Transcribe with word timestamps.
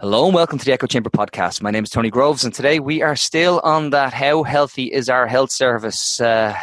Hello 0.00 0.26
and 0.26 0.34
welcome 0.34 0.60
to 0.60 0.64
the 0.64 0.70
Echo 0.70 0.86
Chamber 0.86 1.10
podcast. 1.10 1.60
My 1.60 1.72
name 1.72 1.82
is 1.82 1.90
Tony 1.90 2.08
Groves, 2.08 2.44
and 2.44 2.54
today 2.54 2.78
we 2.78 3.02
are 3.02 3.16
still 3.16 3.60
on 3.64 3.90
that 3.90 4.14
How 4.14 4.44
Healthy 4.44 4.92
is 4.92 5.08
Our 5.08 5.26
Health 5.26 5.50
Service 5.50 6.20
uh, 6.20 6.56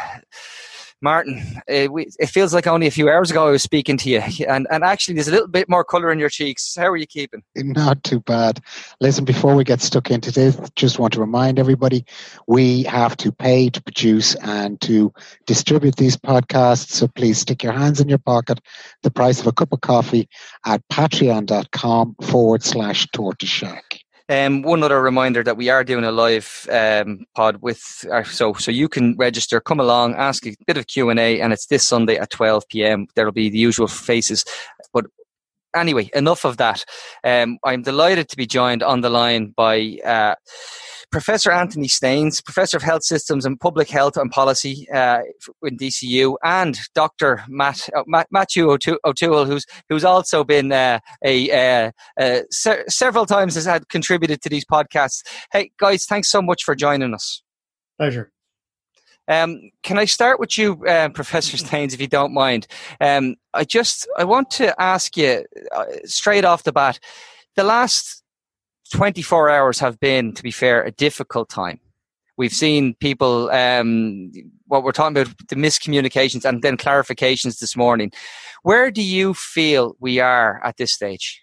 Martin, 1.02 1.42
it, 1.68 1.92
we, 1.92 2.08
it, 2.18 2.28
feels 2.28 2.54
like 2.54 2.66
only 2.66 2.86
a 2.86 2.90
few 2.90 3.08
hours 3.10 3.30
ago 3.30 3.46
I 3.46 3.50
was 3.50 3.62
speaking 3.62 3.98
to 3.98 4.10
you, 4.10 4.20
and, 4.48 4.66
and 4.70 4.82
actually 4.82 5.14
there's 5.14 5.28
a 5.28 5.32
little 5.32 5.48
bit 5.48 5.68
more 5.68 5.84
colour 5.84 6.10
in 6.10 6.18
your 6.18 6.30
cheeks. 6.30 6.74
How 6.76 6.86
are 6.86 6.96
you 6.96 7.06
keeping? 7.06 7.42
Not 7.54 8.02
too 8.02 8.20
bad. 8.20 8.60
Listen, 9.00 9.24
before 9.24 9.54
we 9.54 9.64
get 9.64 9.80
stuck 9.80 10.10
into 10.10 10.32
this, 10.32 10.58
just 10.74 10.98
want 10.98 11.12
to 11.14 11.20
remind 11.20 11.58
everybody 11.58 12.04
we 12.46 12.84
have 12.84 13.16
to 13.18 13.30
pay 13.30 13.68
to 13.68 13.82
produce 13.82 14.34
and 14.36 14.80
to 14.82 15.12
distribute 15.46 15.96
these 15.96 16.16
podcasts. 16.16 16.90
So 16.90 17.08
please 17.08 17.38
stick 17.38 17.62
your 17.62 17.72
hands 17.72 18.00
in 18.00 18.08
your 18.08 18.18
pocket, 18.18 18.60
the 19.02 19.10
price 19.10 19.40
of 19.40 19.46
a 19.46 19.52
cup 19.52 19.72
of 19.72 19.82
coffee 19.82 20.28
at 20.64 20.82
patreon.com 20.88 22.16
forward 22.22 22.62
slash 22.62 23.06
tortoise 23.12 23.48
shack. 23.48 24.00
Um, 24.28 24.62
one 24.62 24.82
other 24.82 25.00
reminder 25.00 25.44
that 25.44 25.56
we 25.56 25.68
are 25.68 25.84
doing 25.84 26.04
a 26.04 26.10
live 26.10 26.66
um, 26.70 27.26
pod 27.34 27.62
with, 27.62 28.04
uh, 28.10 28.24
so 28.24 28.54
so 28.54 28.72
you 28.72 28.88
can 28.88 29.16
register, 29.16 29.60
come 29.60 29.78
along, 29.78 30.16
ask 30.16 30.44
a 30.46 30.56
bit 30.66 30.76
of 30.76 30.88
Q 30.88 31.10
and 31.10 31.20
A, 31.20 31.40
and 31.40 31.52
it's 31.52 31.66
this 31.66 31.86
Sunday 31.86 32.16
at 32.16 32.30
twelve 32.30 32.66
p.m. 32.68 33.06
There'll 33.14 33.30
be 33.30 33.50
the 33.50 33.58
usual 33.58 33.86
faces, 33.86 34.44
but 34.92 35.06
anyway, 35.76 36.10
enough 36.12 36.44
of 36.44 36.56
that. 36.56 36.84
Um, 37.22 37.58
I'm 37.64 37.82
delighted 37.82 38.28
to 38.30 38.36
be 38.36 38.46
joined 38.46 38.82
on 38.82 39.00
the 39.00 39.10
line 39.10 39.54
by. 39.56 39.98
Uh, 40.04 40.34
Professor 41.10 41.50
Anthony 41.50 41.88
Staines, 41.88 42.40
Professor 42.40 42.76
of 42.76 42.82
Health 42.82 43.04
Systems 43.04 43.46
and 43.46 43.58
Public 43.58 43.88
Health 43.88 44.16
and 44.16 44.30
Policy 44.30 44.86
uh, 44.92 45.20
in 45.62 45.76
DCU, 45.76 46.36
and 46.42 46.78
Dr. 46.94 47.44
Matt, 47.48 47.88
uh, 47.96 48.02
Matt 48.06 48.28
Maitiu 48.34 48.68
O'Tuathail, 49.04 49.44
who's 49.44 49.64
who's 49.88 50.04
also 50.04 50.44
been 50.44 50.72
uh, 50.72 50.98
a 51.24 51.50
uh, 51.50 51.90
uh, 52.20 52.40
se- 52.50 52.84
several 52.88 53.26
times 53.26 53.54
has 53.54 53.64
had 53.64 53.88
contributed 53.88 54.42
to 54.42 54.48
these 54.48 54.64
podcasts. 54.64 55.22
Hey 55.52 55.70
guys, 55.78 56.04
thanks 56.04 56.30
so 56.30 56.42
much 56.42 56.64
for 56.64 56.74
joining 56.74 57.14
us. 57.14 57.42
Pleasure. 57.98 58.32
Um, 59.28 59.70
can 59.82 59.98
I 59.98 60.04
start 60.04 60.38
with 60.38 60.56
you, 60.56 60.84
uh, 60.86 61.08
Professor 61.14 61.56
Staines, 61.56 61.94
if 61.94 62.00
you 62.00 62.06
don't 62.06 62.34
mind? 62.34 62.66
Um, 63.00 63.36
I 63.54 63.64
just 63.64 64.08
I 64.18 64.24
want 64.24 64.50
to 64.52 64.80
ask 64.80 65.16
you 65.16 65.44
uh, 65.74 65.84
straight 66.04 66.44
off 66.44 66.64
the 66.64 66.72
bat. 66.72 66.98
The 67.56 67.64
last 67.64 68.22
24 68.90 69.50
hours 69.50 69.78
have 69.78 69.98
been, 70.00 70.32
to 70.34 70.42
be 70.42 70.50
fair, 70.50 70.82
a 70.82 70.90
difficult 70.90 71.48
time. 71.48 71.80
We've 72.36 72.52
seen 72.52 72.94
people, 72.94 73.50
um, 73.50 74.30
what 74.66 74.82
we're 74.82 74.92
talking 74.92 75.16
about, 75.16 75.34
the 75.48 75.56
miscommunications 75.56 76.44
and 76.44 76.62
then 76.62 76.76
clarifications 76.76 77.60
this 77.60 77.76
morning. 77.76 78.12
Where 78.62 78.90
do 78.90 79.02
you 79.02 79.32
feel 79.32 79.96
we 80.00 80.20
are 80.20 80.60
at 80.62 80.76
this 80.76 80.92
stage? 80.92 81.42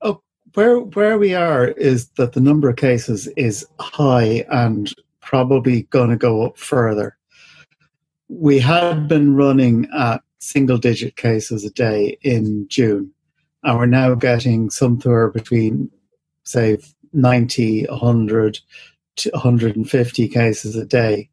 Oh, 0.00 0.22
where 0.54 0.80
where 0.80 1.18
we 1.18 1.34
are 1.34 1.68
is 1.68 2.08
that 2.16 2.32
the 2.32 2.40
number 2.40 2.70
of 2.70 2.76
cases 2.76 3.26
is 3.36 3.66
high 3.78 4.46
and 4.50 4.92
probably 5.20 5.82
going 5.84 6.10
to 6.10 6.16
go 6.16 6.46
up 6.46 6.56
further. 6.56 7.16
We 8.28 8.58
had 8.58 9.06
been 9.06 9.34
running 9.34 9.86
at 9.96 10.22
single 10.38 10.78
digit 10.78 11.16
cases 11.16 11.64
a 11.64 11.70
day 11.70 12.16
in 12.22 12.66
June, 12.68 13.10
and 13.64 13.78
we're 13.78 13.86
now 13.86 14.14
getting 14.14 14.70
somewhere 14.70 15.28
between 15.28 15.90
say 16.44 16.78
90, 17.12 17.86
100 17.86 18.60
to 19.16 19.30
150 19.30 20.28
cases 20.28 20.76
a 20.76 20.84
day. 20.84 21.28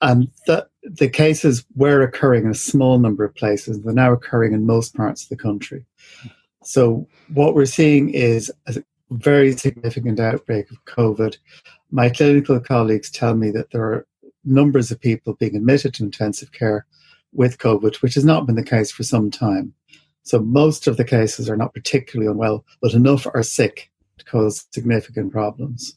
And 0.00 0.28
the, 0.46 0.66
the 0.82 1.08
cases 1.08 1.64
were 1.76 2.02
occurring 2.02 2.44
in 2.44 2.50
a 2.50 2.54
small 2.54 2.98
number 2.98 3.24
of 3.24 3.34
places. 3.34 3.80
They're 3.82 3.92
now 3.92 4.12
occurring 4.12 4.52
in 4.52 4.66
most 4.66 4.96
parts 4.96 5.22
of 5.22 5.28
the 5.28 5.36
country. 5.36 5.84
So 6.64 7.06
what 7.32 7.54
we're 7.54 7.66
seeing 7.66 8.10
is 8.10 8.52
a 8.66 8.82
very 9.10 9.56
significant 9.56 10.18
outbreak 10.18 10.70
of 10.70 10.84
COVID. 10.86 11.36
My 11.90 12.08
clinical 12.08 12.58
colleagues 12.60 13.10
tell 13.10 13.34
me 13.34 13.50
that 13.50 13.70
there 13.70 13.82
are 13.82 14.06
numbers 14.44 14.90
of 14.90 15.00
people 15.00 15.34
being 15.34 15.56
admitted 15.56 15.94
to 15.94 16.04
intensive 16.04 16.52
care 16.52 16.86
with 17.32 17.58
COVID, 17.58 17.96
which 17.96 18.14
has 18.14 18.24
not 18.24 18.46
been 18.46 18.56
the 18.56 18.64
case 18.64 18.90
for 18.90 19.04
some 19.04 19.30
time. 19.30 19.72
So 20.24 20.40
most 20.40 20.86
of 20.86 20.96
the 20.96 21.04
cases 21.04 21.48
are 21.48 21.56
not 21.56 21.74
particularly 21.74 22.30
unwell, 22.30 22.64
but 22.80 22.94
enough 22.94 23.26
are 23.34 23.42
sick 23.42 23.91
cause 24.26 24.66
significant 24.72 25.32
problems. 25.32 25.96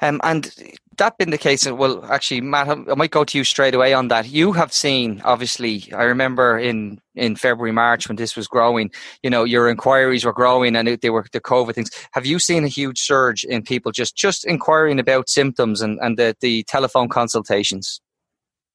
Um, 0.00 0.20
and 0.22 0.52
that 0.98 1.16
being 1.18 1.30
the 1.30 1.38
case, 1.38 1.68
well, 1.70 2.04
actually, 2.06 2.40
Matt, 2.40 2.68
I 2.68 2.94
might 2.94 3.10
go 3.10 3.24
to 3.24 3.38
you 3.38 3.44
straight 3.44 3.74
away 3.74 3.94
on 3.94 4.08
that. 4.08 4.28
You 4.28 4.52
have 4.52 4.72
seen, 4.72 5.20
obviously, 5.24 5.90
I 5.92 6.04
remember 6.04 6.58
in 6.58 7.00
in 7.14 7.34
February, 7.34 7.72
March 7.72 8.06
when 8.08 8.16
this 8.16 8.36
was 8.36 8.46
growing. 8.46 8.90
You 9.22 9.30
know, 9.30 9.44
your 9.44 9.68
inquiries 9.68 10.24
were 10.24 10.32
growing, 10.32 10.76
and 10.76 10.86
they 11.00 11.10
were 11.10 11.26
the 11.32 11.40
COVID 11.40 11.74
things. 11.74 11.90
Have 12.12 12.26
you 12.26 12.38
seen 12.38 12.64
a 12.64 12.68
huge 12.68 13.00
surge 13.00 13.44
in 13.44 13.62
people 13.62 13.90
just 13.90 14.16
just 14.16 14.44
inquiring 14.44 15.00
about 15.00 15.28
symptoms 15.28 15.80
and 15.80 15.98
and 16.00 16.16
the 16.16 16.36
the 16.40 16.62
telephone 16.64 17.08
consultations? 17.08 18.00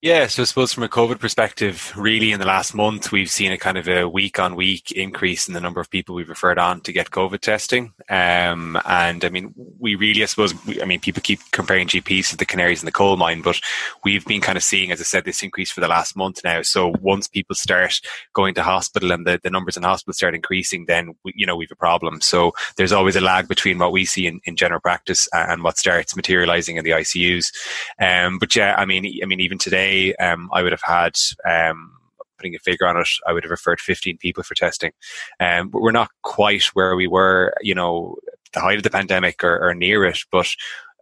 Yeah, 0.03 0.27
so 0.27 0.41
I 0.41 0.45
suppose 0.45 0.73
from 0.73 0.83
a 0.83 0.89
COVID 0.89 1.21
perspective, 1.21 1.93
really 1.95 2.33
in 2.33 2.41
the 2.41 2.45
last 2.45 2.75
month, 2.75 3.13
we've 3.13 3.29
seen 3.29 3.53
a 3.53 3.57
kind 3.57 3.77
of 3.77 3.87
a 3.87 4.05
week 4.05 4.37
on 4.37 4.57
week 4.57 4.91
increase 4.91 5.47
in 5.47 5.53
the 5.53 5.61
number 5.61 5.79
of 5.79 5.89
people 5.89 6.13
we've 6.13 6.27
referred 6.27 6.59
on 6.59 6.81
to 6.81 6.91
get 6.91 7.11
COVID 7.11 7.39
testing. 7.39 7.93
Um, 8.09 8.77
and 8.83 9.23
I 9.23 9.29
mean, 9.29 9.53
we 9.79 9.95
really, 9.95 10.21
I 10.21 10.25
suppose, 10.25 10.53
we, 10.65 10.81
I 10.81 10.85
mean, 10.85 10.99
people 10.99 11.21
keep 11.21 11.39
comparing 11.51 11.87
GPs 11.87 12.31
to 12.31 12.35
the 12.35 12.45
canaries 12.45 12.81
in 12.81 12.85
the 12.85 12.91
coal 12.91 13.15
mine, 13.15 13.41
but 13.43 13.61
we've 14.03 14.25
been 14.25 14.41
kind 14.41 14.57
of 14.57 14.63
seeing, 14.65 14.91
as 14.91 14.99
I 14.99 15.05
said, 15.05 15.23
this 15.23 15.41
increase 15.41 15.71
for 15.71 15.79
the 15.79 15.87
last 15.87 16.17
month 16.17 16.41
now. 16.43 16.63
So 16.63 16.93
once 16.99 17.29
people 17.29 17.55
start 17.55 18.01
going 18.33 18.55
to 18.55 18.61
hospital 18.61 19.13
and 19.13 19.25
the, 19.25 19.39
the 19.41 19.49
numbers 19.49 19.77
in 19.77 19.83
hospital 19.83 20.13
start 20.13 20.35
increasing, 20.35 20.83
then, 20.85 21.15
we, 21.23 21.31
you 21.33 21.45
know, 21.45 21.55
we've 21.55 21.71
a 21.71 21.77
problem. 21.77 22.19
So 22.19 22.51
there's 22.75 22.91
always 22.91 23.15
a 23.15 23.21
lag 23.21 23.47
between 23.47 23.79
what 23.79 23.93
we 23.93 24.03
see 24.03 24.27
in, 24.27 24.41
in 24.43 24.57
general 24.57 24.81
practice 24.81 25.29
and 25.31 25.63
what 25.63 25.77
starts 25.77 26.13
materializing 26.13 26.75
in 26.75 26.83
the 26.83 26.91
ICUs. 26.91 27.53
Um, 28.01 28.37
but 28.37 28.53
yeah, 28.53 28.75
I 28.77 28.83
mean, 28.83 29.05
I 29.23 29.25
mean, 29.25 29.39
even 29.39 29.57
today, 29.57 29.92
um, 30.19 30.49
I 30.53 30.61
would 30.61 30.71
have 30.71 30.81
had 30.83 31.15
um, 31.49 31.91
putting 32.37 32.55
a 32.55 32.59
figure 32.59 32.87
on 32.87 32.97
it, 32.97 33.07
I 33.27 33.33
would 33.33 33.43
have 33.43 33.51
referred 33.51 33.79
15 33.79 34.17
people 34.17 34.43
for 34.43 34.55
testing. 34.55 34.91
Um, 35.39 35.69
but 35.69 35.81
we're 35.81 35.91
not 35.91 36.11
quite 36.21 36.63
where 36.73 36.95
we 36.95 37.07
were, 37.07 37.53
you 37.61 37.75
know, 37.75 38.17
the 38.53 38.59
height 38.59 38.77
of 38.77 38.83
the 38.83 38.89
pandemic 38.89 39.43
or, 39.43 39.57
or 39.67 39.73
near 39.73 40.05
it. 40.05 40.19
But 40.31 40.49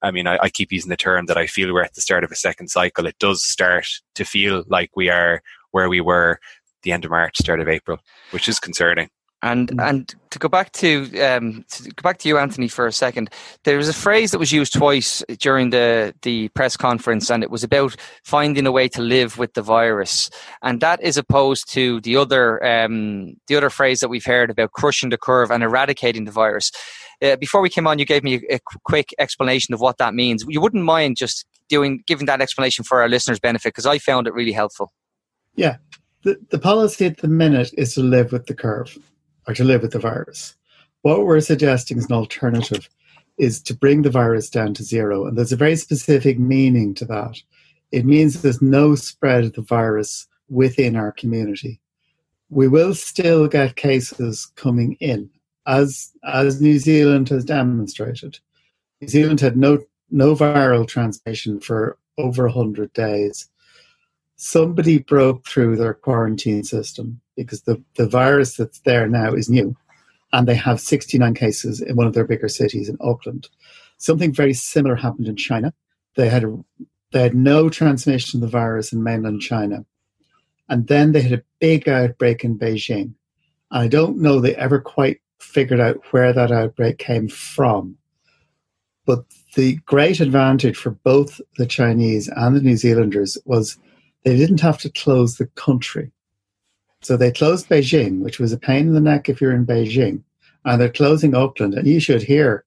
I 0.01 0.12
mean, 0.12 0.28
I, 0.28 0.38
I, 0.41 0.50
keep 0.50 0.72
using 0.72 0.90
the 0.90 0.97
term 0.97 1.25
that 1.28 1.38
I 1.38 1.47
feel 1.47 1.74
we're 1.74 1.84
at 1.84 1.94
the 1.94 2.01
start 2.01 2.24
of 2.24 2.31
a 2.31 2.35
second 2.35 2.69
cycle. 2.69 3.06
It 3.06 3.19
does 3.19 3.44
start 3.44 3.88
to 4.16 4.25
feel 4.25 4.63
like 4.68 4.91
we 4.96 5.09
are 5.09 5.44
where 5.72 5.90
we 5.90 6.01
were 6.01 6.40
the 6.84 6.91
end 6.91 7.06
of 7.06 7.12
March, 7.12 7.38
start 7.38 7.59
of 7.59 7.68
April, 7.68 8.00
which 8.31 8.50
is 8.50 8.59
concerning. 8.59 9.09
And 9.41 9.69
mm. 9.69 9.90
and 9.90 10.16
to 10.31 10.40
go 10.40 10.47
back 10.47 10.72
to 10.72 11.19
um, 11.19 11.64
to 11.69 11.84
go 11.84 12.02
back 12.02 12.18
to 12.19 12.28
you, 12.28 12.38
Anthony, 12.38 12.68
for 12.68 12.88
a 12.88 12.92
second. 12.92 13.30
There 13.64 13.78
was 13.78 13.90
a 13.90 13.94
phrase 13.94 14.31
that 14.31 14.40
was 14.40 14.52
used 14.52 14.74
twice 14.74 15.24
during 15.40 15.69
the 15.69 16.16
the 16.24 16.50
press 16.50 16.75
conference, 16.75 17.30
and 17.30 17.44
it 17.44 17.52
was 17.52 17.64
about 17.64 17.96
finding 18.24 18.66
a 18.66 18.72
way 18.72 18.88
to 18.90 19.02
live 19.02 19.38
with 19.38 19.53
the 19.53 19.62
virus, 19.62 20.30
and 20.62 20.81
that 20.81 21.02
is 21.02 21.18
opposed 21.18 21.72
to 21.74 22.02
the 22.02 22.18
other 22.18 22.64
um, 22.66 23.36
the 23.47 23.56
other 23.56 23.69
phrase 23.69 24.00
that 24.00 24.09
we've 24.09 24.25
heard 24.25 24.50
about 24.50 24.72
crushing 24.72 25.09
the 25.09 25.18
curve 25.18 25.52
and 25.52 25.64
eradicating 25.64 26.25
the 26.25 26.31
virus. 26.31 26.72
Uh, 27.22 27.36
before 27.36 27.62
we 27.62 27.69
came 27.69 27.86
on, 27.86 28.00
you 28.00 28.06
gave 28.06 28.24
me 28.24 28.42
a, 28.50 28.56
a 28.56 28.59
quick 28.84 29.09
explanation 29.19 29.74
of 29.75 29.80
what 29.80 29.98
that 30.00 30.16
means. 30.16 30.44
You 30.48 30.59
wouldn't 30.59 30.84
mind 30.84 31.18
just 31.18 31.46
doing 31.69 32.03
giving 32.08 32.25
that 32.25 32.42
explanation 32.42 32.84
for 32.84 33.02
our 33.02 33.09
listeners' 33.09 33.40
benefit 33.40 33.69
because 33.69 33.86
I 33.86 34.00
found 34.00 34.28
it 34.28 34.34
really 34.34 34.53
helpful. 34.53 34.92
Yeah, 35.56 35.78
the 36.24 36.38
the 36.50 36.58
policy 36.58 37.06
at 37.06 37.18
the 37.18 37.28
minute 37.28 37.72
is 37.78 37.96
to 37.96 38.02
live 38.02 38.31
with 38.31 38.46
the 38.46 38.56
curve 38.56 38.98
or 39.47 39.53
to 39.53 39.63
live 39.63 39.81
with 39.81 39.91
the 39.91 40.00
virus. 40.00 40.56
What 41.02 41.25
we're 41.25 41.41
suggesting 41.41 41.97
as 41.97 42.06
an 42.06 42.13
alternative 42.13 42.90
is 43.38 43.62
to 43.63 43.74
bring 43.74 44.03
the 44.03 44.09
virus 44.09 44.50
down 44.50 44.74
to 44.75 44.84
zero. 44.84 45.25
And 45.25 45.38
there's 45.38 45.52
a 45.52 45.57
very 45.57 45.75
specific 45.75 46.38
meaning 46.38 46.94
to 46.96 47.06
that. 47.06 47.41
It 47.91 48.06
means 48.06 48.41
there's 48.41 48.62
no 48.62 48.96
spread 48.96 49.44
of 49.46 49.53
the 49.53 49.62
virus 49.62 50.28
within 50.50 50.96
our 50.96 51.12
community. 51.12 51.80
We 52.50 52.68
will 52.68 52.94
still 52.94 53.47
get 53.47 53.78
cases 53.78 54.51
coming 54.56 54.97
in, 55.00 55.30
as 55.66 56.12
as 56.24 56.62
New 56.62 56.80
Zealand 56.80 57.30
has 57.30 57.46
demonstrated. 57.46 58.39
New 59.00 59.07
Zealand 59.07 59.39
had 59.39 59.57
no 59.57 59.80
no 60.12 60.36
viral 60.36 60.88
transmission 60.88 61.60
for 61.60 61.98
over 62.18 62.45
100 62.45 62.92
days. 62.94 63.50
Somebody 64.44 64.98
broke 64.98 65.46
through 65.48 65.76
their 65.76 65.94
quarantine 65.94 66.64
system 66.64 67.22
because 67.36 67.62
the, 67.62 67.80
the 67.96 68.08
virus 68.08 68.56
that's 68.58 68.80
there 68.80 69.08
now 69.08 69.36
is 69.36 69.52
new 69.52 69.78
and 70.34 70.48
they 70.48 70.56
have 70.56 70.82
69 70.82 71.36
cases 71.36 71.80
in 71.80 71.96
one 71.96 72.08
of 72.08 72.14
their 72.14 72.26
bigger 72.26 72.48
cities 72.48 72.90
in 72.90 72.98
Auckland. 73.02 73.50
Something 74.00 74.34
very 74.34 74.56
similar 74.56 74.96
happened 74.96 75.28
in 75.28 75.36
China. 75.36 75.76
They 76.16 76.28
had 76.28 76.44
a, 76.44 76.58
they 77.12 77.22
had 77.22 77.36
no 77.36 77.70
transmission 77.70 78.40
of 78.40 78.42
the 78.42 78.58
virus 78.58 78.92
in 78.92 79.04
mainland 79.04 79.42
China. 79.42 79.86
And 80.68 80.88
then 80.88 81.12
they 81.12 81.22
had 81.22 81.34
a 81.34 81.44
big 81.60 81.88
outbreak 81.88 82.44
in 82.44 82.58
Beijing. 82.58 83.14
And 83.70 83.84
I 83.84 83.88
don't 83.88 84.18
know 84.18 84.40
they 84.40 84.56
ever 84.56 84.82
quite 84.82 85.22
figured 85.40 85.80
out 85.80 86.02
where 86.10 86.34
that 86.34 86.52
outbreak 86.52 86.98
came 86.98 87.28
from. 87.28 87.96
But 89.06 89.24
the 89.54 89.76
great 89.86 90.20
advantage 90.20 90.78
for 90.78 90.90
both 90.90 91.40
the 91.60 91.68
Chinese 91.68 92.28
and 92.28 92.56
the 92.56 92.62
New 92.62 92.76
Zealanders 92.76 93.38
was 93.46 93.78
they 94.23 94.38
didn't 94.38 94.62
have 94.62 94.77
to 94.79 94.89
close 94.89 95.38
the 95.38 95.47
country. 95.47 96.12
So 97.01 97.18
they 97.18 97.31
closed 97.31 97.68
Beijing, 97.68 98.19
which 98.21 98.39
was 98.39 98.51
a 98.53 98.57
pain 98.57 98.88
in 98.88 98.94
the 98.94 99.01
neck 99.01 99.27
if 99.29 99.41
you're 99.41 99.56
in 99.56 99.65
Beijing. 99.65 100.23
and 100.63 100.79
they're 100.79 100.89
closing 100.91 101.33
Auckland. 101.33 101.73
And 101.73 101.88
you 101.88 102.00
should 102.00 102.21
hear 102.21 102.63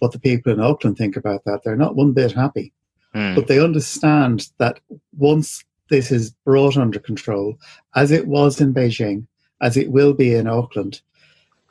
what 0.00 0.10
the 0.10 0.18
people 0.18 0.52
in 0.52 0.58
Auckland 0.58 0.98
think 0.98 1.16
about 1.16 1.44
that. 1.44 1.62
They're 1.62 1.76
not 1.76 1.94
one 1.94 2.12
bit 2.12 2.32
happy, 2.32 2.72
Mm. 3.14 3.36
but 3.36 3.46
they 3.46 3.60
understand 3.62 4.48
that 4.58 4.80
once 5.16 5.64
this 5.90 6.10
is 6.10 6.32
brought 6.44 6.76
under 6.76 6.98
control, 6.98 7.56
as 7.94 8.10
it 8.10 8.26
was 8.26 8.60
in 8.60 8.74
Beijing, 8.74 9.26
as 9.60 9.76
it 9.76 9.92
will 9.92 10.12
be 10.12 10.34
in 10.34 10.48
Auckland, 10.48 11.02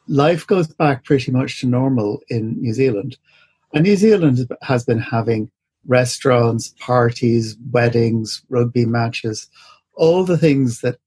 life 0.08 0.48
goes 0.48 0.68
back 0.68 1.04
pretty 1.04 1.32
much 1.34 1.60
to 1.60 1.68
normal 1.68 2.22
in 2.30 2.62
New 2.62 2.74
Zealand. 2.74 3.18
And 3.74 3.84
New 3.84 3.98
Zealand 3.98 4.50
has 4.62 4.86
been 4.86 5.00
having 5.00 5.52
restaurants, 5.88 6.74
parties, 6.80 7.58
weddings, 7.72 8.42
rugby 8.50 8.86
matches, 8.86 9.48
all 9.96 10.24
the 10.24 10.38
things 10.38 10.82
that 10.82 10.98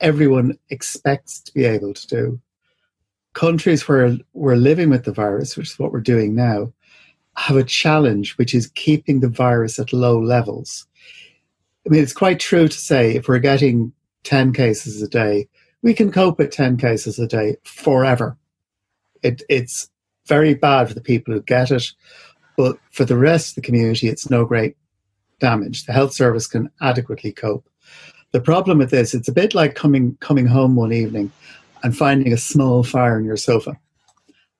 everyone 0.00 0.58
expects 0.70 1.40
to 1.40 1.52
be 1.54 1.64
able 1.64 1.94
to 1.94 2.06
do. 2.06 2.40
Countries 3.34 3.86
where 3.88 4.16
we're 4.32 4.56
living 4.56 4.90
with 4.90 5.04
the 5.04 5.12
virus, 5.12 5.56
which 5.56 5.70
is 5.70 5.78
what 5.78 5.92
we're 5.92 6.00
doing 6.00 6.34
now, 6.34 6.72
have 7.36 7.56
a 7.56 7.64
challenge, 7.64 8.36
which 8.38 8.54
is 8.54 8.68
keeping 8.68 9.20
the 9.20 9.28
virus 9.28 9.78
at 9.78 9.92
low 9.92 10.18
levels. 10.18 10.86
I 11.86 11.90
mean, 11.90 12.02
it's 12.02 12.12
quite 12.12 12.40
true 12.40 12.68
to 12.68 12.78
say 12.78 13.14
if 13.14 13.28
we're 13.28 13.38
getting 13.38 13.92
10 14.24 14.52
cases 14.52 15.02
a 15.02 15.08
day, 15.08 15.48
we 15.82 15.94
can 15.94 16.10
cope 16.10 16.38
with 16.38 16.50
10 16.50 16.78
cases 16.78 17.18
a 17.18 17.26
day 17.26 17.56
forever. 17.64 18.36
It, 19.22 19.42
it's 19.48 19.88
very 20.26 20.54
bad 20.54 20.88
for 20.88 20.94
the 20.94 21.00
people 21.00 21.32
who 21.32 21.42
get 21.42 21.70
it, 21.70 21.92
but 22.56 22.78
for 22.90 23.04
the 23.04 23.16
rest 23.16 23.50
of 23.50 23.54
the 23.56 23.62
community, 23.62 24.08
it's 24.08 24.30
no 24.30 24.44
great 24.44 24.76
damage. 25.40 25.84
The 25.84 25.92
health 25.92 26.12
service 26.12 26.46
can 26.46 26.70
adequately 26.80 27.32
cope. 27.32 27.68
The 28.32 28.40
problem 28.40 28.78
with 28.78 28.90
this, 28.90 29.14
it's 29.14 29.28
a 29.28 29.32
bit 29.32 29.54
like 29.54 29.74
coming 29.74 30.16
coming 30.20 30.46
home 30.46 30.76
one 30.76 30.92
evening 30.92 31.30
and 31.82 31.96
finding 31.96 32.32
a 32.32 32.38
small 32.38 32.82
fire 32.82 33.18
in 33.18 33.24
your 33.24 33.36
sofa 33.36 33.78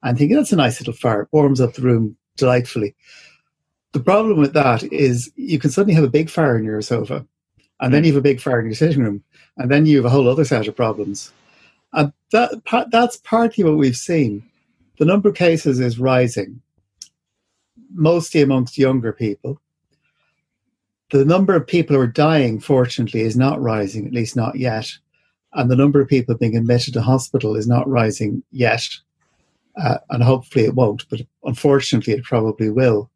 and 0.06 0.16
thinking 0.16 0.36
that's 0.36 0.52
a 0.52 0.56
nice 0.56 0.80
little 0.80 0.94
fire, 0.94 1.22
it 1.22 1.28
warms 1.32 1.60
up 1.60 1.74
the 1.74 1.82
room 1.82 2.16
delightfully. 2.36 2.94
The 3.92 4.00
problem 4.00 4.38
with 4.38 4.52
that 4.52 4.84
is 4.92 5.32
you 5.34 5.58
can 5.58 5.70
suddenly 5.70 5.94
have 5.94 6.04
a 6.04 6.08
big 6.08 6.30
fire 6.30 6.56
in 6.56 6.64
your 6.64 6.80
sofa, 6.82 7.26
and 7.80 7.92
then 7.92 8.04
you 8.04 8.12
have 8.12 8.18
a 8.18 8.22
big 8.22 8.40
fire 8.40 8.60
in 8.60 8.66
your 8.66 8.74
sitting 8.74 9.02
room, 9.02 9.24
and 9.56 9.68
then 9.68 9.84
you 9.84 9.96
have 9.96 10.04
a 10.04 10.10
whole 10.10 10.28
other 10.28 10.44
set 10.44 10.68
of 10.68 10.76
problems. 10.76 11.32
And 11.92 12.12
that 12.30 12.86
that's 12.92 13.16
partly 13.16 13.64
what 13.64 13.78
we've 13.78 13.96
seen. 13.96 14.44
The 14.98 15.04
number 15.04 15.28
of 15.28 15.34
cases 15.34 15.80
is 15.80 15.98
rising, 15.98 16.60
mostly 17.92 18.42
amongst 18.42 18.78
younger 18.78 19.12
people. 19.12 19.60
The 21.10 21.24
number 21.24 21.54
of 21.54 21.66
people 21.66 21.94
who 21.96 22.02
are 22.02 22.06
dying, 22.06 22.58
fortunately, 22.58 23.20
is 23.20 23.36
not 23.36 23.60
rising, 23.60 24.06
at 24.06 24.12
least 24.12 24.34
not 24.34 24.56
yet. 24.56 24.90
And 25.52 25.70
the 25.70 25.76
number 25.76 26.00
of 26.00 26.08
people 26.08 26.34
being 26.34 26.56
admitted 26.56 26.94
to 26.94 27.02
hospital 27.02 27.56
is 27.56 27.68
not 27.68 27.88
rising 27.88 28.42
yet. 28.50 28.88
Uh, 29.76 29.98
and 30.10 30.22
hopefully 30.22 30.64
it 30.64 30.74
won't, 30.74 31.08
but 31.08 31.20
unfortunately 31.44 32.14
it 32.14 32.24
probably 32.24 32.70
will. 32.70 33.10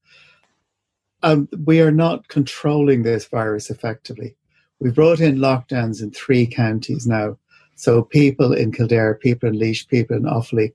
Um, 1.22 1.48
we 1.64 1.80
are 1.80 1.90
not 1.90 2.28
controlling 2.28 3.02
this 3.02 3.26
virus 3.26 3.70
effectively. 3.70 4.36
We've 4.78 4.94
brought 4.94 5.20
in 5.20 5.36
lockdowns 5.36 6.02
in 6.02 6.10
three 6.10 6.46
counties 6.46 7.06
now. 7.06 7.36
So 7.76 8.02
people 8.02 8.52
in 8.52 8.72
Kildare, 8.72 9.14
people 9.14 9.48
in 9.48 9.58
Laois, 9.58 9.86
people 9.88 10.16
in 10.16 10.24
Offaly 10.24 10.72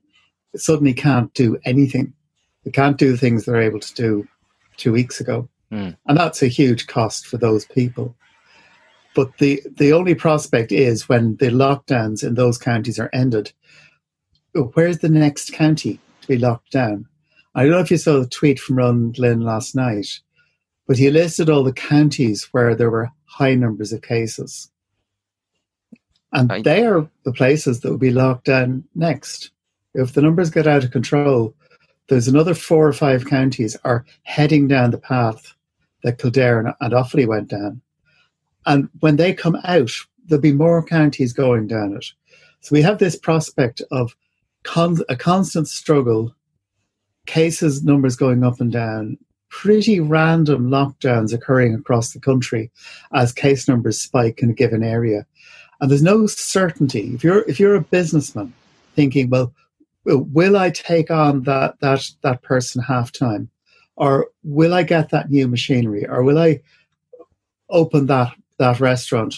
suddenly 0.56 0.94
can't 0.94 1.34
do 1.34 1.58
anything. 1.66 2.14
They 2.66 2.72
can't 2.72 2.98
do 2.98 3.16
things 3.16 3.46
they're 3.46 3.62
able 3.62 3.80
to 3.80 3.94
do 3.94 4.28
two 4.76 4.92
weeks 4.92 5.22
ago. 5.22 5.48
Mm. 5.72 5.96
And 6.08 6.18
that's 6.18 6.42
a 6.42 6.48
huge 6.48 6.88
cost 6.88 7.28
for 7.28 7.38
those 7.38 7.66
people. 7.66 8.16
But 9.16 9.38
the, 9.38 9.62
the 9.78 9.94
only 9.94 10.16
prospect 10.16 10.72
is 10.72 11.08
when 11.08 11.38
the 11.38 11.48
lockdowns 11.50 12.24
in 12.24 12.34
those 12.34 12.58
counties 12.58 13.00
are 13.00 13.10
ended, 13.14 13.54
where's 14.74 15.00
the 15.00 15.10
next 15.10 15.54
county 15.54 16.00
to 16.22 16.28
be 16.28 16.38
locked 16.38 16.72
down? 16.72 17.08
I 17.54 17.64
don't 17.64 17.72
know 17.72 17.80
if 17.80 17.92
you 17.92 17.98
saw 17.98 18.20
the 18.20 18.28
tweet 18.28 18.60
from 18.60 18.78
Ronan 18.78 19.12
Glynn 19.14 19.42
last 19.42 19.76
night, 19.76 20.20
but 20.88 20.98
he 20.98 21.10
listed 21.10 21.50
all 21.50 21.64
the 21.64 21.72
counties 21.72 22.50
where 22.52 22.76
there 22.76 22.92
were 22.92 23.12
high 23.26 23.56
numbers 23.56 23.94
of 23.94 24.02
cases. 24.02 24.70
And 26.34 26.50
Right. 26.50 26.64
they 26.64 26.86
are 26.86 27.08
the 27.24 27.32
places 27.32 27.80
that 27.80 27.90
will 27.90 27.98
be 27.98 28.12
locked 28.12 28.46
down 28.46 28.84
next. 28.94 29.52
If 29.94 30.14
the 30.14 30.22
numbers 30.22 30.50
get 30.50 30.68
out 30.68 30.84
of 30.84 30.92
control, 30.92 31.56
there's 32.08 32.28
another 32.28 32.54
four 32.54 32.88
or 32.88 32.94
five 32.94 33.26
counties 33.26 33.76
are 33.84 34.06
heading 34.24 34.68
down 34.68 34.92
the 34.92 34.98
path 34.98 35.56
that 36.04 36.20
Kildare 36.20 36.60
and, 36.60 36.74
and 36.80 36.94
Offaly 36.94 37.28
went 37.28 37.48
down. 37.48 37.82
And 38.66 38.90
when 39.00 39.16
they 39.16 39.34
come 39.34 39.58
out, 39.64 39.92
there'll 40.26 40.42
be 40.42 40.54
more 40.54 40.84
counties 40.84 41.34
going 41.34 41.68
down 41.68 41.96
it. 41.96 42.06
So 42.62 42.74
we 42.74 42.82
have 42.82 42.98
this 42.98 43.16
prospect 43.16 43.82
of 43.92 44.16
con- 44.64 44.98
a 45.10 45.16
constant 45.16 45.68
struggle, 45.68 46.34
cases 47.26 47.84
numbers 47.84 48.16
going 48.16 48.44
up 48.44 48.60
and 48.60 48.72
down, 48.72 49.18
pretty 49.50 50.00
random 50.00 50.70
lockdowns 50.70 51.34
occurring 51.34 51.74
across 51.74 52.12
the 52.12 52.20
country 52.20 52.72
as 53.14 53.32
case 53.32 53.68
numbers 53.68 54.02
spike 54.02 54.42
in 54.42 54.50
a 54.50 54.54
given 54.54 54.84
area. 54.84 55.26
And 55.80 55.90
there's 55.90 56.04
no 56.04 56.28
certainty. 56.28 57.14
If 57.14 57.24
you're 57.24 57.48
if 57.48 57.60
you're 57.60 57.76
a 57.76 57.82
businessman 57.82 58.54
thinking, 58.96 59.30
well, 59.30 59.54
will- 60.06 60.24
will 60.24 60.56
I 60.58 60.70
take 60.70 61.12
on 61.12 61.44
that 61.44 61.80
that 61.82 62.04
that 62.22 62.42
person 62.42 62.82
half 62.82 63.12
time? 63.12 63.50
Or 63.98 64.28
will 64.44 64.74
I 64.74 64.84
get 64.84 65.10
that 65.10 65.30
new 65.30 65.48
machinery? 65.48 66.06
Or 66.08 66.24
will 66.24 66.38
I 66.38 66.62
open 67.70 68.06
that 68.08 68.34
that 68.58 68.80
restaurant? 68.80 69.36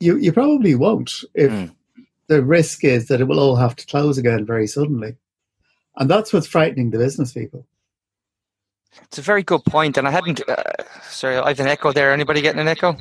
You 0.00 0.16
you 0.16 0.32
probably 0.32 0.74
won't 0.74 1.10
if 1.34 1.50
Mm. 1.52 1.74
the 2.28 2.42
risk 2.44 2.84
is 2.84 3.08
that 3.08 3.20
it 3.20 3.24
will 3.28 3.38
all 3.40 3.56
have 3.56 3.76
to 3.76 3.86
close 3.86 4.18
again 4.18 4.44
very 4.46 4.66
suddenly. 4.66 5.16
And 5.96 6.10
that's 6.10 6.32
what's 6.32 6.46
frightening 6.46 6.90
the 6.90 6.98
business 6.98 7.32
people. 7.32 7.66
It's 9.04 9.18
a 9.18 9.22
very 9.22 9.42
good 9.42 9.64
point, 9.64 9.96
and 9.96 10.06
I 10.08 10.10
hadn't. 10.10 10.46
Uh, 10.48 10.62
sorry, 11.08 11.36
I 11.36 11.48
have 11.48 11.60
an 11.60 11.66
echo 11.68 11.92
there. 11.92 12.12
Anybody 12.12 12.40
getting 12.40 12.60
an 12.60 12.68
echo? 12.68 12.96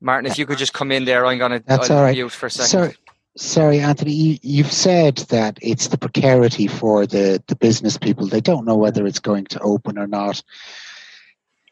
Martin, 0.00 0.30
if 0.30 0.38
you 0.38 0.46
could 0.46 0.58
just 0.58 0.72
come 0.72 0.92
in 0.92 1.04
there, 1.04 1.26
I'm 1.26 1.38
going 1.38 1.52
to 1.52 1.62
That's 1.66 1.90
I'll 1.90 1.98
all 1.98 2.04
right. 2.04 2.30
for 2.32 2.46
a 2.46 2.50
second. 2.50 2.68
Sorry, 2.68 2.94
sorry, 3.36 3.80
Anthony. 3.80 4.12
You, 4.12 4.38
you've 4.42 4.72
said 4.72 5.16
that 5.28 5.58
it's 5.62 5.88
the 5.88 5.98
precarity 5.98 6.66
for 6.66 7.06
the, 7.06 7.42
the 7.46 7.56
business 7.56 7.96
people. 7.96 8.26
They 8.26 8.40
don't 8.40 8.64
know 8.64 8.76
whether 8.76 9.06
it's 9.06 9.18
going 9.18 9.44
to 9.46 9.60
open 9.60 9.98
or 9.98 10.06
not. 10.06 10.42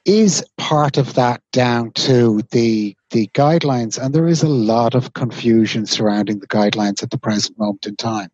Is 0.05 0.44
part 0.58 0.99
of 0.99 1.14
that 1.14 1.40
down 1.50 1.93
to 1.93 2.43
the 2.50 2.94
the 3.11 3.28
guidelines? 3.28 3.99
And 3.99 4.14
there 4.14 4.28
is 4.28 4.43
a 4.43 4.49
lot 4.49 4.94
of 4.94 5.14
confusion 5.14 5.87
surrounding 5.87 6.40
the 6.40 6.46
guidelines 6.46 7.02
at 7.02 7.11
the 7.11 7.16
present 7.16 7.58
moment 7.58 7.87
in 7.87 7.96
time. 7.96 8.31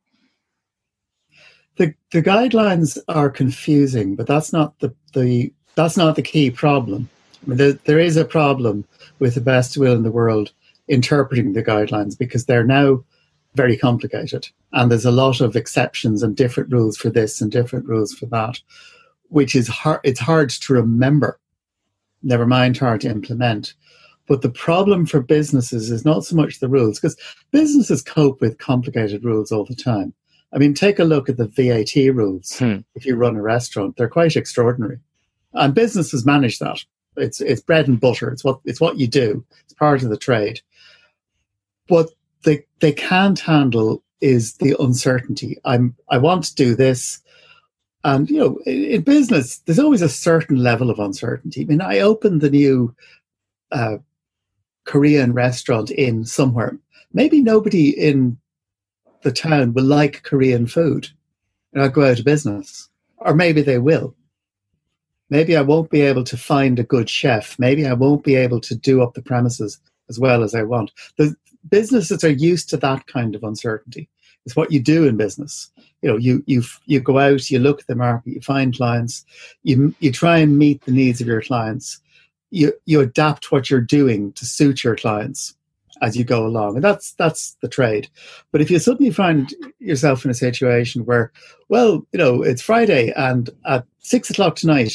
The 1.77 1.95
the 2.11 2.23
guidelines 2.23 2.99
are 3.07 3.31
confusing, 3.31 4.17
but 4.17 4.27
that's 4.27 4.53
not 4.53 4.77
the, 4.81 4.93
the 5.15 5.53
that's 5.77 5.97
not 5.97 6.17
the 6.17 6.23
key 6.23 6.51
problem. 6.51 7.09
I 7.45 7.51
mean, 7.51 7.57
there, 7.57 7.73
there 7.73 8.01
is 8.01 8.17
a 8.17 8.25
problem 8.25 8.85
with 9.21 9.37
the 9.37 9.41
best 9.41 9.79
will 9.79 9.95
in 9.95 10.03
the 10.03 10.11
world 10.11 10.51
interpreting 10.89 11.53
the 11.53 11.63
guidelines 11.63 12.19
because 12.19 12.47
they're 12.47 12.65
now 12.65 13.05
very 13.55 13.77
complicated, 13.77 14.49
and 14.73 14.91
there's 14.91 15.05
a 15.05 15.11
lot 15.11 15.41
of 15.41 15.57
exceptions 15.57 16.23
and 16.23 16.37
different 16.37 16.73
rules 16.73 16.97
for 16.97 17.11
this 17.11 17.41
and 17.41 17.51
different 17.51 17.87
rules 17.87 18.13
for 18.13 18.27
that, 18.27 18.61
which 19.29 19.55
is 19.55 19.69
hard. 19.69 20.01
It's 20.05 20.21
hard 20.21 20.51
to 20.51 20.73
remember. 20.73 21.39
Never 22.23 22.47
mind 22.47 22.77
hard 22.77 23.01
to 23.03 23.09
implement. 23.09 23.75
But 24.27 24.43
the 24.43 24.51
problem 24.51 25.07
for 25.07 25.21
businesses 25.21 25.91
is 25.91 26.05
not 26.05 26.25
so 26.25 26.37
much 26.37 26.61
the 26.61 26.69
rules, 26.69 27.01
because 27.01 27.17
businesses 27.51 28.03
cope 28.03 28.41
with 28.41 28.59
complicated 28.59 29.25
rules 29.25 29.51
all 29.51 29.65
the 29.65 29.75
time. 29.75 30.15
I 30.53 30.59
mean, 30.59 30.75
take 30.75 30.99
a 30.99 31.05
look 31.05 31.29
at 31.29 31.37
the 31.37 31.47
VAT 31.47 32.15
rules. 32.15 32.57
Hmm. 32.59 32.79
If 32.95 33.07
you 33.07 33.17
run 33.17 33.37
a 33.37 33.43
restaurant, 33.43 33.97
they're 33.97 34.09
quite 34.09 34.37
extraordinary, 34.37 35.01
and 35.55 35.75
businesses 35.75 36.25
manage 36.27 36.59
that. 36.61 36.85
It's 37.17 37.41
it's 37.41 37.61
bread 37.61 37.89
and 37.89 38.01
butter. 38.01 38.31
It's 38.31 38.45
what 38.45 38.61
it's 38.65 38.81
what 38.81 38.99
you 38.99 39.09
do. 39.09 39.45
It's 39.65 39.75
part 39.75 40.03
of 40.03 40.11
the 40.11 40.17
trade. 40.17 40.61
What 41.89 42.11
they 42.45 42.65
they 42.81 42.93
can't 42.93 43.39
handle 43.39 44.03
is 44.21 44.55
the 44.55 44.77
uncertainty. 44.81 45.59
I'm 45.65 45.97
I 46.09 46.19
want 46.19 46.45
to 46.45 46.55
do 46.55 46.75
this, 46.75 47.21
and 48.05 48.29
you 48.31 48.39
know, 48.39 48.59
in, 48.67 48.85
in 48.85 49.03
business, 49.03 49.59
there's 49.59 49.79
always 49.79 50.03
a 50.03 50.09
certain 50.09 50.57
level 50.57 50.91
of 50.91 50.99
uncertainty. 50.99 51.63
I 51.63 51.65
mean, 51.65 51.81
I 51.81 52.01
opened 52.01 52.41
the 52.41 52.51
new 52.51 52.95
uh, 53.73 53.99
Korean 54.85 55.33
restaurant 55.33 55.91
in 55.91 56.25
somewhere. 56.25 56.77
Maybe 57.13 57.41
nobody 57.43 57.91
in 57.91 58.39
the 59.23 59.33
town 59.33 59.73
will 59.73 59.85
like 59.85 60.23
Korean 60.23 60.67
food 60.67 61.09
and 61.73 61.83
I'll 61.83 61.91
go 61.91 62.05
out 62.05 62.19
of 62.19 62.25
business. 62.25 62.89
Or 63.19 63.35
maybe 63.35 63.63
they 63.63 63.79
will. 63.79 64.15
Maybe 65.29 65.57
I 65.57 65.61
won't 65.61 65.91
be 65.91 66.01
able 66.01 66.25
to 66.25 66.37
find 66.37 66.79
a 66.79 66.85
good 66.85 67.09
chef. 67.09 67.59
Maybe 67.59 67.87
I 67.87 67.93
won't 67.93 68.25
be 68.25 68.35
able 68.35 68.61
to 68.63 68.75
do 68.75 69.03
up 69.03 69.15
the 69.15 69.23
premises 69.23 69.79
as 70.09 70.19
well 70.19 70.43
as 70.43 70.55
I 70.55 70.63
want. 70.63 70.91
The 71.19 71.37
businesses 71.69 72.25
are 72.25 72.31
used 72.31 72.69
to 72.71 72.77
that 72.79 73.07
kind 73.07 73.35
of 73.35 73.43
uncertainty. 73.43 74.09
It's 74.47 74.57
what 74.57 74.73
you 74.73 74.81
do 74.81 75.07
in 75.07 75.17
business. 75.17 75.71
You 76.03 76.11
know, 76.11 76.17
you 76.17 76.43
you 76.47 76.63
you 76.87 77.01
go 77.01 77.19
out, 77.19 77.51
you 77.51 77.59
look 77.59 77.81
at 77.81 77.87
the 77.87 77.95
market, 77.95 78.33
you 78.33 78.41
find 78.41 78.77
clients, 78.77 79.25
you 79.63 79.95
you 80.01 80.11
try 80.13 80.39
and 80.39 80.59
meet 80.59 80.85
the 80.85 80.93
needs 80.93 81.21
of 81.21 81.27
your 81.27 81.43
clients. 81.43 82.01
You 82.51 82.73
you 82.87 83.01
adapt 83.01 83.53
what 83.53 83.71
you're 83.71 83.81
doing 83.81 84.33
to 84.33 84.47
suit 84.47 84.83
your 84.83 84.97
clients 84.97 85.55
as 86.03 86.17
you 86.17 86.25
go 86.25 86.47
along, 86.47 86.77
and 86.77 86.85
that's 86.85 87.13
that's 87.13 87.57
the 87.61 87.69
trade. 87.69 88.09
But 88.51 88.63
if 88.63 88.71
you 88.71 88.79
suddenly 88.79 89.13
find 89.13 89.53
yourself 89.79 90.25
in 90.25 90.31
a 90.31 90.35
situation 90.35 91.05
where, 91.05 91.33
well, 91.69 92.07
you 92.13 92.19
know, 92.19 92.43
it's 92.43 92.63
Friday 92.63 93.13
and 93.15 93.51
at 93.67 93.85
six 93.99 94.31
o'clock 94.31 94.57
tonight 94.57 94.95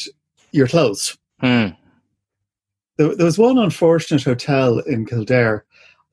you're 0.51 0.67
closed. 0.67 1.17
Hmm. 1.39 1.67
There, 2.97 3.15
there 3.15 3.25
was 3.25 3.37
one 3.37 3.57
unfortunate 3.57 4.23
hotel 4.23 4.79
in 4.79 5.05
Kildare. 5.05 5.65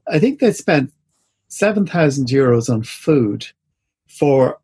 I 0.09 0.19
think 0.19 0.41
they 0.41 0.53
spent 0.53 0.93
seven 1.49 1.87
thousand 1.87 2.29
euros 2.29 2.73
on 2.73 2.83
food 2.83 3.47
for 4.09 4.59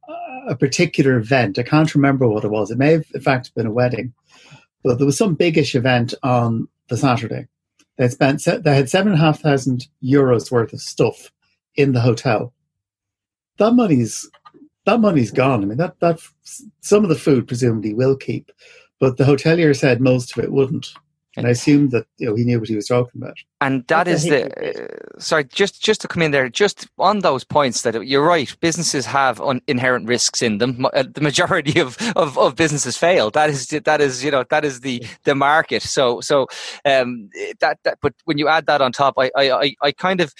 a 0.49 0.57
particular 0.57 1.17
event. 1.17 1.59
I 1.59 1.63
can't 1.63 1.95
remember 1.95 2.27
what 2.29 2.45
it 2.45 2.51
was. 2.51 2.71
It 2.71 2.79
may 2.79 2.93
have, 2.93 3.07
in 3.15 3.21
fact, 3.21 3.55
been 3.55 3.67
a 3.67 3.73
wedding, 3.73 4.13
but 4.83 4.99
there 4.99 5.07
was 5.07 5.19
some 5.19 5.35
biggish 5.35 5.75
event 5.75 6.15
on 6.23 6.69
the 6.89 6.97
Saturday 6.97 7.47
they 7.99 8.09
spent 8.09 8.45
they 8.45 8.75
had 8.75 8.89
seven 8.89 9.13
and 9.13 9.21
a 9.21 9.25
half 9.25 9.41
thousand 9.41 9.89
euros 10.03 10.51
worth 10.51 10.73
of 10.73 10.81
stuff 10.81 11.31
in 11.75 11.93
the 11.93 12.01
hotel. 12.01 12.55
That 13.59 13.73
money's 13.73 14.29
that 14.87 15.01
money's 15.01 15.33
gone. 15.33 15.63
I 15.63 15.67
mean 15.67 15.79
that 15.79 15.99
that 16.01 16.21
some 16.81 17.03
of 17.03 17.11
the 17.11 17.17
food 17.17 17.47
presumably 17.47 17.93
will 17.93 18.17
keep, 18.17 18.51
but 19.01 19.17
the 19.17 19.25
hotelier 19.25 19.77
said 19.77 20.01
most 20.01 20.37
of 20.37 20.43
it 20.43 20.53
wouldn't. 20.53 20.95
And 21.39 21.47
I 21.47 21.51
assumed 21.51 21.91
that 21.93 22.07
you 22.19 22.29
know 22.29 22.35
he 22.35 22.45
knew 22.45 22.59
what 22.59 22.69
he 22.69 22.77
was 22.77 22.87
talking 22.87 23.21
about. 23.21 23.37
And 23.61 23.87
that 23.89 24.07
is 24.07 24.25
the 24.25 24.47
uh, 24.47 25.21
sorry, 25.21 25.45
just 25.45 25.83
just 25.83 26.01
to 26.03 26.09
come 26.09 26.23
in 26.23 26.31
there, 26.31 26.49
just 26.49 26.87
on 26.99 27.21
those 27.21 27.45
points 27.45 27.83
that 27.83 28.07
you're 28.07 28.25
right. 28.25 28.55
Businesses 28.61 29.07
have 29.07 29.41
un- 29.41 29.63
inherent 29.67 30.09
risks 30.09 30.43
in 30.43 30.59
them. 30.59 30.87
Uh, 30.93 31.05
the 31.13 31.21
majority 31.21 31.81
of, 31.81 31.97
of, 32.17 32.39
of, 32.39 32.57
businesses 32.57 32.97
fail. 32.97 33.31
That 33.31 33.51
is 33.51 33.69
that 33.69 34.01
is 34.01 34.25
you 34.25 34.31
know 34.31 34.45
that 34.51 34.65
is 34.65 34.81
the 34.81 35.05
the 35.25 35.35
market. 35.35 35.83
So 35.83 36.21
so 36.21 36.47
um, 36.85 37.31
that 37.61 37.79
that. 37.85 37.99
But 38.01 38.15
when 38.25 38.39
you 38.39 38.49
add 38.49 38.67
that 38.67 38.81
on 38.81 38.93
top, 38.93 39.15
I 39.19 39.31
I 39.37 39.75
I 39.83 39.93
kind 39.93 40.21
of 40.21 40.35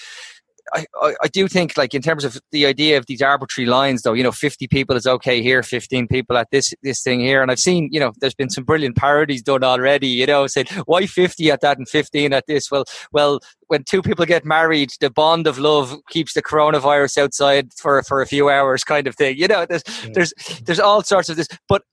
I, 0.73 0.85
I, 1.23 1.27
do 1.27 1.47
think, 1.47 1.77
like 1.77 1.93
in 1.93 2.01
terms 2.01 2.23
of 2.23 2.39
the 2.51 2.65
idea 2.65 2.97
of 2.97 3.05
these 3.05 3.21
arbitrary 3.21 3.67
lines, 3.67 4.01
though, 4.01 4.13
you 4.13 4.23
know, 4.23 4.31
fifty 4.31 4.67
people 4.67 4.95
is 4.95 5.07
okay 5.07 5.41
here, 5.41 5.63
fifteen 5.63 6.07
people 6.07 6.37
at 6.37 6.49
this 6.51 6.73
this 6.83 7.01
thing 7.01 7.19
here, 7.19 7.41
and 7.41 7.51
I've 7.51 7.59
seen, 7.59 7.89
you 7.91 7.99
know, 7.99 8.11
there's 8.19 8.35
been 8.35 8.49
some 8.49 8.63
brilliant 8.63 8.95
parodies 8.95 9.41
done 9.41 9.63
already. 9.63 10.07
You 10.07 10.25
know, 10.25 10.47
saying 10.47 10.67
why 10.85 11.05
fifty 11.05 11.51
at 11.51 11.61
that 11.61 11.77
and 11.77 11.87
fifteen 11.87 12.33
at 12.33 12.45
this? 12.47 12.69
Well, 12.71 12.85
well, 13.11 13.39
when 13.67 13.83
two 13.83 14.01
people 14.01 14.25
get 14.25 14.45
married, 14.45 14.91
the 14.99 15.09
bond 15.09 15.47
of 15.47 15.57
love 15.57 15.95
keeps 16.09 16.33
the 16.33 16.43
coronavirus 16.43 17.17
outside 17.17 17.73
for 17.73 18.01
for 18.03 18.21
a 18.21 18.27
few 18.27 18.49
hours, 18.49 18.83
kind 18.83 19.07
of 19.07 19.15
thing. 19.15 19.37
You 19.37 19.47
know, 19.47 19.65
there's 19.65 19.83
yeah. 20.03 20.11
there's 20.13 20.33
there's 20.63 20.79
all 20.79 21.03
sorts 21.03 21.29
of 21.29 21.37
this, 21.37 21.47
but 21.67 21.83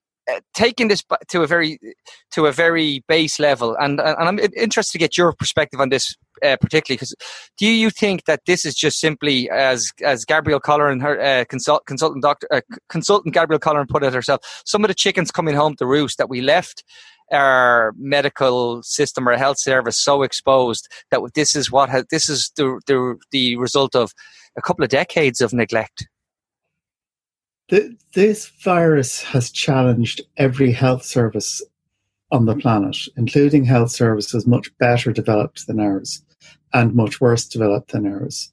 taking 0.54 0.88
this 0.88 1.04
to 1.28 1.42
a 1.42 1.46
very 1.46 1.78
to 2.30 2.46
a 2.46 2.52
very 2.52 3.04
base 3.08 3.38
level 3.38 3.76
and 3.78 4.00
and 4.00 4.28
I'm 4.28 4.38
interested 4.38 4.92
to 4.92 4.98
get 4.98 5.16
your 5.16 5.32
perspective 5.32 5.80
on 5.80 5.88
this 5.88 6.16
uh, 6.44 6.56
particularly 6.60 6.96
because 6.96 7.14
do 7.58 7.66
you 7.66 7.90
think 7.90 8.24
that 8.24 8.40
this 8.46 8.64
is 8.64 8.74
just 8.74 8.98
simply 8.98 9.48
as 9.50 9.92
as 10.04 10.24
Gabrielle 10.24 10.60
Colleran 10.60 11.00
her 11.00 11.20
uh, 11.20 11.44
consult, 11.44 11.86
consultant 11.86 12.22
doctor 12.22 12.48
uh, 12.50 12.60
consultant 12.88 13.34
Gabrielle 13.34 13.60
Colleran 13.60 13.88
put 13.88 14.02
it 14.02 14.12
herself 14.12 14.40
some 14.64 14.84
of 14.84 14.88
the 14.88 14.94
chickens 14.94 15.30
coming 15.30 15.54
home 15.54 15.76
to 15.76 15.86
roost 15.86 16.18
that 16.18 16.28
we 16.28 16.40
left 16.40 16.84
our 17.32 17.92
medical 17.98 18.82
system 18.82 19.28
or 19.28 19.36
health 19.36 19.58
service 19.58 19.96
so 19.96 20.22
exposed 20.22 20.88
that 21.10 21.20
this 21.34 21.56
is 21.56 21.72
what 21.72 21.88
has, 21.88 22.04
this 22.10 22.28
is 22.28 22.52
the, 22.56 22.80
the 22.86 23.16
the 23.30 23.56
result 23.56 23.96
of 23.96 24.12
a 24.56 24.62
couple 24.62 24.84
of 24.84 24.90
decades 24.90 25.40
of 25.40 25.52
neglect 25.52 26.06
the, 27.68 27.96
this 28.14 28.48
virus 28.62 29.22
has 29.22 29.50
challenged 29.50 30.20
every 30.36 30.72
health 30.72 31.04
service 31.04 31.62
on 32.30 32.46
the 32.46 32.56
planet, 32.56 32.96
including 33.16 33.64
health 33.64 33.90
services 33.90 34.46
much 34.46 34.76
better 34.78 35.12
developed 35.12 35.66
than 35.66 35.80
ours 35.80 36.22
and 36.72 36.94
much 36.94 37.20
worse 37.20 37.46
developed 37.46 37.92
than 37.92 38.06
ours. 38.06 38.52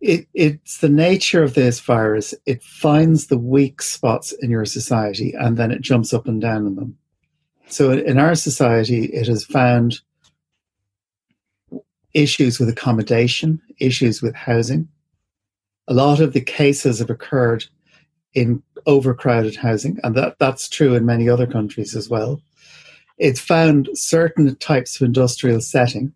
It, 0.00 0.28
it's 0.32 0.78
the 0.78 0.88
nature 0.88 1.42
of 1.42 1.54
this 1.54 1.80
virus. 1.80 2.34
It 2.46 2.62
finds 2.62 3.26
the 3.26 3.38
weak 3.38 3.82
spots 3.82 4.32
in 4.32 4.50
your 4.50 4.64
society 4.64 5.34
and 5.38 5.56
then 5.56 5.70
it 5.70 5.80
jumps 5.80 6.14
up 6.14 6.28
and 6.28 6.40
down 6.40 6.66
on 6.66 6.76
them. 6.76 6.96
So 7.66 7.90
in 7.92 8.18
our 8.18 8.34
society, 8.34 9.06
it 9.06 9.26
has 9.26 9.44
found 9.44 10.00
issues 12.14 12.58
with 12.58 12.68
accommodation, 12.68 13.60
issues 13.78 14.22
with 14.22 14.34
housing, 14.34 14.88
a 15.88 15.94
lot 15.94 16.20
of 16.20 16.34
the 16.34 16.40
cases 16.40 16.98
have 16.98 17.10
occurred 17.10 17.64
in 18.34 18.62
overcrowded 18.86 19.56
housing, 19.56 19.98
and 20.04 20.14
that, 20.14 20.38
that's 20.38 20.68
true 20.68 20.94
in 20.94 21.06
many 21.06 21.28
other 21.28 21.46
countries 21.46 21.96
as 21.96 22.08
well. 22.08 22.40
It's 23.16 23.40
found 23.40 23.88
certain 23.94 24.54
types 24.56 24.96
of 24.96 25.06
industrial 25.06 25.60
setting. 25.60 26.12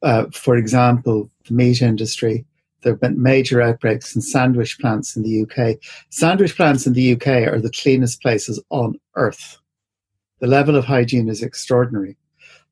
Uh, 0.00 0.26
for 0.32 0.56
example, 0.56 1.28
the 1.46 1.54
meat 1.54 1.82
industry. 1.82 2.46
There 2.82 2.92
have 2.92 3.00
been 3.00 3.22
major 3.22 3.60
outbreaks 3.60 4.14
in 4.14 4.22
sandwich 4.22 4.78
plants 4.78 5.16
in 5.16 5.22
the 5.22 5.42
UK. 5.42 5.78
Sandwich 6.10 6.54
plants 6.54 6.86
in 6.86 6.92
the 6.92 7.14
UK 7.14 7.26
are 7.50 7.60
the 7.60 7.70
cleanest 7.70 8.20
places 8.22 8.62
on 8.70 9.00
earth. 9.16 9.58
The 10.40 10.46
level 10.46 10.76
of 10.76 10.84
hygiene 10.84 11.28
is 11.28 11.42
extraordinary, 11.42 12.16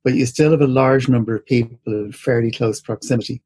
but 0.04 0.14
you 0.14 0.26
still 0.26 0.50
have 0.50 0.60
a 0.60 0.66
large 0.66 1.08
number 1.08 1.34
of 1.34 1.46
people 1.46 1.78
in 1.86 2.12
fairly 2.12 2.50
close 2.50 2.80
proximity 2.80 3.42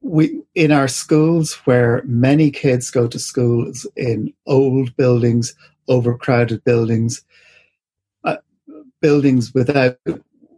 we 0.00 0.40
in 0.54 0.70
our 0.72 0.88
schools 0.88 1.54
where 1.64 2.02
many 2.04 2.50
kids 2.50 2.90
go 2.90 3.08
to 3.08 3.18
schools 3.18 3.86
in 3.96 4.32
old 4.46 4.94
buildings 4.96 5.54
overcrowded 5.88 6.62
buildings 6.64 7.24
uh, 8.24 8.36
buildings 9.00 9.52
without 9.54 9.96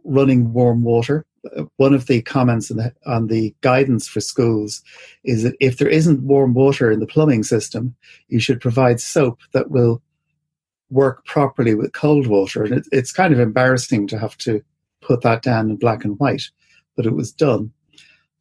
running 0.03 0.53
warm 0.53 0.83
water 0.83 1.25
uh, 1.57 1.63
one 1.77 1.93
of 1.93 2.05
the 2.05 2.21
comments 2.21 2.67
the, 2.67 2.93
on 3.05 3.27
the 3.27 3.53
guidance 3.61 4.07
for 4.07 4.21
schools 4.21 4.83
is 5.23 5.43
that 5.43 5.55
if 5.59 5.77
there 5.77 5.89
isn't 5.89 6.21
warm 6.21 6.53
water 6.53 6.91
in 6.91 6.99
the 6.99 7.07
plumbing 7.07 7.43
system 7.43 7.95
you 8.27 8.39
should 8.39 8.61
provide 8.61 8.99
soap 8.99 9.39
that 9.53 9.71
will 9.71 10.01
work 10.91 11.23
properly 11.25 11.73
with 11.73 11.93
cold 11.93 12.27
water. 12.27 12.65
And 12.65 12.73
it, 12.73 12.87
it's 12.91 13.13
kind 13.13 13.33
of 13.33 13.39
embarrassing 13.39 14.07
to 14.07 14.19
have 14.19 14.37
to 14.39 14.61
put 15.01 15.21
that 15.21 15.41
down 15.41 15.69
in 15.69 15.77
black 15.77 16.03
and 16.03 16.19
white 16.19 16.43
but 16.95 17.05
it 17.05 17.15
was 17.15 17.31
done 17.31 17.71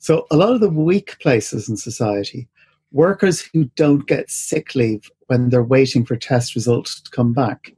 so 0.01 0.27
a 0.31 0.37
lot 0.37 0.55
of 0.55 0.61
the 0.61 0.71
weak 0.71 1.19
places 1.21 1.69
in 1.69 1.77
society, 1.77 2.49
workers 2.91 3.43
who 3.43 3.67
don't 3.77 4.07
get 4.07 4.31
sick 4.31 4.75
leave 4.75 5.11
when 5.27 5.51
they're 5.51 5.63
waiting 5.63 6.07
for 6.07 6.17
test 6.17 6.55
results 6.55 7.03
to 7.03 7.11
come 7.11 7.35
back. 7.35 7.75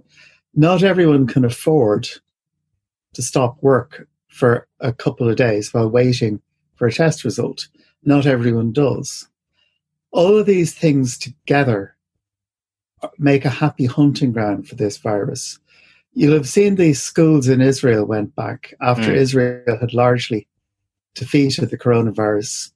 Not 0.54 0.84
everyone 0.84 1.26
can 1.26 1.44
afford 1.44 2.08
to 3.14 3.22
stop 3.22 3.60
work 3.60 4.06
for 4.28 4.68
a 4.78 4.92
couple 4.92 5.28
of 5.28 5.34
days 5.34 5.74
while 5.74 5.90
waiting 5.90 6.40
for 6.76 6.86
a 6.86 6.92
test 6.92 7.24
result. 7.24 7.66
Not 8.04 8.24
everyone 8.24 8.72
does. 8.72 9.28
All 10.12 10.38
of 10.38 10.46
these 10.46 10.72
things 10.72 11.18
together 11.18 11.96
make 13.18 13.44
a 13.44 13.50
happy 13.50 13.86
hunting 13.86 14.30
ground 14.30 14.68
for 14.68 14.76
this 14.76 14.96
virus. 14.96 15.58
You'll 16.14 16.34
have 16.34 16.48
seen 16.48 16.76
these 16.76 17.02
schools 17.02 17.48
in 17.48 17.60
Israel 17.60 18.04
went 18.04 18.36
back 18.36 18.74
after 18.80 19.10
mm. 19.10 19.16
Israel 19.16 19.76
had 19.80 19.92
largely 19.92 20.46
defeated 21.14 21.70
the 21.70 21.78
coronavirus. 21.78 22.70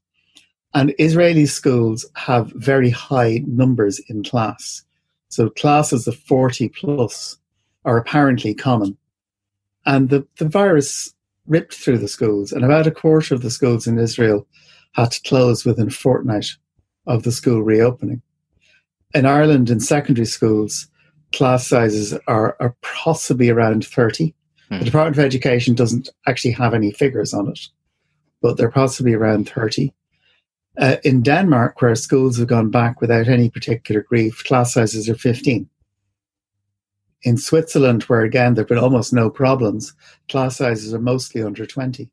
And 0.75 0.95
Israeli 0.99 1.47
schools 1.47 2.05
have 2.15 2.53
very 2.55 2.91
high 2.91 3.43
numbers 3.47 3.99
in 4.09 4.23
class. 4.23 4.83
So 5.29 5.49
classes 5.51 6.07
of 6.07 6.17
40 6.17 6.69
plus 6.71 7.39
are 7.85 7.97
apparently 7.97 8.55
common. 8.55 8.97
And 9.87 10.11
the, 10.11 10.27
the 10.39 10.49
virus 10.49 11.15
ripped 11.47 11.75
through 11.75 11.99
the 11.99 12.09
schools, 12.09 12.53
and 12.53 12.65
about 12.65 12.87
a 12.87 12.91
quarter 12.91 13.35
of 13.35 13.43
the 13.43 13.51
schools 13.51 13.87
in 13.87 13.99
Israel 13.99 14.47
had 14.93 15.13
to 15.13 15.23
close 15.23 15.65
within 15.65 15.89
a 15.89 15.93
fortnight 15.93 16.47
of 17.07 17.23
the 17.23 17.31
school 17.31 17.63
reopening. 17.63 18.21
In 19.15 19.27
Ireland, 19.27 19.71
in 19.71 19.79
secondary 19.79 20.27
schools, 20.27 20.89
class 21.33 21.67
sizes 21.69 22.15
are, 22.27 22.57
are 22.59 22.75
possibly 22.83 23.49
around 23.49 23.87
30. 23.87 24.35
The 24.69 24.79
hmm. 24.79 24.85
Department 24.85 25.19
of 25.19 25.25
Education 25.25 25.75
doesn't 25.75 26.09
actually 26.27 26.53
have 26.53 26.75
any 26.75 26.91
figures 26.91 27.33
on 27.33 27.49
it 27.49 27.61
but 28.43 28.57
they're 28.57 28.71
possibly 28.71 29.15
around 29.15 29.49
30. 29.49 29.93
Uh, 30.79 30.97
in 31.05 31.23
Denmark, 31.23 31.81
where 31.81 31.95
schools 31.95 32.39
have 32.39 32.49
gone 32.49 32.71
back 32.71 33.01
without 33.01 33.29
any 33.29 33.49
particular 33.49 34.03
grief, 34.03 34.45
class 34.45 34.75
sizes 34.75 35.09
are 35.09 35.15
15. 35.15 35.69
In 37.23 37.37
Switzerland, 37.39 38.03
where 38.05 38.23
again 38.23 38.55
there 38.55 38.63
have 38.63 38.69
been 38.69 38.79
almost 38.79 39.13
no 39.13 39.31
problems, 39.31 39.95
class 40.29 40.57
sizes 40.57 40.93
are 40.93 40.99
mostly 40.99 41.43
under 41.43 41.65
20. 41.65 42.11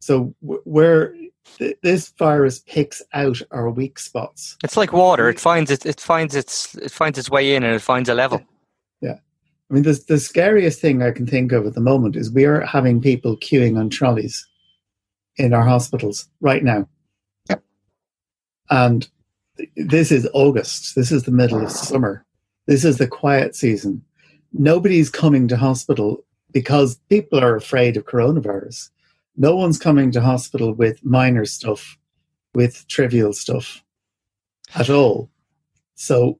So 0.00 0.34
where 0.40 1.14
th- 1.58 1.78
this 1.82 2.10
virus 2.18 2.60
picks 2.60 3.02
out 3.14 3.40
our 3.50 3.70
weak 3.70 3.98
spots. 3.98 4.56
It's 4.62 4.76
like 4.76 4.92
water; 4.92 5.28
it 5.28 5.40
finds 5.40 5.70
it, 5.70 5.86
it 5.86 6.00
finds 6.00 6.34
its 6.34 6.74
it 6.76 6.90
finds 6.90 7.18
its 7.18 7.30
way 7.30 7.54
in, 7.54 7.62
and 7.62 7.74
it 7.74 7.82
finds 7.82 8.08
a 8.08 8.14
level. 8.14 8.42
Yeah, 9.00 9.10
yeah. 9.10 9.16
I 9.70 9.74
mean, 9.74 9.82
the 9.84 10.02
the 10.08 10.18
scariest 10.18 10.80
thing 10.80 11.02
I 11.02 11.12
can 11.12 11.26
think 11.26 11.52
of 11.52 11.66
at 11.66 11.74
the 11.74 11.80
moment 11.80 12.16
is 12.16 12.30
we 12.30 12.44
are 12.44 12.60
having 12.60 13.00
people 13.00 13.36
queuing 13.38 13.78
on 13.78 13.90
trolleys 13.90 14.46
in 15.36 15.52
our 15.54 15.64
hospitals 15.64 16.28
right 16.40 16.62
now. 16.62 16.88
Yep. 17.48 17.62
And 18.70 19.08
this 19.76 20.12
is 20.12 20.28
August. 20.32 20.94
This 20.94 21.12
is 21.12 21.24
the 21.24 21.30
middle 21.30 21.62
of 21.62 21.70
summer. 21.70 22.24
This 22.66 22.84
is 22.84 22.98
the 22.98 23.08
quiet 23.08 23.56
season. 23.56 24.04
Nobody's 24.52 25.10
coming 25.10 25.48
to 25.48 25.56
hospital 25.56 26.24
because 26.52 27.00
people 27.08 27.40
are 27.40 27.56
afraid 27.56 27.96
of 27.96 28.04
coronavirus. 28.04 28.90
No 29.36 29.56
one's 29.56 29.78
coming 29.78 30.10
to 30.12 30.20
hospital 30.20 30.74
with 30.74 31.04
minor 31.04 31.44
stuff, 31.44 31.96
with 32.54 32.86
trivial 32.88 33.32
stuff 33.32 33.82
at 34.74 34.90
all. 34.90 35.30
So 35.94 36.38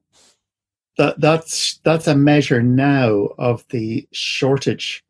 that 0.97 1.19
that's 1.19 1.79
that's 1.83 2.07
a 2.07 2.15
measure 2.15 2.61
now 2.61 3.29
of 3.37 3.65
the 3.69 4.07
shortage 4.11 5.03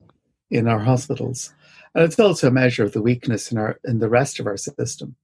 in 0.49 0.67
our 0.67 0.79
hospitals, 0.79 1.53
and 1.95 2.03
it's 2.03 2.19
also 2.19 2.47
a 2.47 2.51
measure 2.51 2.83
of 2.83 2.93
the 2.93 3.01
weakness 3.01 3.51
in 3.51 3.57
our 3.57 3.79
in 3.83 3.99
the 3.99 4.09
rest 4.09 4.39
of 4.39 4.47
our 4.47 4.57
system. 4.57 5.15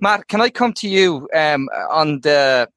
Matt, 0.00 0.28
can 0.28 0.40
I 0.40 0.50
come 0.50 0.72
to 0.74 0.88
you 0.88 1.28
um, 1.34 1.68
on 1.90 2.20
the 2.20 2.68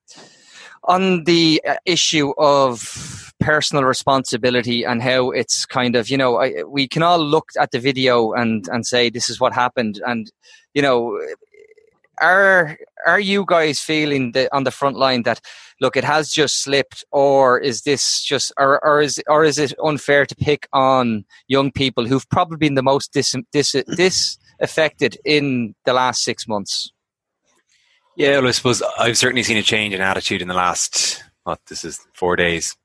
on 0.84 1.24
the 1.24 1.62
uh, 1.68 1.75
issue 1.86 2.34
of 2.38 3.34
personal 3.40 3.84
responsibility 3.84 4.84
and 4.84 5.02
how 5.02 5.32
it's 5.32 5.66
kind 5.66 5.96
of 5.96 6.10
you 6.10 6.18
know 6.18 6.38
I, 6.38 6.64
we 6.64 6.88
can 6.88 7.04
all 7.04 7.20
look 7.20 7.50
at 7.60 7.72
the 7.72 7.80
video 7.80 8.34
and 8.34 8.68
and 8.70 8.86
say 8.86 9.10
this 9.10 9.30
is 9.30 9.40
what 9.40 9.54
happened 9.54 10.02
and 10.06 10.32
you 10.74 10.82
know 10.82 11.20
are 12.22 12.78
are 13.06 13.20
you 13.20 13.46
guys 13.46 13.80
feeling 13.80 14.32
that 14.32 14.54
on 14.54 14.64
the 14.64 14.72
front 14.72 14.98
line 14.98 15.24
that 15.24 15.42
look 15.82 15.98
it 15.98 16.03
has 16.03 16.29
just 16.29 16.62
slipped 16.62 17.03
or 17.12 17.60
is 17.60 17.82
this 17.82 18.24
just 18.24 18.51
or, 18.58 18.84
or 18.86 19.01
is 19.01 19.22
or 19.27 19.44
is 19.44 19.58
it 19.58 19.74
unfair 19.84 20.25
to 20.25 20.36
pick 20.36 20.67
on 20.74 21.25
young 21.48 21.72
people 21.72 22.05
who've 22.05 22.29
probably 22.29 22.58
been 22.58 22.75
the 22.75 22.84
most 22.84 23.12
dis, 23.13 23.36
dis, 23.51 23.75
disaffected 23.96 25.17
in 25.25 25.75
the 25.86 25.94
last 25.94 26.24
six 26.24 26.48
months? 26.48 26.91
Yeah 28.15 28.39
well 28.39 28.48
i 28.48 28.51
suppose 28.51 28.82
i've 29.00 29.17
certainly 29.17 29.44
seen 29.44 29.58
a 29.58 29.63
change 29.63 29.94
in 29.94 30.01
attitude 30.01 30.41
in 30.41 30.48
the 30.48 30.53
last 30.53 31.24
what 31.44 31.60
this 31.67 31.84
is 31.84 32.00
four 32.13 32.36
days 32.36 32.75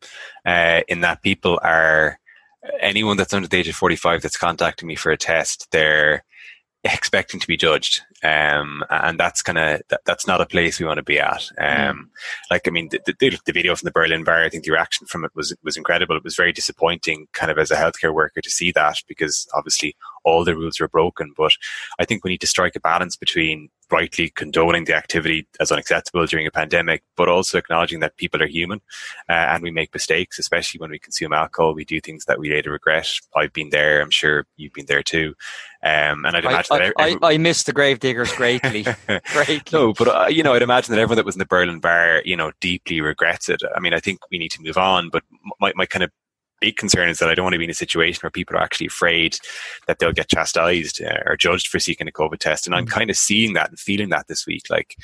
uh, 0.44 0.82
in 0.88 1.00
that 1.00 1.23
people 1.23 1.59
are 1.62 2.18
anyone 2.80 3.16
that's 3.16 3.32
under 3.32 3.49
the 3.49 3.56
age 3.56 3.68
of 3.68 3.75
45 3.75 4.20
that's 4.20 4.37
contacting 4.37 4.87
me 4.87 4.97
for 4.97 5.11
a 5.12 5.16
test 5.16 5.68
they're 5.70 6.25
expecting 6.84 7.40
to 7.40 7.46
be 7.46 7.56
judged 7.56 8.02
um, 8.22 8.84
and 8.90 9.18
that's 9.18 9.40
kind 9.40 9.58
of 9.58 9.80
that, 9.88 10.00
that's 10.04 10.26
not 10.26 10.40
a 10.40 10.46
place 10.46 10.78
we 10.78 10.87
want 10.87 10.99
to 10.99 11.02
be 11.02 11.18
at. 11.18 11.50
Um, 11.58 11.66
mm. 11.66 12.08
Like 12.50 12.68
I 12.68 12.70
mean, 12.70 12.90
the, 12.90 13.00
the, 13.06 13.38
the, 13.46 13.52
video 13.52 13.75
from 13.75 13.87
the 13.87 13.92
Berlin 13.92 14.25
Bar, 14.25 14.44
I 14.44 14.50
think 14.50 14.64
the 14.64 14.72
reaction 14.72 15.06
from 15.06 15.25
it 15.25 15.30
was 15.34 15.54
was 15.62 15.76
incredible. 15.76 16.16
It 16.16 16.25
was 16.25 16.37
very 16.37 16.52
disappointing, 16.52 17.28
kind 17.32 17.50
of 17.50 17.58
as 17.58 17.70
a 17.70 17.76
healthcare 17.76 18.14
worker, 18.14 18.42
to 18.42 18.50
see 18.50 18.72
that 18.72 18.99
because 19.08 19.49
obviously 19.54 19.96
all 20.25 20.45
the 20.45 20.57
rules 20.57 20.81
were 20.81 20.89
broken. 20.89 21.33
But 21.37 21.53
I 21.99 22.05
think 22.05 22.25
we 22.25 22.31
need 22.31 22.41
to 22.41 22.47
strike 22.47 22.77
a 22.77 22.81
balance 22.81 23.17
between 23.17 23.71
rightly 23.91 24.31
condoning 24.31 24.85
the 24.85 24.95
activity 24.95 25.47
as 25.59 25.73
unacceptable 25.73 26.25
during 26.27 26.47
a 26.47 26.50
pandemic, 26.50 27.03
but 27.17 27.29
also 27.29 27.59
acknowledging 27.59 28.00
that 28.00 28.17
people 28.17 28.43
are 28.43 28.47
human 28.47 28.81
uh, 29.29 29.33
and 29.33 29.62
we 29.62 29.71
make 29.71 29.93
mistakes, 29.93 30.39
especially 30.39 30.79
when 30.79 30.91
we 30.91 30.99
consume 30.99 31.33
alcohol. 31.33 31.75
We 31.75 31.85
do 31.85 32.00
things 32.00 32.25
that 32.27 32.39
we 32.39 32.50
later 32.50 32.71
regret. 32.71 33.09
I've 33.35 33.53
been 33.53 33.71
there. 33.71 34.00
I'm 34.00 34.11
sure 34.11 34.47
you've 34.57 34.73
been 34.73 34.87
there 34.87 35.03
too. 35.03 35.35
Um, 35.83 36.25
and 36.25 36.37
I'd 36.37 36.45
imagine 36.45 36.77
I, 36.77 36.79
that 36.79 36.93
I, 36.99 37.17
I, 37.23 37.35
I 37.35 37.39
miss 37.39 37.62
the 37.65 37.73
gravediggers 37.73 38.33
greatly. 38.33 38.85
greatly. 39.33 39.62
No, 39.73 39.93
but 39.93 40.09
uh, 40.09 40.27
you 40.29 40.43
know, 40.43 40.53
I'd 40.53 40.62
imagine 40.62 40.95
that 40.95 41.00
everyone 41.00 41.17
that 41.17 41.27
was 41.27 41.35
in 41.35 41.41
the 41.41 41.47
Berlin 41.47 41.81
bar, 41.81 42.23
you 42.25 42.37
know, 42.37 42.53
deeply 42.61 43.00
regrets 43.00 43.49
it. 43.49 43.62
I 43.75 43.81
mean, 43.81 43.95
I 43.95 44.00
think 44.00 44.21
we 44.31 44.39
need 44.39 44.50
to 44.53 44.62
move 44.62 44.77
on. 44.77 45.09
But 45.09 45.25
my 45.59 45.73
my 45.75 45.87
kind 45.87 46.03
of 46.03 46.11
big 46.61 46.76
concern 46.76 47.09
is 47.09 47.19
that 47.19 47.29
I 47.29 47.35
don't 47.35 47.45
want 47.45 47.55
to 47.55 47.59
be 47.59 47.64
in 47.64 47.71
a 47.71 47.75
situation 47.75 48.21
where 48.23 48.31
people 48.31 48.57
are 48.57 48.62
actually 48.62 48.87
afraid 48.87 49.38
that 49.87 49.99
they'll 49.99 50.12
get 50.12 50.29
chastised 50.29 51.02
uh, 51.02 51.21
or 51.26 51.37
judged 51.37 51.69
for 51.69 51.79
seeking 51.79 52.09
a 52.09 52.12
COVID 52.12 52.38
test. 52.38 52.67
And 52.67 52.75
I'm 52.75 52.87
mm. 52.87 52.90
kind 52.90 53.11
of 53.11 53.17
seeing 53.17 53.55
that 53.55 53.71
and 53.71 53.79
feeling 53.79 54.11
that 54.11 54.29
this 54.29 54.47
week. 54.47 54.64
Like, 54.71 54.97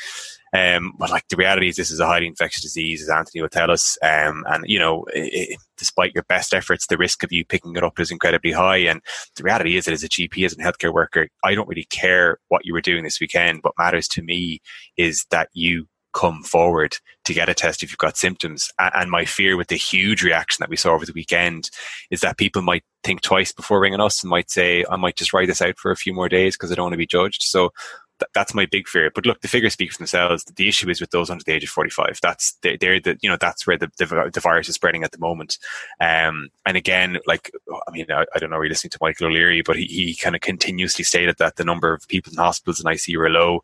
um, 0.53 0.95
but 0.99 1.11
like 1.11 1.27
the 1.29 1.37
reality 1.37 1.69
is, 1.69 1.77
this 1.77 1.91
is 1.91 2.01
a 2.01 2.07
highly 2.07 2.27
infectious 2.27 2.63
disease, 2.63 3.03
as 3.03 3.09
Anthony 3.09 3.43
will 3.43 3.49
tell 3.49 3.71
us. 3.71 3.99
Um, 4.03 4.45
and 4.49 4.65
you 4.67 4.79
know, 4.79 5.05
it, 5.13 5.59
despite 5.77 6.15
your 6.15 6.25
best 6.25 6.55
efforts, 6.55 6.87
the 6.87 6.97
risk 6.97 7.23
of 7.23 7.33
you 7.33 7.45
picking 7.45 7.77
it 7.77 7.85
up 7.85 7.99
is 7.99 8.11
incredibly 8.11 8.53
high. 8.53 8.79
And 8.79 9.01
the 9.37 9.43
reality 9.43 9.77
is 9.77 9.85
that 9.85 9.93
as 9.93 10.05
a 10.05 10.09
GP, 10.09 10.45
as 10.45 10.53
a 10.53 10.57
healthcare 10.57 10.93
worker, 10.93 11.29
I 11.45 11.55
don't 11.55 11.69
really 11.69 11.85
care 11.85 12.39
what 12.49 12.65
you 12.65 12.73
were 12.73 12.81
doing 12.81 13.05
this 13.05 13.21
weekend. 13.21 13.61
What 13.63 13.75
matters 13.79 14.09
to 14.09 14.23
me 14.23 14.61
is 14.97 15.27
that 15.31 15.49
you 15.53 15.89
come 16.17 16.43
forward 16.43 16.97
to 17.27 17.35
get 17.35 17.49
a 17.49 17.55
test 17.55 17.83
if 17.83 17.91
you've 17.91 17.99
got 17.99 18.17
symptoms. 18.17 18.71
And 18.79 19.11
my 19.11 19.27
fear 19.27 19.57
with 19.57 19.69
the 19.69 19.77
huge 19.77 20.23
reaction 20.23 20.63
that 20.63 20.71
we 20.71 20.77
saw 20.77 20.93
over 20.93 21.05
the 21.05 21.13
weekend 21.13 21.71
is 22.11 22.21
that 22.21 22.39
people 22.39 22.63
might 22.63 22.85
think 23.05 23.21
twice 23.21 23.53
before 23.53 23.81
ringing 23.81 24.01
us 24.01 24.23
and 24.23 24.31
might 24.31 24.51
say, 24.51 24.85
I 24.91 24.97
might 24.97 25.17
just 25.17 25.35
write 25.35 25.49
this 25.49 25.61
out 25.61 25.79
for 25.79 25.91
a 25.91 25.97
few 25.97 26.15
more 26.15 26.29
days 26.29 26.57
because 26.57 26.73
I 26.73 26.75
don't 26.75 26.87
want 26.87 26.95
to 26.95 26.99
be 26.99 27.07
judged. 27.07 27.43
So 27.43 27.71
th- 28.19 28.31
that's 28.33 28.55
my 28.55 28.65
big 28.65 28.89
fear. 28.89 29.11
But 29.15 29.27
look, 29.27 29.43
the 29.43 29.49
figures 29.49 29.75
speak 29.75 29.93
for 29.93 29.99
themselves. 29.99 30.45
The 30.45 30.69
issue 30.69 30.89
is 30.89 31.03
with 31.03 31.11
those 31.11 31.29
under 31.29 31.45
the 31.45 31.53
age 31.53 31.65
of 31.65 31.71
45. 31.71 32.21
That's, 32.23 32.57
they're, 32.63 32.79
they're 32.79 33.01
the, 33.01 33.19
you 33.21 33.29
know, 33.29 33.37
that's 33.39 33.67
where 33.67 33.77
the, 33.77 33.91
the, 33.99 34.31
the, 34.33 34.41
virus 34.41 34.71
is 34.71 34.75
spreading 34.77 35.05
at 35.05 35.13
the 35.13 35.19
moment. 35.19 35.59
Um, 36.01 36.49
and 36.65 36.79
again, 36.79 37.19
like, 37.27 37.51
I 37.87 37.91
mean, 37.91 38.07
I, 38.11 38.25
I 38.35 38.39
don't 38.39 38.49
know, 38.49 38.57
you're 38.57 38.71
listening 38.71 38.93
to 38.93 38.99
Michael 39.03 39.27
O'Leary, 39.27 39.61
but 39.61 39.77
he, 39.77 39.85
he 39.85 40.17
kind 40.17 40.35
of 40.35 40.41
continuously 40.41 41.05
stated 41.05 41.37
that 41.39 41.57
the 41.57 41.65
number 41.65 41.93
of 41.93 42.09
people 42.09 42.33
in 42.33 42.39
hospitals 42.39 42.81
and 42.81 42.89
ICU 42.89 43.19
are 43.19 43.29
low 43.29 43.61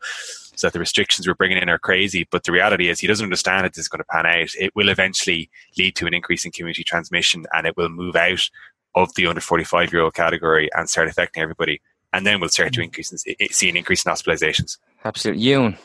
so 0.55 0.67
that 0.67 0.73
the 0.73 0.79
restrictions 0.79 1.27
we're 1.27 1.35
bringing 1.35 1.59
in 1.59 1.69
are 1.69 1.79
crazy. 1.79 2.27
But 2.31 2.45
the 2.45 2.53
reality 2.53 2.89
is, 2.89 3.01
he 3.01 3.07
doesn't 3.07 3.25
understand 3.25 3.67
it 3.67 3.79
is 3.79 3.89
going 3.89 4.01
to 4.01 4.05
pan 4.05 4.27
out. 4.27 4.51
It 4.59 4.75
will 4.75 4.89
eventually 4.89 5.51
lead 5.79 5.97
to 5.97 6.07
an 6.07 6.15
increase 6.15 6.45
in 6.45 6.53
community 6.53 6.85
transmission, 6.85 7.47
and 7.53 7.67
it 7.67 7.77
will 7.77 7.89
move 7.89 8.17
out 8.17 8.49
of 8.95 9.15
the 9.15 9.27
under 9.27 9.41
45 9.41 9.93
year 9.93 10.03
old 10.03 10.15
category 10.15 10.69
and 10.75 10.89
start 10.89 11.09
affecting 11.09 11.43
everybody. 11.43 11.81
And 12.13 12.27
then 12.27 12.41
we'll 12.41 12.51
start 12.51 12.75
to 12.75 12.81
mm. 12.81 12.85
increase 12.85 13.11
in, 13.11 13.49
see 13.51 13.71
an 13.71 13.77
increase 13.77 14.05
in 14.05 14.13
hospitalizations. 14.13 14.79
Absolutely, 15.05 15.43
Ewan. 15.43 15.79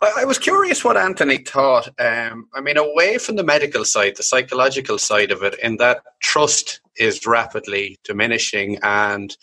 I 0.00 0.24
was 0.24 0.38
curious 0.38 0.84
what 0.84 0.96
Anthony 0.96 1.38
thought. 1.38 1.88
Um, 1.98 2.48
I 2.54 2.60
mean, 2.60 2.76
away 2.76 3.18
from 3.18 3.34
the 3.34 3.42
medical 3.42 3.84
side, 3.84 4.16
the 4.16 4.22
psychological 4.22 4.96
side 4.96 5.32
of 5.32 5.42
it, 5.42 5.58
in 5.60 5.76
that 5.78 6.02
trust 6.20 6.80
is 6.96 7.26
rapidly 7.26 7.98
diminishing, 8.04 8.78
and 8.82 9.36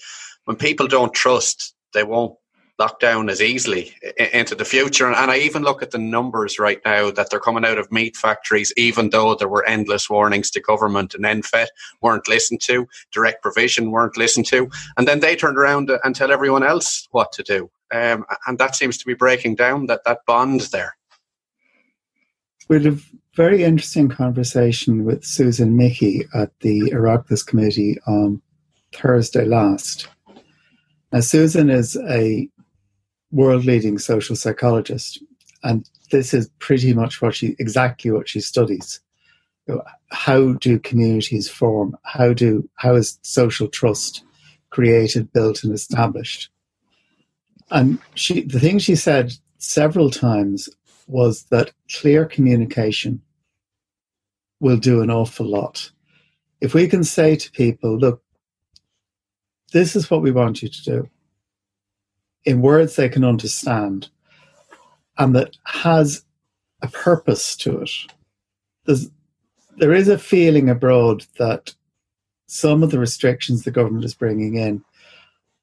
when 0.46 0.56
people 0.56 0.88
don't 0.88 1.14
trust, 1.14 1.76
they 1.94 2.04
won't 2.04 2.38
locked 2.78 3.02
down 3.02 3.30
as 3.30 3.42
easily 3.42 3.94
into 4.34 4.56
the 4.56 4.66
future. 4.66 5.08
And 5.08 5.32
I 5.32 5.38
even 5.38 5.64
look 5.64 5.82
at 5.82 5.92
the 5.92 5.98
numbers 5.98 6.60
right 6.60 6.80
now 6.86 7.10
that 7.12 7.30
they're 7.30 7.40
coming 7.40 7.66
out 7.66 7.78
of 7.78 7.92
meat 7.92 8.18
factories, 8.18 8.74
even 8.76 9.10
though 9.10 9.36
there 9.36 9.48
were 9.48 9.66
endless 9.66 10.10
warnings 10.10 10.52
to 10.52 10.60
government 10.60 11.14
and 11.14 11.24
NPHET 11.24 11.68
weren't 12.02 12.28
listened 12.28 12.62
to, 12.64 12.88
direct 13.12 13.42
provision 13.42 13.92
weren't 13.92 14.18
listened 14.18 14.46
to. 14.48 14.70
And 14.98 15.08
then 15.08 15.22
they 15.22 15.36
turned 15.36 15.58
around 15.58 15.90
and 16.04 16.16
tell 16.16 16.32
everyone 16.32 16.64
else 16.64 17.08
what 17.12 17.32
to 17.34 17.44
do. 17.44 17.70
Um, 17.94 18.26
and 18.48 18.58
that 18.60 18.76
seems 18.76 18.98
to 18.98 19.06
be 19.06 19.14
breaking 19.14 19.56
down 19.56 19.86
that, 19.86 20.04
that 20.06 20.20
bond 20.26 20.62
there. 20.72 20.98
We 22.68 22.78
had 22.78 22.94
a 22.94 22.98
very 23.36 23.64
interesting 23.64 24.10
conversation 24.10 25.06
with 25.06 25.24
Susan 25.24 25.78
Michie 25.78 26.26
at 26.34 26.52
the 26.62 26.92
Oireachtas 26.92 27.46
Committee 27.46 27.98
on 28.08 28.42
Thursday 28.92 29.46
last. 29.46 30.08
Now, 31.12 31.20
Susan 31.20 31.70
is 31.70 31.96
a 32.10 32.50
world 33.36 33.66
leading 33.66 34.00
social 34.00 34.36
psychologist. 34.36 35.22
And 35.64 35.88
this 36.10 36.34
is 36.34 36.50
pretty 36.60 36.94
much 36.94 37.22
what 37.22 37.36
she 37.36 37.56
exactly 37.60 38.10
what 38.10 38.30
she 38.30 38.40
studies. 38.40 39.02
How 40.12 40.54
do 40.54 40.80
communities 40.80 41.50
form? 41.50 41.98
How 42.04 42.34
do 42.34 42.68
how 42.76 42.96
is 42.96 43.20
social 43.24 43.68
trust 43.68 44.24
created, 44.70 45.34
built, 45.34 45.64
and 45.64 45.74
established? 45.74 46.50
And 47.72 48.00
she 48.14 48.42
the 48.42 48.60
thing 48.60 48.80
she 48.80 48.96
said 48.96 49.34
several 49.58 50.10
times 50.10 50.70
was 51.08 51.44
that 51.46 51.72
clear 51.92 52.26
communication 52.26 53.22
will 54.60 54.78
do 54.78 55.02
an 55.02 55.12
awful 55.12 55.46
lot. 55.46 55.92
If 56.62 56.74
we 56.74 56.88
can 56.88 57.04
say 57.04 57.36
to 57.36 57.52
people, 57.52 57.98
look, 57.98 58.24
this 59.74 59.96
is 59.96 60.10
what 60.10 60.22
we 60.22 60.32
want 60.32 60.62
you 60.62 60.70
to 60.70 60.84
do 60.84 61.10
in 62.46 62.62
words 62.62 62.96
they 62.96 63.10
can 63.10 63.24
understand 63.24 64.10
and 65.18 65.36
that 65.36 65.58
has 65.66 66.24
a 66.82 66.88
purpose 66.88 67.56
to 67.58 67.82
it. 67.82 67.90
There's, 68.86 69.10
there 69.78 69.94
is 69.94 70.08
a 70.08 70.18
feeling 70.18 70.70
abroad 70.70 71.26
that 71.40 71.74
some 72.48 72.84
of 72.84 72.92
the 72.92 73.00
restrictions 73.00 73.64
the 73.64 73.72
government 73.72 74.06
is 74.06 74.14
bringing 74.14 74.56
in 74.56 74.84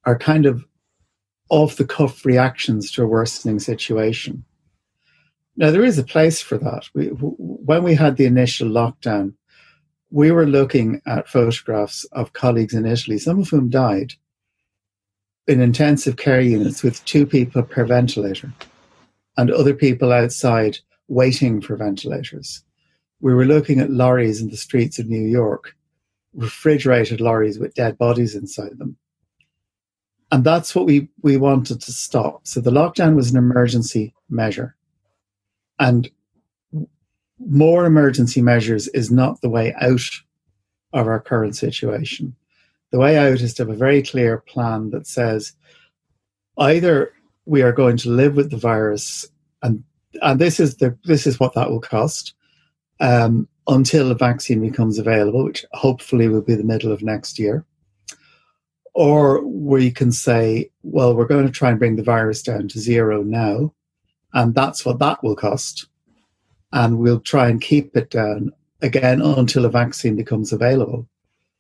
are 0.04 0.18
kind 0.18 0.46
of 0.46 0.64
off 1.48 1.76
the 1.76 1.84
cuff 1.84 2.24
reactions 2.24 2.90
to 2.90 3.02
a 3.02 3.06
worsening 3.06 3.60
situation. 3.60 4.44
Now, 5.56 5.70
there 5.70 5.84
is 5.84 5.98
a 5.98 6.04
place 6.04 6.40
for 6.40 6.56
that. 6.58 6.88
We, 6.94 7.08
when 7.08 7.82
we 7.82 7.94
had 7.94 8.16
the 8.16 8.24
initial 8.24 8.68
lockdown, 8.68 9.34
we 10.10 10.30
were 10.30 10.46
looking 10.46 11.00
at 11.06 11.28
photographs 11.28 12.04
of 12.12 12.32
colleagues 12.32 12.74
in 12.74 12.86
Italy, 12.86 13.18
some 13.18 13.40
of 13.40 13.48
whom 13.48 13.68
died, 13.68 14.14
in 15.46 15.60
intensive 15.60 16.16
care 16.16 16.40
units 16.40 16.82
with 16.82 17.04
two 17.04 17.26
people 17.26 17.62
per 17.62 17.84
ventilator 17.84 18.52
and 19.36 19.50
other 19.50 19.74
people 19.74 20.12
outside 20.12 20.78
waiting 21.08 21.60
for 21.60 21.76
ventilators. 21.76 22.62
We 23.20 23.34
were 23.34 23.44
looking 23.44 23.80
at 23.80 23.90
lorries 23.90 24.40
in 24.40 24.50
the 24.50 24.56
streets 24.56 24.98
of 24.98 25.08
New 25.08 25.24
York, 25.24 25.76
refrigerated 26.34 27.20
lorries 27.20 27.58
with 27.58 27.74
dead 27.74 27.98
bodies 27.98 28.34
inside 28.34 28.78
them. 28.78 28.96
And 30.30 30.44
that's 30.44 30.74
what 30.74 30.86
we, 30.86 31.08
we 31.22 31.36
wanted 31.36 31.80
to 31.82 31.92
stop. 31.92 32.46
So 32.46 32.60
the 32.60 32.70
lockdown 32.70 33.14
was 33.14 33.30
an 33.30 33.36
emergency 33.36 34.14
measure. 34.30 34.74
And 35.78 36.10
more 37.38 37.84
emergency 37.84 38.40
measures 38.40 38.88
is 38.88 39.10
not 39.10 39.40
the 39.40 39.50
way 39.50 39.74
out 39.80 40.08
of 40.92 41.06
our 41.06 41.20
current 41.20 41.56
situation. 41.56 42.34
The 42.92 42.98
way 42.98 43.18
out 43.18 43.40
is 43.40 43.54
to 43.54 43.62
have 43.62 43.70
a 43.70 43.76
very 43.76 44.02
clear 44.02 44.38
plan 44.38 44.90
that 44.90 45.06
says 45.06 45.54
Either 46.58 47.12
we 47.46 47.62
are 47.62 47.72
going 47.72 47.96
to 47.98 48.10
live 48.10 48.36
with 48.36 48.50
the 48.50 48.56
virus, 48.56 49.26
and 49.62 49.82
and 50.20 50.40
this 50.40 50.60
is 50.60 50.76
the 50.76 50.96
this 51.04 51.26
is 51.26 51.40
what 51.40 51.54
that 51.54 51.70
will 51.70 51.80
cost 51.80 52.34
um, 53.00 53.48
until 53.66 54.10
a 54.10 54.14
vaccine 54.14 54.60
becomes 54.60 54.98
available, 54.98 55.44
which 55.44 55.64
hopefully 55.72 56.28
will 56.28 56.42
be 56.42 56.54
the 56.54 56.64
middle 56.64 56.92
of 56.92 57.02
next 57.02 57.38
year. 57.38 57.64
Or 58.94 59.42
we 59.46 59.90
can 59.90 60.12
say, 60.12 60.70
well, 60.82 61.16
we're 61.16 61.26
going 61.26 61.46
to 61.46 61.52
try 61.52 61.70
and 61.70 61.78
bring 61.78 61.96
the 61.96 62.02
virus 62.02 62.42
down 62.42 62.68
to 62.68 62.78
zero 62.78 63.22
now, 63.22 63.72
and 64.34 64.54
that's 64.54 64.84
what 64.84 64.98
that 64.98 65.22
will 65.24 65.36
cost. 65.36 65.86
And 66.72 66.98
we'll 66.98 67.20
try 67.20 67.48
and 67.48 67.60
keep 67.60 67.96
it 67.96 68.10
down 68.10 68.52
again 68.82 69.22
until 69.22 69.64
a 69.64 69.70
vaccine 69.70 70.16
becomes 70.16 70.52
available. 70.52 71.08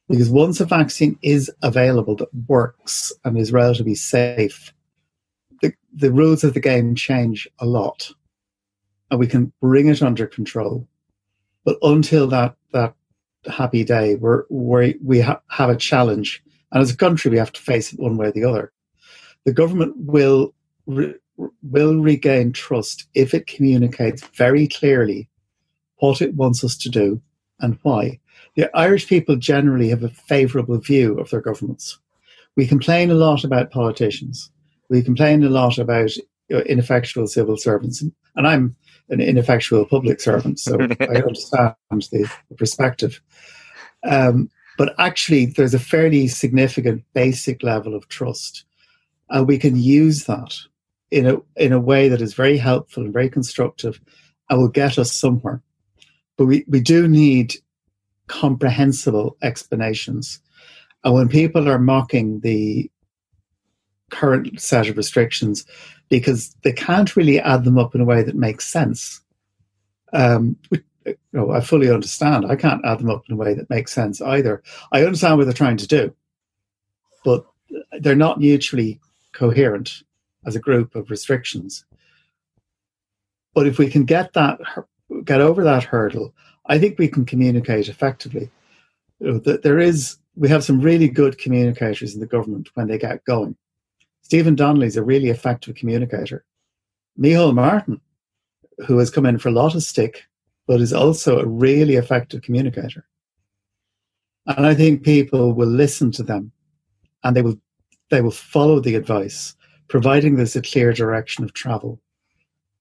Because 0.08 0.28
once 0.28 0.60
a 0.60 0.64
vaccine 0.64 1.18
is 1.22 1.50
available 1.62 2.16
that 2.16 2.28
works 2.48 3.12
and 3.24 3.38
is 3.38 3.52
relatively 3.52 3.94
safe, 3.94 4.72
the, 5.62 5.72
the 5.94 6.12
rules 6.12 6.44
of 6.44 6.54
the 6.54 6.60
game 6.60 6.94
change 6.94 7.48
a 7.60 7.66
lot. 7.66 8.10
And 9.10 9.20
we 9.20 9.26
can 9.26 9.52
bring 9.60 9.88
it 9.88 10.02
under 10.02 10.26
control. 10.26 10.86
But 11.64 11.78
until 11.82 12.26
that, 12.28 12.56
that 12.72 12.94
happy 13.46 13.84
day, 13.84 14.16
we're, 14.16 14.44
we're 14.50 14.94
we 15.02 15.20
ha- 15.20 15.40
have 15.48 15.70
a 15.70 15.76
challenge. 15.76 16.42
And 16.72 16.82
as 16.82 16.90
a 16.90 16.96
country, 16.96 17.30
we 17.30 17.38
have 17.38 17.52
to 17.52 17.60
face 17.60 17.92
it 17.92 18.00
one 18.00 18.16
way 18.16 18.28
or 18.28 18.32
the 18.32 18.44
other. 18.44 18.72
The 19.44 19.52
government 19.52 19.94
will, 19.96 20.54
re- 20.86 21.14
will 21.62 21.98
regain 21.98 22.52
trust 22.52 23.06
if 23.14 23.34
it 23.34 23.46
communicates 23.46 24.26
very 24.28 24.66
clearly 24.66 25.28
what 25.98 26.20
it 26.20 26.34
wants 26.34 26.64
us 26.64 26.76
to 26.78 26.88
do 26.88 27.20
and 27.60 27.78
why. 27.82 28.18
The 28.54 28.70
Irish 28.76 29.06
people 29.06 29.36
generally 29.36 29.88
have 29.88 30.02
a 30.02 30.08
favourable 30.08 30.78
view 30.78 31.18
of 31.18 31.30
their 31.30 31.40
governments. 31.40 31.98
We 32.56 32.66
complain 32.66 33.10
a 33.10 33.14
lot 33.14 33.44
about 33.44 33.70
politicians. 33.70 34.50
We 34.90 35.02
complain 35.02 35.42
a 35.42 35.48
lot 35.48 35.78
about 35.78 36.10
ineffectual 36.50 37.26
civil 37.26 37.56
servants. 37.56 38.02
And 38.36 38.46
I'm 38.46 38.76
an 39.08 39.20
ineffectual 39.20 39.84
public 39.86 40.20
servant, 40.20 40.58
so 40.58 40.74
I 41.00 41.04
understand 41.04 41.74
the, 41.90 42.30
the 42.48 42.54
perspective. 42.56 43.20
Um, 44.04 44.50
but 44.78 44.94
actually, 44.98 45.46
there's 45.46 45.74
a 45.74 45.78
fairly 45.78 46.28
significant 46.28 47.04
basic 47.14 47.62
level 47.62 47.94
of 47.94 48.08
trust. 48.08 48.64
And 49.30 49.46
we 49.46 49.58
can 49.58 49.76
use 49.76 50.24
that 50.24 50.54
in 51.10 51.26
a, 51.26 51.36
in 51.56 51.72
a 51.72 51.80
way 51.80 52.08
that 52.08 52.22
is 52.22 52.34
very 52.34 52.56
helpful 52.56 53.04
and 53.04 53.12
very 53.12 53.28
constructive 53.28 54.00
and 54.48 54.58
will 54.58 54.68
get 54.68 54.98
us 54.98 55.12
somewhere. 55.12 55.62
But 56.36 56.46
we, 56.46 56.64
we 56.68 56.80
do 56.80 57.06
need 57.06 57.54
comprehensible 58.32 59.36
explanations. 59.42 60.40
And 61.04 61.12
when 61.12 61.28
people 61.28 61.68
are 61.68 61.78
mocking 61.78 62.40
the 62.40 62.90
current 64.10 64.58
set 64.60 64.88
of 64.88 64.96
restrictions 64.96 65.66
because 66.08 66.56
they 66.62 66.72
can't 66.72 67.14
really 67.14 67.38
add 67.38 67.64
them 67.64 67.78
up 67.78 67.94
in 67.94 68.00
a 68.00 68.06
way 68.06 68.22
that 68.22 68.34
makes 68.34 68.66
sense, 68.66 69.20
um, 70.14 70.56
you 71.04 71.16
know, 71.34 71.50
I 71.52 71.60
fully 71.60 71.90
understand. 71.90 72.46
I 72.46 72.56
can't 72.56 72.84
add 72.86 73.00
them 73.00 73.10
up 73.10 73.24
in 73.28 73.34
a 73.34 73.36
way 73.36 73.52
that 73.52 73.68
makes 73.68 73.92
sense 73.92 74.22
either. 74.22 74.62
I 74.92 75.04
understand 75.04 75.36
what 75.36 75.44
they're 75.44 75.52
trying 75.52 75.76
to 75.76 75.86
do, 75.86 76.14
but 77.24 77.44
they're 78.00 78.14
not 78.16 78.40
mutually 78.40 78.98
coherent 79.32 80.02
as 80.46 80.56
a 80.56 80.60
group 80.60 80.94
of 80.94 81.10
restrictions. 81.10 81.84
But 83.54 83.66
if 83.66 83.78
we 83.78 83.90
can 83.90 84.04
get 84.04 84.32
that, 84.32 84.58
get 85.24 85.42
over 85.42 85.62
that 85.64 85.84
hurdle, 85.84 86.34
I 86.66 86.78
think 86.78 86.98
we 86.98 87.08
can 87.08 87.24
communicate 87.24 87.88
effectively. 87.88 88.50
Know, 89.20 89.38
there 89.38 89.78
is, 89.78 90.16
we 90.36 90.48
have 90.48 90.64
some 90.64 90.80
really 90.80 91.08
good 91.08 91.38
communicators 91.38 92.14
in 92.14 92.20
the 92.20 92.26
government 92.26 92.70
when 92.74 92.88
they 92.88 92.98
get 92.98 93.24
going. 93.24 93.56
Stephen 94.22 94.54
Donnelly 94.54 94.86
is 94.86 94.96
a 94.96 95.02
really 95.02 95.30
effective 95.30 95.74
communicator. 95.74 96.44
Micheál 97.18 97.54
Martin, 97.54 98.00
who 98.86 98.98
has 98.98 99.10
come 99.10 99.26
in 99.26 99.38
for 99.38 99.48
a 99.48 99.52
lot 99.52 99.74
of 99.74 99.82
stick, 99.82 100.24
but 100.66 100.80
is 100.80 100.92
also 100.92 101.38
a 101.38 101.46
really 101.46 101.96
effective 101.96 102.42
communicator. 102.42 103.06
And 104.46 104.66
I 104.66 104.74
think 104.74 105.02
people 105.02 105.52
will 105.52 105.68
listen 105.68 106.10
to 106.12 106.22
them 106.22 106.52
and 107.22 107.36
they 107.36 107.42
will 107.42 107.58
they 108.10 108.20
will 108.20 108.30
follow 108.30 108.78
the 108.78 108.94
advice, 108.94 109.54
providing 109.88 110.36
there's 110.36 110.56
a 110.56 110.62
clear 110.62 110.92
direction 110.92 111.44
of 111.44 111.54
travel. 111.54 112.00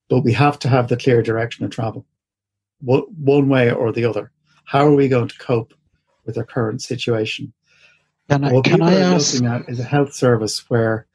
But 0.10 0.24
we 0.24 0.34
have 0.34 0.60
to 0.60 0.70
have 0.70 0.90
the 0.90 0.98
clear 0.98 1.22
direction 1.22 1.64
of 1.64 1.72
travel 1.72 2.06
one 2.82 3.50
way 3.50 3.72
or 3.72 3.92
the 3.92 4.06
other. 4.06 4.32
How 4.66 4.86
are 4.86 4.96
we 4.96 5.08
going 5.08 5.28
to 5.28 5.38
cope 5.38 5.74
with 6.26 6.38
our 6.38 6.46
current 6.46 6.82
situation? 6.82 7.54
Can 8.30 8.44
I, 8.44 8.54
what 8.54 8.66
can 8.66 8.74
people 8.74 8.88
I 8.88 8.96
are 8.96 9.16
ask? 9.16 9.34
looking 9.34 9.48
at 9.48 9.70
is 9.70 9.80
a 9.80 9.84
health 9.84 10.14
service 10.14 10.70
where 10.70 11.08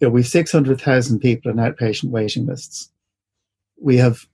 you 0.00 0.06
know, 0.06 0.12
we've 0.12 0.26
600,000 0.26 1.18
people 1.18 1.50
in 1.50 1.56
outpatient 1.56 2.10
waiting 2.10 2.46
lists. 2.46 2.90
We 3.80 3.96
have, 3.96 4.26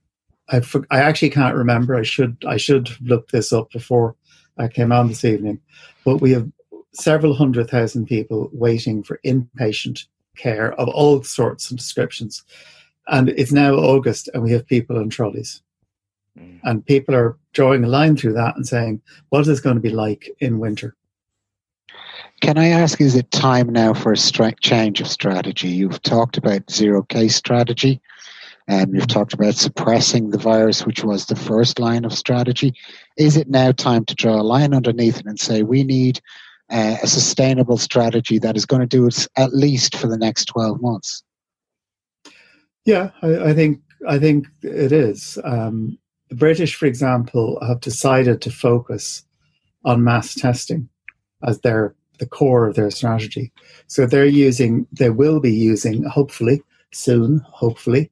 I, 0.49 0.61
I 0.91 1.01
actually 1.01 1.29
can't 1.29 1.55
remember. 1.55 1.95
I 1.95 2.03
should, 2.03 2.43
I 2.47 2.57
should 2.57 2.89
look 3.01 3.29
this 3.29 3.53
up 3.53 3.71
before 3.71 4.15
I 4.57 4.67
came 4.67 4.91
on 4.91 5.07
this 5.07 5.25
evening, 5.25 5.59
but 6.03 6.17
we 6.17 6.31
have 6.31 6.49
several 6.93 7.33
hundred 7.33 7.69
thousand 7.69 8.05
people 8.07 8.49
waiting 8.53 9.03
for 9.03 9.19
inpatient 9.25 10.05
care 10.37 10.73
of 10.73 10.87
all 10.89 11.23
sorts 11.23 11.69
and 11.69 11.77
descriptions. 11.77 12.43
And 13.07 13.29
it's 13.29 13.51
now 13.51 13.75
August 13.75 14.29
and 14.33 14.43
we 14.43 14.51
have 14.51 14.67
people 14.67 14.97
on 14.97 15.09
trolleys. 15.09 15.61
Mm. 16.39 16.59
And 16.63 16.85
people 16.85 17.15
are 17.15 17.37
drawing 17.53 17.83
a 17.83 17.87
line 17.87 18.17
through 18.17 18.33
that 18.33 18.55
and 18.55 18.67
saying, 18.67 19.01
what 19.29 19.41
is 19.41 19.47
this 19.47 19.59
going 19.59 19.75
to 19.75 19.81
be 19.81 19.89
like 19.89 20.29
in 20.39 20.59
winter? 20.59 20.95
Can 22.41 22.57
I 22.57 22.67
ask, 22.67 22.99
is 22.99 23.15
it 23.15 23.31
time 23.31 23.71
now 23.71 23.93
for 23.93 24.11
a 24.11 24.17
stra- 24.17 24.53
change 24.61 24.99
of 24.99 25.07
strategy? 25.07 25.69
You've 25.69 26.01
talked 26.01 26.37
about 26.37 26.69
zero 26.69 27.01
case 27.03 27.35
strategy, 27.35 28.01
and 28.67 28.93
you've 28.93 29.07
talked 29.07 29.33
about 29.33 29.55
suppressing 29.55 30.29
the 30.29 30.37
virus, 30.37 30.85
which 30.85 31.03
was 31.03 31.25
the 31.25 31.35
first 31.35 31.79
line 31.79 32.03
of 32.03 32.13
strategy. 32.13 32.73
Is 33.17 33.37
it 33.37 33.49
now 33.49 33.71
time 33.71 34.05
to 34.05 34.15
draw 34.15 34.41
a 34.41 34.43
line 34.43 34.73
underneath 34.73 35.19
it 35.19 35.25
and 35.25 35.39
say 35.39 35.63
we 35.63 35.83
need 35.83 36.19
uh, 36.69 36.97
a 37.01 37.07
sustainable 37.07 37.77
strategy 37.77 38.39
that 38.39 38.57
is 38.57 38.65
going 38.65 38.81
to 38.81 38.87
do 38.87 39.07
it 39.07 39.27
at 39.37 39.53
least 39.53 39.95
for 39.95 40.07
the 40.07 40.17
next 40.17 40.45
12 40.45 40.81
months? 40.81 41.23
Yeah, 42.85 43.11
I, 43.21 43.49
I 43.49 43.53
think 43.53 43.81
I 44.07 44.19
think 44.19 44.47
it 44.61 44.91
is. 44.91 45.39
Um, 45.43 45.97
the 46.29 46.35
British, 46.35 46.75
for 46.75 46.85
example, 46.85 47.59
have 47.65 47.81
decided 47.81 48.41
to 48.41 48.51
focus 48.51 49.23
on 49.83 50.03
mass 50.03 50.33
testing 50.33 50.89
as 51.43 51.59
their 51.61 51.95
the 52.17 52.25
core 52.25 52.65
of 52.67 52.75
their 52.75 52.91
strategy. 52.91 53.51
So 53.87 54.05
they're 54.05 54.25
using, 54.25 54.87
they 54.91 55.09
will 55.09 55.39
be 55.39 55.53
using, 55.53 56.03
hopefully 56.03 56.63
soon, 56.91 57.39
hopefully, 57.49 58.09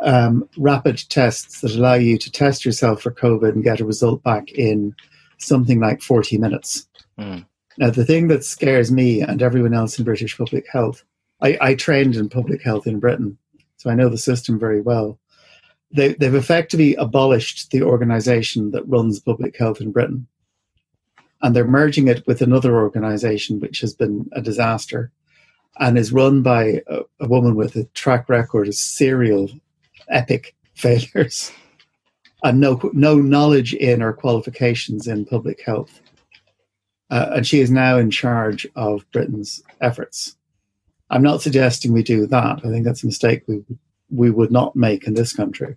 um, 0.00 0.48
rapid 0.56 1.02
tests 1.08 1.60
that 1.60 1.74
allow 1.74 1.94
you 1.94 2.18
to 2.18 2.30
test 2.30 2.64
yourself 2.64 3.02
for 3.02 3.10
COVID 3.10 3.50
and 3.50 3.64
get 3.64 3.80
a 3.80 3.84
result 3.84 4.22
back 4.22 4.52
in 4.52 4.94
something 5.38 5.80
like 5.80 6.02
40 6.02 6.38
minutes. 6.38 6.86
Mm. 7.18 7.44
Now, 7.78 7.90
the 7.90 8.04
thing 8.04 8.28
that 8.28 8.44
scares 8.44 8.92
me 8.92 9.22
and 9.22 9.42
everyone 9.42 9.74
else 9.74 9.98
in 9.98 10.04
British 10.04 10.36
public 10.36 10.66
health, 10.70 11.02
I, 11.40 11.58
I 11.60 11.74
trained 11.74 12.16
in 12.16 12.28
public 12.28 12.62
health 12.62 12.86
in 12.86 13.00
Britain, 13.00 13.38
so 13.76 13.90
I 13.90 13.94
know 13.94 14.08
the 14.08 14.18
system 14.18 14.58
very 14.58 14.80
well 14.80 15.18
they, 15.92 16.14
they've 16.14 16.34
effectively 16.34 16.94
abolished 16.94 17.70
the 17.70 17.82
organization 17.82 18.70
that 18.70 18.88
runs 18.88 19.20
public 19.20 19.56
health 19.56 19.80
in 19.80 19.92
Britain. 19.92 20.26
And 21.42 21.54
they're 21.54 21.66
merging 21.66 22.08
it 22.08 22.26
with 22.26 22.40
another 22.40 22.76
organization, 22.76 23.60
which 23.60 23.80
has 23.80 23.94
been 23.94 24.28
a 24.32 24.40
disaster 24.40 25.10
and 25.78 25.98
is 25.98 26.12
run 26.12 26.42
by 26.42 26.82
a, 26.86 27.00
a 27.20 27.28
woman 27.28 27.56
with 27.56 27.76
a 27.76 27.84
track 27.94 28.28
record 28.28 28.68
of 28.68 28.74
serial 28.74 29.50
epic 30.08 30.54
failures 30.74 31.52
and 32.44 32.60
no, 32.60 32.80
no 32.92 33.16
knowledge 33.16 33.74
in 33.74 34.02
or 34.02 34.12
qualifications 34.12 35.06
in 35.06 35.24
public 35.24 35.62
health. 35.62 36.00
Uh, 37.10 37.30
and 37.36 37.46
she 37.46 37.60
is 37.60 37.70
now 37.70 37.98
in 37.98 38.10
charge 38.10 38.66
of 38.74 39.08
Britain's 39.12 39.62
efforts. 39.80 40.36
I'm 41.10 41.22
not 41.22 41.42
suggesting 41.42 41.92
we 41.92 42.02
do 42.02 42.26
that. 42.26 42.60
I 42.64 42.68
think 42.68 42.84
that's 42.84 43.02
a 43.02 43.06
mistake 43.06 43.42
we 43.46 43.62
we 44.10 44.30
would 44.30 44.52
not 44.52 44.76
make 44.76 45.06
in 45.06 45.14
this 45.14 45.32
country 45.32 45.76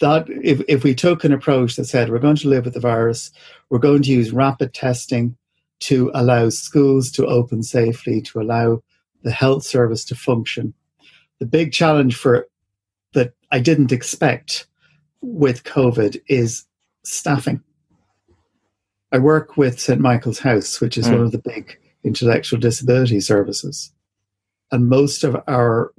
that 0.00 0.26
if, 0.28 0.60
if 0.68 0.84
we 0.84 0.94
took 0.94 1.24
an 1.24 1.32
approach 1.32 1.76
that 1.76 1.84
said 1.84 2.10
we're 2.10 2.18
going 2.18 2.36
to 2.36 2.48
live 2.48 2.64
with 2.64 2.74
the 2.74 2.80
virus, 2.80 3.30
we're 3.70 3.78
going 3.78 4.02
to 4.02 4.10
use 4.10 4.32
rapid 4.32 4.74
testing 4.74 5.36
to 5.80 6.10
allow 6.14 6.48
schools 6.48 7.10
to 7.12 7.26
open 7.26 7.62
safely, 7.62 8.20
to 8.22 8.40
allow 8.40 8.82
the 9.22 9.30
health 9.30 9.64
service 9.64 10.04
to 10.06 10.14
function. 10.14 10.74
The 11.38 11.46
big 11.46 11.72
challenge 11.72 12.16
for 12.16 12.48
that 13.12 13.34
I 13.50 13.60
didn't 13.60 13.92
expect 13.92 14.66
with 15.20 15.64
COVID 15.64 16.20
is 16.28 16.64
staffing. 17.04 17.62
I 19.12 19.18
work 19.18 19.56
with 19.56 19.80
St. 19.80 20.00
Michael's 20.00 20.40
House, 20.40 20.80
which 20.80 20.98
is 20.98 21.06
mm. 21.06 21.12
one 21.12 21.20
of 21.20 21.32
the 21.32 21.38
big 21.38 21.78
intellectual 22.02 22.58
disability 22.58 23.20
services. 23.20 23.92
And 24.72 24.88
most 24.88 25.22
of 25.22 25.36
our 25.46 25.92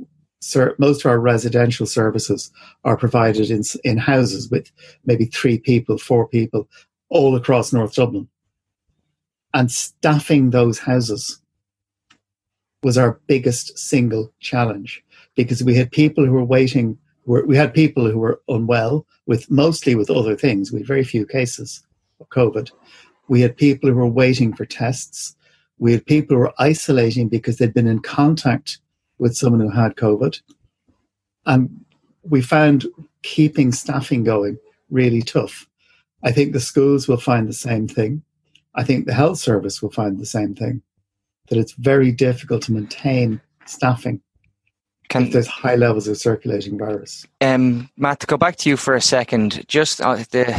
most 0.77 1.01
of 1.01 1.05
our 1.09 1.19
residential 1.19 1.85
services 1.85 2.51
are 2.83 2.97
provided 2.97 3.49
in, 3.49 3.63
in 3.83 3.97
houses 3.97 4.49
with 4.49 4.71
maybe 5.05 5.25
three 5.25 5.57
people, 5.57 5.97
four 5.97 6.27
people, 6.27 6.67
all 7.09 7.35
across 7.35 7.73
North 7.73 7.95
Dublin. 7.95 8.27
And 9.53 9.71
staffing 9.71 10.49
those 10.49 10.79
houses 10.79 11.41
was 12.83 12.97
our 12.97 13.19
biggest 13.27 13.77
single 13.79 14.31
challenge 14.39 15.03
because 15.35 15.63
we 15.63 15.75
had 15.75 15.91
people 15.91 16.25
who 16.25 16.33
were 16.33 16.43
waiting. 16.43 16.97
We 17.25 17.57
had 17.57 17.73
people 17.73 18.09
who 18.11 18.19
were 18.19 18.41
unwell 18.47 19.07
with 19.25 19.49
mostly 19.49 19.95
with 19.95 20.09
other 20.09 20.35
things. 20.35 20.71
We 20.71 20.79
had 20.79 20.87
very 20.87 21.03
few 21.03 21.25
cases 21.25 21.83
of 22.19 22.29
COVID. 22.29 22.71
We 23.27 23.41
had 23.41 23.57
people 23.57 23.89
who 23.89 23.95
were 23.95 24.07
waiting 24.07 24.53
for 24.53 24.65
tests. 24.65 25.35
We 25.79 25.93
had 25.93 26.05
people 26.05 26.35
who 26.35 26.41
were 26.41 26.53
isolating 26.59 27.29
because 27.29 27.57
they'd 27.57 27.73
been 27.73 27.87
in 27.87 27.99
contact 27.99 28.79
with 29.17 29.35
someone 29.35 29.61
who 29.61 29.69
had 29.69 29.95
COVID. 29.95 30.41
And 31.45 31.85
we 32.23 32.41
found 32.41 32.85
keeping 33.23 33.71
staffing 33.71 34.23
going 34.23 34.57
really 34.89 35.21
tough. 35.21 35.67
I 36.23 36.31
think 36.31 36.53
the 36.53 36.59
schools 36.59 37.07
will 37.07 37.17
find 37.17 37.47
the 37.47 37.53
same 37.53 37.87
thing. 37.87 38.23
I 38.73 38.83
think 38.83 39.05
the 39.05 39.13
health 39.13 39.37
service 39.37 39.81
will 39.81 39.91
find 39.91 40.19
the 40.19 40.25
same 40.25 40.55
thing 40.55 40.81
that 41.49 41.59
it's 41.59 41.73
very 41.73 42.11
difficult 42.11 42.63
to 42.63 42.73
maintain 42.73 43.39
staffing 43.65 44.21
can, 45.09 45.23
if 45.23 45.33
there's 45.33 45.47
high 45.47 45.75
levels 45.75 46.07
of 46.07 46.17
circulating 46.17 46.77
virus. 46.77 47.25
Um, 47.41 47.89
Matt, 47.97 48.21
to 48.21 48.27
go 48.27 48.37
back 48.37 48.55
to 48.57 48.69
you 48.69 48.77
for 48.77 48.95
a 48.95 49.01
second, 49.01 49.67
just 49.67 50.01
uh, 50.01 50.15
the, 50.31 50.51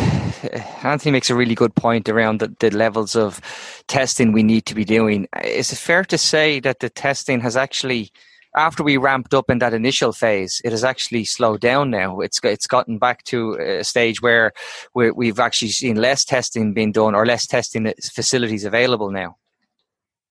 Anthony 0.83 1.13
makes 1.13 1.31
a 1.31 1.35
really 1.35 1.55
good 1.55 1.75
point 1.75 2.09
around 2.09 2.41
the, 2.41 2.55
the 2.61 2.71
levels 2.71 3.17
of 3.17 3.41
testing 3.89 4.33
we 4.33 4.43
need 4.43 4.67
to 4.67 4.75
be 4.75 4.85
doing. 4.85 5.27
Is 5.45 5.73
it 5.73 5.79
fair 5.79 6.05
to 6.05 6.19
say 6.19 6.61
that 6.61 6.81
the 6.81 6.89
testing 6.89 7.41
has 7.41 7.57
actually 7.57 8.13
after 8.57 8.83
we 8.83 8.97
ramped 8.97 9.35
up 9.35 9.51
in 9.51 9.59
that 9.59 9.75
initial 9.75 10.13
phase, 10.13 10.61
it 10.65 10.73
has 10.73 10.83
actually 10.83 11.25
slowed 11.25 11.61
down 11.61 11.91
now. 11.91 12.21
It's 12.21 12.41
it's 12.43 12.67
gotten 12.67 12.99
back 12.99 13.23
to 13.25 13.55
a 13.55 13.85
stage 13.85 14.23
where 14.23 14.53
we 14.95 15.29
have 15.29 15.41
actually 15.41 15.71
seen 15.71 15.97
less 15.97 16.25
testing 16.25 16.73
being 16.73 16.93
done 16.93 17.15
or 17.15 17.27
less 17.27 17.47
testing 17.47 17.93
facilities 18.03 18.65
available 18.65 19.11
now. 19.11 19.37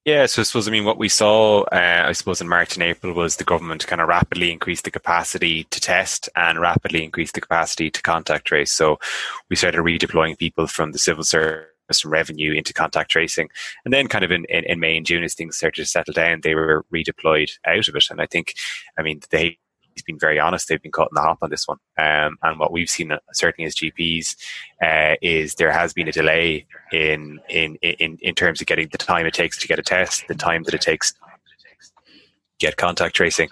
Yeah, 0.06 0.28
so 0.28 0.42
I 0.42 0.46
suppose 0.46 0.68
I 0.68 0.72
mean 0.72 0.86
what 0.86 1.00
we 1.00 1.10
saw, 1.10 1.62
uh, 1.64 2.04
I 2.08 2.12
suppose 2.12 2.40
in 2.40 2.48
March 2.48 2.76
and 2.76 2.84
April 2.84 3.14
was 3.14 3.38
the 3.38 3.44
government 3.44 3.88
kind 3.88 4.02
of 4.02 4.08
rapidly 4.08 4.52
increased 4.52 4.84
the 4.84 4.92
capacity 4.92 5.64
to 5.72 5.82
test 5.82 6.30
and 6.36 6.60
rapidly 6.60 7.04
increased 7.04 7.34
the 7.34 7.42
capacity 7.42 7.90
to 7.90 8.02
contact 8.04 8.46
trace. 8.46 8.72
So 8.72 9.00
we 9.50 9.56
started 9.56 9.82
redeploying 9.82 10.38
people 10.38 10.68
from 10.68 10.92
the 10.92 11.00
civil 11.00 11.24
service 11.24 11.75
some 11.92 12.12
revenue 12.12 12.54
into 12.54 12.74
contact 12.74 13.12
tracing. 13.12 13.50
And 13.84 13.94
then 13.94 14.08
kind 14.08 14.24
of 14.24 14.32
in, 14.32 14.46
in, 14.46 14.64
in, 14.66 14.80
May 14.80 14.98
and 14.98 15.06
June, 15.06 15.24
as 15.24 15.36
things 15.36 15.58
started 15.58 15.82
to 15.82 15.88
settle 15.88 16.14
down, 16.14 16.42
they 16.42 16.56
were 16.56 16.86
redeployed 16.94 17.52
out 17.66 17.88
of 17.88 17.96
it. 17.96 18.06
And 18.10 18.22
I 18.22 18.26
think, 18.26 18.54
I 18.98 19.02
mean, 19.02 19.22
they 19.30 19.58
he's 19.96 20.04
been 20.04 20.20
very 20.20 20.40
honest. 20.40 20.68
They've 20.68 20.82
been 20.82 20.92
caught 20.92 21.10
in 21.12 21.16
the 21.16 21.22
hop 21.22 21.40
on 21.42 21.50
this 21.50 21.68
one. 21.68 21.78
Um, 21.98 22.38
and 22.44 22.60
what 22.60 22.72
we've 22.72 22.90
seen, 22.90 23.12
uh, 23.12 23.20
certainly 23.34 23.66
as 23.66 23.76
GPs, 23.76 24.36
uh, 24.82 25.16
is 25.22 25.56
there 25.56 25.72
has 25.72 25.94
been 25.94 26.08
a 26.08 26.12
delay 26.12 26.68
in, 26.92 27.40
in, 27.50 27.76
in, 27.82 28.18
in 28.22 28.36
terms 28.36 28.62
of 28.62 28.68
getting 28.68 28.90
the 28.90 28.98
time 28.98 29.26
it 29.26 29.34
takes 29.34 29.58
to 29.60 29.68
get 29.68 29.80
a 29.80 29.84
test, 29.84 30.28
the 30.28 30.36
time 30.36 30.64
that 30.64 30.74
it 30.74 30.82
takes 30.82 31.14
to 31.14 31.20
get 32.60 32.78
contact 32.78 33.16
tracing, 33.16 33.50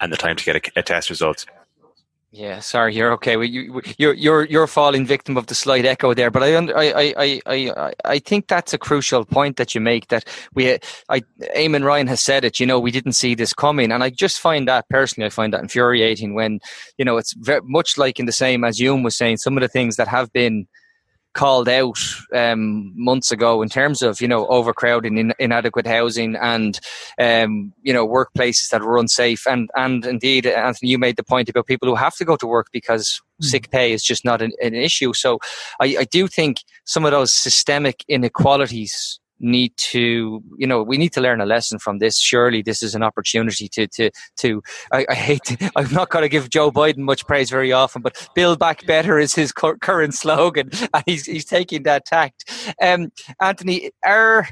and 0.00 0.12
the 0.12 0.16
time 0.16 0.36
to 0.36 0.44
get 0.44 0.56
a, 0.56 0.80
a 0.80 0.82
test 0.82 1.10
result. 1.10 1.46
Yeah, 2.32 2.60
sorry, 2.60 2.94
you're 2.94 3.12
okay. 3.14 3.32
You, 3.44 3.82
you're 3.98 4.14
you're 4.14 4.44
you're 4.44 4.66
falling 4.68 5.04
victim 5.04 5.36
of 5.36 5.48
the 5.48 5.54
slight 5.56 5.84
echo 5.84 6.14
there, 6.14 6.30
but 6.30 6.44
I, 6.44 6.56
I 6.56 7.14
I 7.16 7.40
I 7.44 7.92
I 8.04 8.18
think 8.20 8.46
that's 8.46 8.72
a 8.72 8.78
crucial 8.78 9.24
point 9.24 9.56
that 9.56 9.74
you 9.74 9.80
make. 9.80 10.06
That 10.08 10.24
we, 10.54 10.78
I, 11.08 11.22
Eamon 11.56 11.84
Ryan 11.84 12.06
has 12.06 12.20
said 12.22 12.44
it. 12.44 12.60
You 12.60 12.66
know, 12.66 12.78
we 12.78 12.92
didn't 12.92 13.14
see 13.14 13.34
this 13.34 13.52
coming, 13.52 13.90
and 13.90 14.04
I 14.04 14.10
just 14.10 14.38
find 14.38 14.68
that 14.68 14.88
personally, 14.88 15.26
I 15.26 15.30
find 15.30 15.52
that 15.52 15.60
infuriating. 15.62 16.34
When 16.34 16.60
you 16.98 17.04
know, 17.04 17.16
it's 17.16 17.34
very 17.36 17.62
much 17.64 17.98
like 17.98 18.20
in 18.20 18.26
the 18.26 18.32
same 18.32 18.62
as 18.62 18.78
Hume 18.78 19.02
was 19.02 19.16
saying, 19.16 19.38
some 19.38 19.56
of 19.56 19.62
the 19.62 19.68
things 19.68 19.96
that 19.96 20.06
have 20.06 20.32
been 20.32 20.68
called 21.32 21.68
out 21.68 21.98
um, 22.34 22.92
months 22.96 23.30
ago 23.30 23.62
in 23.62 23.68
terms 23.68 24.02
of 24.02 24.20
you 24.20 24.28
know 24.28 24.46
overcrowding, 24.48 25.18
in, 25.18 25.32
inadequate 25.38 25.86
housing, 25.86 26.36
and 26.36 26.80
um, 27.18 27.72
you 27.82 27.92
know 27.92 28.06
workplaces 28.06 28.70
that 28.70 28.82
are 28.82 28.98
unsafe. 28.98 29.46
And 29.46 29.70
and 29.74 30.04
indeed, 30.04 30.46
Anthony, 30.46 30.90
you 30.90 30.98
made 30.98 31.16
the 31.16 31.24
point 31.24 31.48
about 31.48 31.66
people 31.66 31.88
who 31.88 31.94
have 31.94 32.16
to 32.16 32.24
go 32.24 32.36
to 32.36 32.46
work 32.46 32.68
because 32.72 33.20
mm. 33.40 33.46
sick 33.46 33.70
pay 33.70 33.92
is 33.92 34.02
just 34.02 34.24
not 34.24 34.42
an, 34.42 34.52
an 34.62 34.74
issue. 34.74 35.12
So 35.12 35.38
I, 35.80 35.96
I 36.00 36.04
do 36.04 36.26
think 36.26 36.58
some 36.84 37.04
of 37.04 37.12
those 37.12 37.32
systemic 37.32 38.04
inequalities 38.08 39.20
need 39.40 39.74
to 39.76 40.42
you 40.56 40.66
know 40.66 40.82
we 40.82 40.98
need 40.98 41.12
to 41.14 41.20
learn 41.20 41.40
a 41.40 41.46
lesson 41.46 41.78
from 41.78 41.98
this. 41.98 42.18
Surely 42.18 42.62
this 42.62 42.82
is 42.82 42.94
an 42.94 43.02
opportunity 43.02 43.68
to 43.68 43.86
to 43.88 44.10
to 44.36 44.62
i, 44.92 45.06
I 45.08 45.14
hate 45.14 45.44
to, 45.44 45.70
i'm 45.76 45.92
not 45.92 46.10
going 46.10 46.22
to 46.22 46.28
give 46.28 46.50
joe 46.50 46.70
biden 46.70 46.98
much 46.98 47.26
praise 47.26 47.50
very 47.50 47.72
often 47.72 48.02
but 48.02 48.28
build 48.34 48.58
back 48.58 48.86
better 48.86 49.18
is 49.18 49.34
his 49.34 49.52
current 49.52 50.14
slogan 50.14 50.70
and 50.94 51.02
he's, 51.06 51.26
he's 51.26 51.44
taking 51.44 51.84
that 51.84 52.04
tact. 52.04 52.50
Um 52.82 53.12
anthony 53.40 53.90
are 54.04 54.48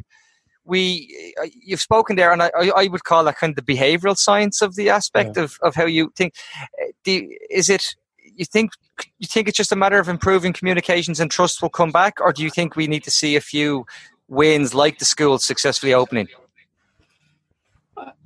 we 0.64 1.34
uh, 1.42 1.46
you've 1.62 1.80
spoken 1.80 2.16
there 2.16 2.32
and 2.32 2.42
I, 2.42 2.50
I 2.54 2.88
would 2.88 3.04
call 3.04 3.24
that 3.24 3.38
kind 3.38 3.56
of 3.56 3.64
the 3.64 3.74
behavioral 3.74 4.16
science 4.16 4.60
of 4.62 4.76
the 4.76 4.90
aspect 4.90 5.36
yeah. 5.36 5.44
of, 5.44 5.58
of 5.62 5.74
how 5.74 5.86
you 5.86 6.12
think. 6.14 6.34
The, 7.04 7.26
is 7.50 7.70
it 7.70 7.94
you 8.34 8.44
think 8.44 8.72
you 9.18 9.26
think 9.26 9.48
it's 9.48 9.56
just 9.56 9.72
a 9.72 9.76
matter 9.76 9.98
of 9.98 10.08
improving 10.08 10.52
communications 10.52 11.20
and 11.20 11.30
trust 11.30 11.62
will 11.62 11.70
come 11.70 11.90
back 11.90 12.20
or 12.20 12.32
do 12.32 12.42
you 12.42 12.50
think 12.50 12.76
we 12.76 12.86
need 12.86 13.02
to 13.04 13.10
see 13.10 13.34
a 13.34 13.40
few 13.40 13.86
wins 14.28 14.74
like 14.74 14.98
the 14.98 15.04
school 15.04 15.38
successfully 15.38 15.94
opening? 15.94 16.28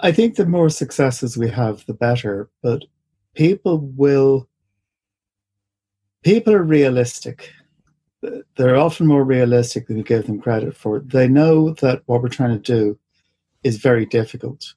I 0.01 0.13
think 0.13 0.35
the 0.35 0.47
more 0.47 0.69
successes 0.69 1.37
we 1.37 1.49
have, 1.51 1.87
the 1.87 1.95
better. 1.95 2.51
But 2.63 2.85
people 3.35 3.79
will, 3.97 4.49
people 6.23 6.53
are 6.53 6.63
realistic. 6.63 7.53
They're 8.57 8.77
often 8.77 9.07
more 9.07 9.25
realistic 9.25 9.87
than 9.87 9.97
we 9.97 10.03
give 10.03 10.27
them 10.27 10.41
credit 10.41 10.77
for. 10.77 11.01
They 11.01 11.29
know 11.29 11.71
that 11.75 12.03
what 12.07 12.23
we're 12.23 12.29
trying 12.29 12.61
to 12.61 12.73
do 12.77 12.99
is 13.65 13.79
very 13.79 14.07
difficult. 14.07 14.75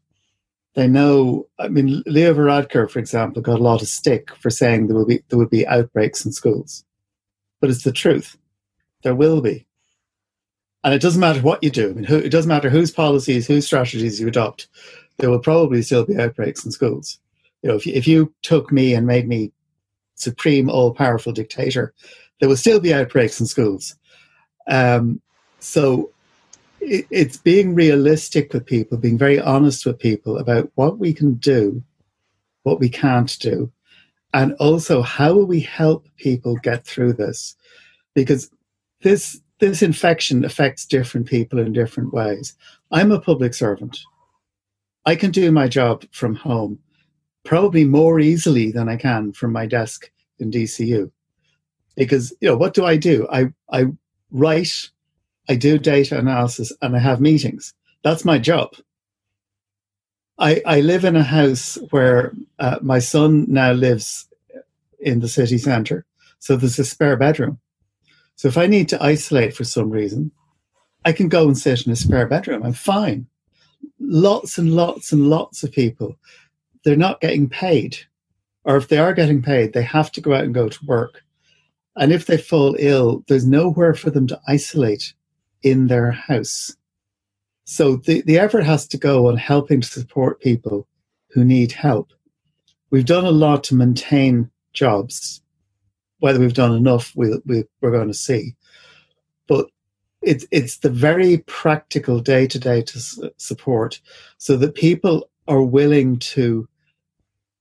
They 0.73 0.87
know. 0.87 1.47
I 1.57 1.69
mean, 1.69 2.03
Leo 2.05 2.33
Varadkar, 2.33 2.89
for 2.89 2.99
example, 2.99 3.41
got 3.41 3.59
a 3.59 3.63
lot 3.63 3.81
of 3.81 3.87
stick 3.87 4.35
for 4.35 4.49
saying 4.49 4.87
there 4.87 4.95
will 4.95 5.05
be 5.05 5.23
there 5.29 5.39
would 5.39 5.49
be 5.49 5.65
outbreaks 5.67 6.25
in 6.25 6.33
schools, 6.33 6.83
but 7.61 7.69
it's 7.69 7.83
the 7.83 7.91
truth. 7.91 8.37
There 9.03 9.15
will 9.15 9.41
be. 9.41 9.67
And 10.85 10.93
it 10.93 11.01
doesn't 11.01 11.19
matter 11.19 11.41
what 11.41 11.63
you 11.63 11.71
do. 11.71 11.89
I 11.89 11.93
mean, 11.93 12.03
who, 12.03 12.17
it 12.17 12.29
doesn't 12.29 12.47
matter 12.47 12.69
whose 12.69 12.91
policies, 12.91 13.47
whose 13.47 13.65
strategies 13.65 14.21
you 14.21 14.27
adopt. 14.27 14.67
There 15.17 15.31
will 15.31 15.39
probably 15.39 15.81
still 15.81 16.05
be 16.05 16.15
outbreaks 16.15 16.63
in 16.63 16.71
schools. 16.71 17.17
You 17.63 17.69
know, 17.69 17.75
if 17.75 17.87
you, 17.87 17.93
if 17.93 18.07
you 18.07 18.31
took 18.43 18.71
me 18.71 18.93
and 18.93 19.07
made 19.07 19.27
me 19.27 19.51
supreme, 20.13 20.69
all-powerful 20.69 21.33
dictator, 21.33 21.91
there 22.39 22.47
will 22.47 22.55
still 22.55 22.79
be 22.79 22.93
outbreaks 22.93 23.39
in 23.39 23.47
schools. 23.47 23.95
Um, 24.67 25.21
so 25.59 26.11
it, 26.81 27.07
it's 27.09 27.37
being 27.37 27.73
realistic 27.73 28.53
with 28.53 28.67
people, 28.67 28.99
being 28.99 29.17
very 29.17 29.39
honest 29.39 29.87
with 29.87 29.97
people 29.97 30.37
about 30.37 30.71
what 30.75 30.99
we 30.99 31.13
can 31.13 31.33
do, 31.33 31.83
what 32.61 32.79
we 32.79 32.89
can't 32.89 33.39
do, 33.39 33.71
and 34.35 34.53
also 34.59 35.01
how 35.01 35.33
will 35.33 35.47
we 35.47 35.61
help 35.61 36.07
people 36.17 36.57
get 36.57 36.85
through 36.85 37.13
this? 37.13 37.55
Because 38.13 38.51
this 39.01 39.41
this 39.59 39.81
infection 39.81 40.43
affects 40.43 40.85
different 40.85 41.27
people 41.27 41.59
in 41.59 41.73
different 41.73 42.13
ways. 42.13 42.55
I'm 42.91 43.11
a 43.11 43.19
public 43.19 43.53
servant. 43.53 43.99
I 45.05 45.15
can 45.15 45.31
do 45.31 45.51
my 45.51 45.67
job 45.67 46.05
from 46.11 46.35
home 46.35 46.79
probably 47.43 47.85
more 47.85 48.19
easily 48.19 48.71
than 48.71 48.89
I 48.89 48.97
can 48.97 49.31
from 49.31 49.53
my 49.53 49.65
desk 49.65 50.11
in 50.39 50.51
DCU. 50.51 51.11
Because, 51.95 52.33
you 52.41 52.49
know, 52.49 52.57
what 52.57 52.73
do 52.73 52.85
I 52.85 52.97
do? 52.97 53.27
I, 53.31 53.53
I 53.71 53.85
write, 54.31 54.89
I 55.47 55.55
do 55.55 55.77
data 55.77 56.17
analysis, 56.17 56.73
and 56.81 56.95
I 56.95 56.99
have 56.99 57.21
meetings. 57.21 57.73
That's 58.03 58.25
my 58.25 58.39
job. 58.39 58.75
I, 60.37 60.61
I 60.65 60.81
live 60.81 61.05
in 61.05 61.15
a 61.15 61.23
house 61.23 61.77
where 61.91 62.33
uh, 62.59 62.79
my 62.81 62.99
son 62.99 63.45
now 63.47 63.71
lives 63.71 64.27
in 64.99 65.21
the 65.21 65.29
city 65.29 65.57
centre. 65.57 66.05
So 66.39 66.57
there's 66.57 66.79
a 66.79 66.83
spare 66.83 67.15
bedroom. 67.15 67.59
So 68.35 68.47
if 68.47 68.57
I 68.57 68.67
need 68.67 68.89
to 68.89 69.03
isolate 69.03 69.55
for 69.55 69.63
some 69.63 69.89
reason, 69.89 70.31
I 71.05 71.11
can 71.11 71.29
go 71.29 71.47
and 71.47 71.57
sit 71.57 71.85
in 71.85 71.91
a 71.91 71.95
spare 71.95 72.27
bedroom. 72.27 72.63
I'm 72.63 72.73
fine. 72.73 73.27
Lots 73.99 74.57
and 74.57 74.73
lots 74.73 75.11
and 75.11 75.29
lots 75.29 75.63
of 75.63 75.71
people, 75.71 76.17
they're 76.83 76.95
not 76.95 77.21
getting 77.21 77.49
paid. 77.49 77.97
Or 78.63 78.77
if 78.77 78.87
they 78.87 78.97
are 78.97 79.13
getting 79.13 79.41
paid, 79.41 79.73
they 79.73 79.83
have 79.83 80.11
to 80.13 80.21
go 80.21 80.33
out 80.33 80.43
and 80.43 80.53
go 80.53 80.67
to 80.67 80.85
work. 80.85 81.23
And 81.95 82.11
if 82.11 82.25
they 82.25 82.37
fall 82.37 82.75
ill, 82.79 83.23
there's 83.27 83.45
nowhere 83.45 83.93
for 83.93 84.09
them 84.09 84.27
to 84.27 84.41
isolate 84.47 85.13
in 85.63 85.87
their 85.87 86.11
house. 86.11 86.75
So 87.63 87.97
the, 87.97 88.21
the 88.21 88.37
effort 88.37 88.63
has 88.63 88.87
to 88.89 88.97
go 88.97 89.27
on 89.27 89.37
helping 89.37 89.81
to 89.81 89.87
support 89.87 90.41
people 90.41 90.87
who 91.29 91.45
need 91.45 91.71
help. 91.71 92.11
We've 92.89 93.05
done 93.05 93.25
a 93.25 93.31
lot 93.31 93.63
to 93.65 93.75
maintain 93.75 94.49
jobs 94.73 95.41
whether 96.19 96.39
we've 96.39 96.53
done 96.53 96.73
enough, 96.73 97.13
we, 97.15 97.39
we, 97.45 97.63
we're 97.81 97.91
going 97.91 98.07
to 98.07 98.13
see. 98.13 98.55
But 99.47 99.67
it's 100.21 100.45
it's 100.51 100.77
the 100.77 100.89
very 100.89 101.39
practical 101.39 102.19
day 102.19 102.47
to 102.47 102.59
day 102.59 102.81
to 102.81 103.31
support, 103.37 104.01
so 104.37 104.57
that 104.57 104.75
people 104.75 105.29
are 105.47 105.61
willing 105.61 106.17
to 106.17 106.67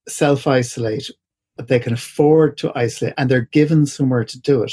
self 0.08 0.46
isolate, 0.46 1.10
they 1.58 1.78
can 1.78 1.92
afford 1.92 2.56
to 2.58 2.72
isolate, 2.74 3.14
and 3.18 3.30
they're 3.30 3.42
given 3.42 3.86
somewhere 3.86 4.24
to 4.24 4.40
do 4.40 4.62
it. 4.62 4.72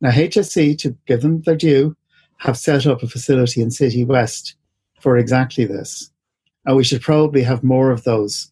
Now, 0.00 0.10
HSE, 0.10 0.78
to 0.78 0.96
give 1.06 1.22
them 1.22 1.42
their 1.42 1.56
due, 1.56 1.96
have 2.38 2.56
set 2.56 2.86
up 2.86 3.02
a 3.02 3.08
facility 3.08 3.60
in 3.60 3.70
City 3.70 4.04
West 4.04 4.54
for 5.00 5.16
exactly 5.16 5.64
this. 5.64 6.10
and 6.64 6.76
we 6.76 6.84
should 6.84 7.02
probably 7.02 7.42
have 7.42 7.62
more 7.62 7.90
of 7.90 8.04
those 8.04 8.50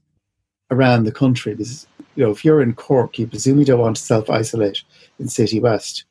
around 0.70 1.04
the 1.04 1.12
country. 1.12 1.54
Because 1.54 1.86
you 2.16 2.24
know, 2.24 2.30
if 2.30 2.44
you're 2.44 2.62
in 2.62 2.74
Cork, 2.74 3.18
you 3.18 3.26
presumably 3.26 3.64
don't 3.64 3.80
want 3.80 3.96
to 3.96 4.02
self 4.02 4.28
isolate 4.30 4.82
in 5.18 5.28
City 5.28 5.60
West. 5.60 6.04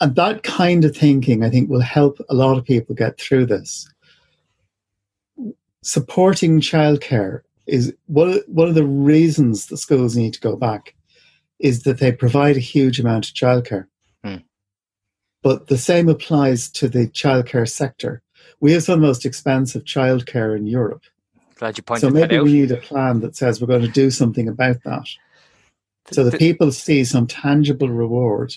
And 0.00 0.16
that 0.16 0.42
kind 0.42 0.84
of 0.84 0.96
thinking, 0.96 1.44
I 1.44 1.50
think, 1.50 1.70
will 1.70 1.80
help 1.80 2.18
a 2.28 2.34
lot 2.34 2.58
of 2.58 2.64
people 2.64 2.94
get 2.94 3.20
through 3.20 3.46
this. 3.46 3.88
Supporting 5.82 6.60
childcare 6.60 7.42
is 7.66 7.94
one 8.06 8.40
one 8.46 8.68
of 8.68 8.74
the 8.74 8.86
reasons 8.86 9.66
the 9.66 9.76
schools 9.76 10.16
need 10.16 10.34
to 10.34 10.40
go 10.40 10.56
back 10.56 10.94
is 11.58 11.84
that 11.84 11.98
they 11.98 12.12
provide 12.12 12.56
a 12.56 12.60
huge 12.60 12.98
amount 12.98 13.28
of 13.28 13.34
childcare. 13.34 13.86
Hmm. 14.24 14.36
But 15.42 15.68
the 15.68 15.78
same 15.78 16.08
applies 16.08 16.70
to 16.72 16.88
the 16.88 17.06
childcare 17.08 17.68
sector. 17.68 18.22
We 18.60 18.72
have 18.72 18.82
some 18.82 18.94
of 18.94 19.00
the 19.02 19.06
most 19.06 19.24
expensive 19.24 19.84
childcare 19.84 20.56
in 20.56 20.66
Europe. 20.66 21.04
Glad 21.56 21.78
you 21.78 21.84
pointed 21.84 22.00
so 22.00 22.10
maybe 22.10 22.38
we 22.38 22.52
need 22.52 22.70
a 22.72 22.76
plan 22.76 23.20
that 23.20 23.36
says 23.36 23.60
we're 23.60 23.66
going 23.66 23.82
to 23.82 23.88
do 23.88 24.10
something 24.10 24.48
about 24.48 24.82
that. 24.84 25.06
So 26.10 26.24
the 26.24 26.36
people 26.36 26.70
see 26.72 27.04
some 27.04 27.26
tangible 27.26 27.88
reward 27.88 28.54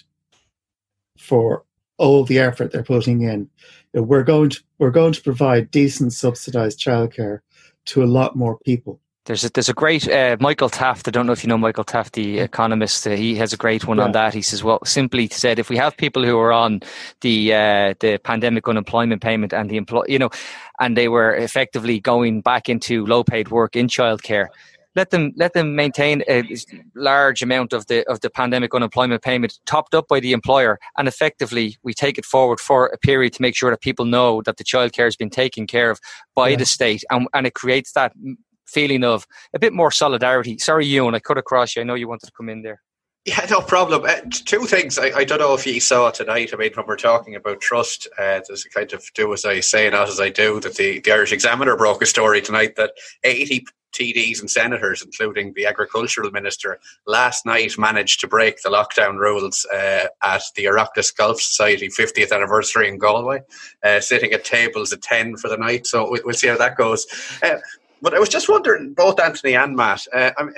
for 1.17 1.63
all 1.97 2.23
the 2.23 2.39
effort 2.39 2.71
they're 2.71 2.83
putting 2.83 3.21
in. 3.21 3.49
We're 3.93 4.23
going 4.23 4.49
to 4.51 4.61
we're 4.79 4.91
going 4.91 5.13
to 5.13 5.21
provide 5.21 5.71
decent 5.71 6.13
subsidized 6.13 6.79
childcare 6.79 7.39
to 7.85 8.03
a 8.03 8.05
lot 8.05 8.35
more 8.35 8.59
people. 8.59 8.99
There's 9.27 9.43
a, 9.43 9.51
there's 9.51 9.67
a 9.67 9.73
great 9.73 10.07
uh, 10.09 10.37
Michael 10.39 10.69
Taft. 10.69 11.05
I 11.09 11.11
don't 11.11 11.27
know 11.27 11.33
if 11.33 11.43
you 11.43 11.49
know 11.49 11.57
Michael 11.57 11.83
Taft, 11.83 12.13
the 12.13 12.39
economist. 12.39 13.05
Uh, 13.05 13.09
he 13.11 13.35
has 13.35 13.51
a 13.51 13.57
great 13.57 13.85
one 13.85 13.97
yeah. 13.97 14.05
on 14.05 14.13
that. 14.13 14.33
He 14.33 14.41
says, 14.41 14.63
"Well, 14.63 14.79
simply 14.85 15.27
said, 15.27 15.59
if 15.59 15.69
we 15.69 15.75
have 15.75 15.97
people 15.97 16.23
who 16.23 16.39
are 16.39 16.53
on 16.53 16.79
the 17.19 17.53
uh, 17.53 17.93
the 17.99 18.19
pandemic 18.23 18.69
unemployment 18.69 19.21
payment 19.21 19.51
and 19.51 19.69
the 19.69 19.75
employ, 19.75 20.03
you 20.07 20.17
know, 20.17 20.29
and 20.79 20.95
they 20.95 21.09
were 21.09 21.35
effectively 21.35 21.99
going 21.99 22.39
back 22.39 22.69
into 22.69 23.05
low 23.05 23.21
paid 23.21 23.51
work 23.51 23.75
in 23.75 23.87
childcare, 23.87 24.47
let 24.95 25.09
them 25.09 25.33
let 25.35 25.51
them 25.51 25.75
maintain 25.75 26.23
a 26.29 26.43
large 26.95 27.41
amount 27.41 27.73
of 27.73 27.85
the 27.87 28.07
of 28.09 28.21
the 28.21 28.29
pandemic 28.29 28.73
unemployment 28.73 29.21
payment 29.23 29.59
topped 29.65 29.93
up 29.93 30.07
by 30.07 30.21
the 30.21 30.31
employer, 30.31 30.79
and 30.97 31.05
effectively 31.05 31.77
we 31.83 31.93
take 31.93 32.17
it 32.17 32.23
forward 32.23 32.61
for 32.61 32.87
a 32.87 32.97
period 32.97 33.33
to 33.33 33.41
make 33.41 33.57
sure 33.57 33.71
that 33.71 33.81
people 33.81 34.05
know 34.05 34.41
that 34.43 34.55
the 34.55 34.63
childcare 34.63 35.03
has 35.03 35.17
been 35.17 35.29
taken 35.29 35.67
care 35.67 35.91
of 35.91 35.99
by 36.33 36.47
yeah. 36.47 36.55
the 36.55 36.65
state, 36.65 37.03
and 37.09 37.27
and 37.33 37.45
it 37.45 37.55
creates 37.55 37.91
that 37.91 38.13
feeling 38.67 39.03
of 39.03 39.25
a 39.53 39.59
bit 39.59 39.73
more 39.73 39.91
solidarity. 39.91 40.57
Sorry, 40.57 40.85
Ewan, 40.85 41.15
I 41.15 41.19
cut 41.19 41.37
across 41.37 41.75
you. 41.75 41.81
I 41.81 41.85
know 41.85 41.95
you 41.95 42.07
wanted 42.07 42.27
to 42.27 42.33
come 42.33 42.49
in 42.49 42.61
there. 42.61 42.81
Yeah, 43.25 43.45
no 43.49 43.59
problem. 43.59 44.05
Uh, 44.05 44.21
two 44.31 44.65
things. 44.65 44.97
I, 44.97 45.07
I, 45.07 45.23
don't 45.25 45.39
know 45.39 45.53
if 45.53 45.67
you 45.67 45.81
saw 45.81 46.09
tonight. 46.11 46.51
I 46.53 46.55
mean, 46.55 46.71
when 46.75 46.85
we're 46.87 46.95
talking 46.95 47.35
about 47.35 47.59
trust, 47.59 48.07
uh, 48.17 48.39
there's 48.47 48.65
a 48.65 48.69
kind 48.69 48.93
of 48.93 49.03
do 49.15 49.33
as 49.33 49.43
I 49.43 49.59
say, 49.59 49.89
not 49.89 50.07
as 50.07 50.21
I 50.21 50.29
do. 50.29 50.61
That 50.61 50.75
the, 50.75 51.01
the 51.01 51.11
Irish 51.11 51.33
Examiner 51.33 51.75
broke 51.75 52.01
a 52.01 52.05
story 52.05 52.39
tonight 52.39 52.77
that 52.77 52.93
80 53.25 53.65
TDs 53.93 54.39
and 54.39 54.49
senators, 54.49 55.01
including 55.01 55.53
the 55.53 55.65
agricultural 55.65 56.31
minister, 56.31 56.79
last 57.05 57.45
night 57.45 57.77
managed 57.77 58.21
to 58.21 58.27
break 58.27 58.61
the 58.61 58.69
lockdown 58.69 59.17
rules 59.17 59.65
uh, 59.73 60.07
at 60.23 60.43
the 60.55 60.65
Oireachtas 60.65 61.15
Golf 61.15 61.41
Society 61.41 61.89
50th 61.89 62.31
anniversary 62.31 62.87
in 62.87 62.97
Galway, 62.97 63.41
uh, 63.83 63.99
sitting 63.99 64.31
at 64.31 64.45
tables 64.45 64.93
at 64.93 65.01
10 65.01 65.35
for 65.37 65.49
the 65.49 65.57
night. 65.57 65.87
So 65.87 66.09
we'll, 66.09 66.33
see 66.33 66.47
how 66.47 66.57
that 66.57 66.77
goes. 66.77 67.07
Uh, 67.43 67.57
but 68.01 68.13
I 68.13 68.19
was 68.19 68.29
just 68.29 68.49
wondering, 68.49 68.93
both 68.93 69.19
Anthony 69.19 69.55
and 69.55 69.75
Matt, 69.75 70.05
uh, 70.13 70.31
I, 70.37 70.43
mean, 70.43 70.53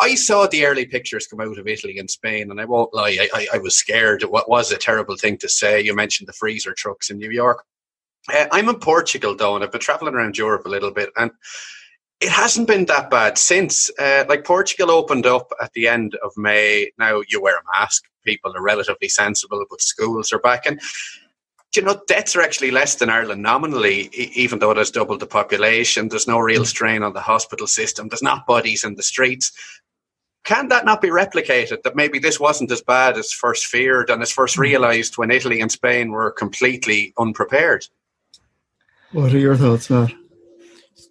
I 0.00 0.14
saw 0.14 0.46
the 0.46 0.66
early 0.66 0.86
pictures 0.86 1.26
come 1.26 1.40
out 1.40 1.58
of 1.58 1.66
Italy 1.66 1.98
and 1.98 2.10
Spain, 2.10 2.50
and 2.50 2.60
I 2.60 2.64
won't 2.64 2.94
lie, 2.94 3.16
I, 3.20 3.28
I, 3.34 3.46
I 3.54 3.58
was 3.58 3.76
scared. 3.76 4.22
What 4.22 4.48
was 4.48 4.70
a 4.70 4.78
terrible 4.78 5.16
thing 5.16 5.38
to 5.38 5.48
say? 5.48 5.80
You 5.80 5.94
mentioned 5.94 6.28
the 6.28 6.34
freezer 6.34 6.74
trucks 6.74 7.10
in 7.10 7.18
New 7.18 7.30
York. 7.30 7.64
Uh, 8.32 8.46
I'm 8.52 8.68
in 8.68 8.78
Portugal, 8.78 9.34
though, 9.36 9.54
and 9.54 9.64
I've 9.64 9.72
been 9.72 9.80
traveling 9.80 10.14
around 10.14 10.38
Europe 10.38 10.66
a 10.66 10.70
little 10.70 10.92
bit, 10.92 11.10
and 11.16 11.30
it 12.20 12.30
hasn't 12.30 12.68
been 12.68 12.86
that 12.86 13.10
bad 13.10 13.36
since. 13.36 13.90
Uh, 13.98 14.24
like 14.28 14.44
Portugal 14.44 14.90
opened 14.90 15.26
up 15.26 15.50
at 15.60 15.72
the 15.72 15.88
end 15.88 16.16
of 16.24 16.30
May. 16.36 16.90
Now 16.98 17.22
you 17.28 17.42
wear 17.42 17.56
a 17.58 17.80
mask. 17.80 18.04
People 18.24 18.56
are 18.56 18.62
relatively 18.62 19.08
sensible, 19.08 19.64
but 19.68 19.80
schools 19.82 20.32
are 20.32 20.38
back. 20.38 20.64
And 20.64 20.80
you 21.74 21.82
know, 21.82 22.00
deaths 22.06 22.36
are 22.36 22.42
actually 22.42 22.70
less 22.70 22.96
than 22.96 23.08
Ireland 23.08 23.42
nominally, 23.42 24.10
even 24.12 24.58
though 24.58 24.74
there's 24.74 24.90
double 24.90 25.16
the 25.16 25.26
population. 25.26 26.08
There's 26.08 26.28
no 26.28 26.38
real 26.38 26.64
strain 26.64 27.02
on 27.02 27.14
the 27.14 27.20
hospital 27.20 27.66
system. 27.66 28.08
There's 28.08 28.22
not 28.22 28.46
bodies 28.46 28.84
in 28.84 28.96
the 28.96 29.02
streets. 29.02 29.52
Can 30.44 30.68
that 30.68 30.84
not 30.84 31.00
be 31.00 31.08
replicated? 31.08 31.82
That 31.82 31.96
maybe 31.96 32.18
this 32.18 32.40
wasn't 32.40 32.72
as 32.72 32.82
bad 32.82 33.16
as 33.16 33.32
first 33.32 33.66
feared 33.66 34.10
and 34.10 34.22
as 34.22 34.30
first 34.30 34.56
hmm. 34.56 34.62
realised 34.62 35.16
when 35.16 35.30
Italy 35.30 35.60
and 35.60 35.72
Spain 35.72 36.10
were 36.10 36.30
completely 36.30 37.14
unprepared? 37.18 37.86
What 39.12 39.32
are 39.32 39.38
your 39.38 39.56
thoughts, 39.56 39.88
Matt? 39.88 40.12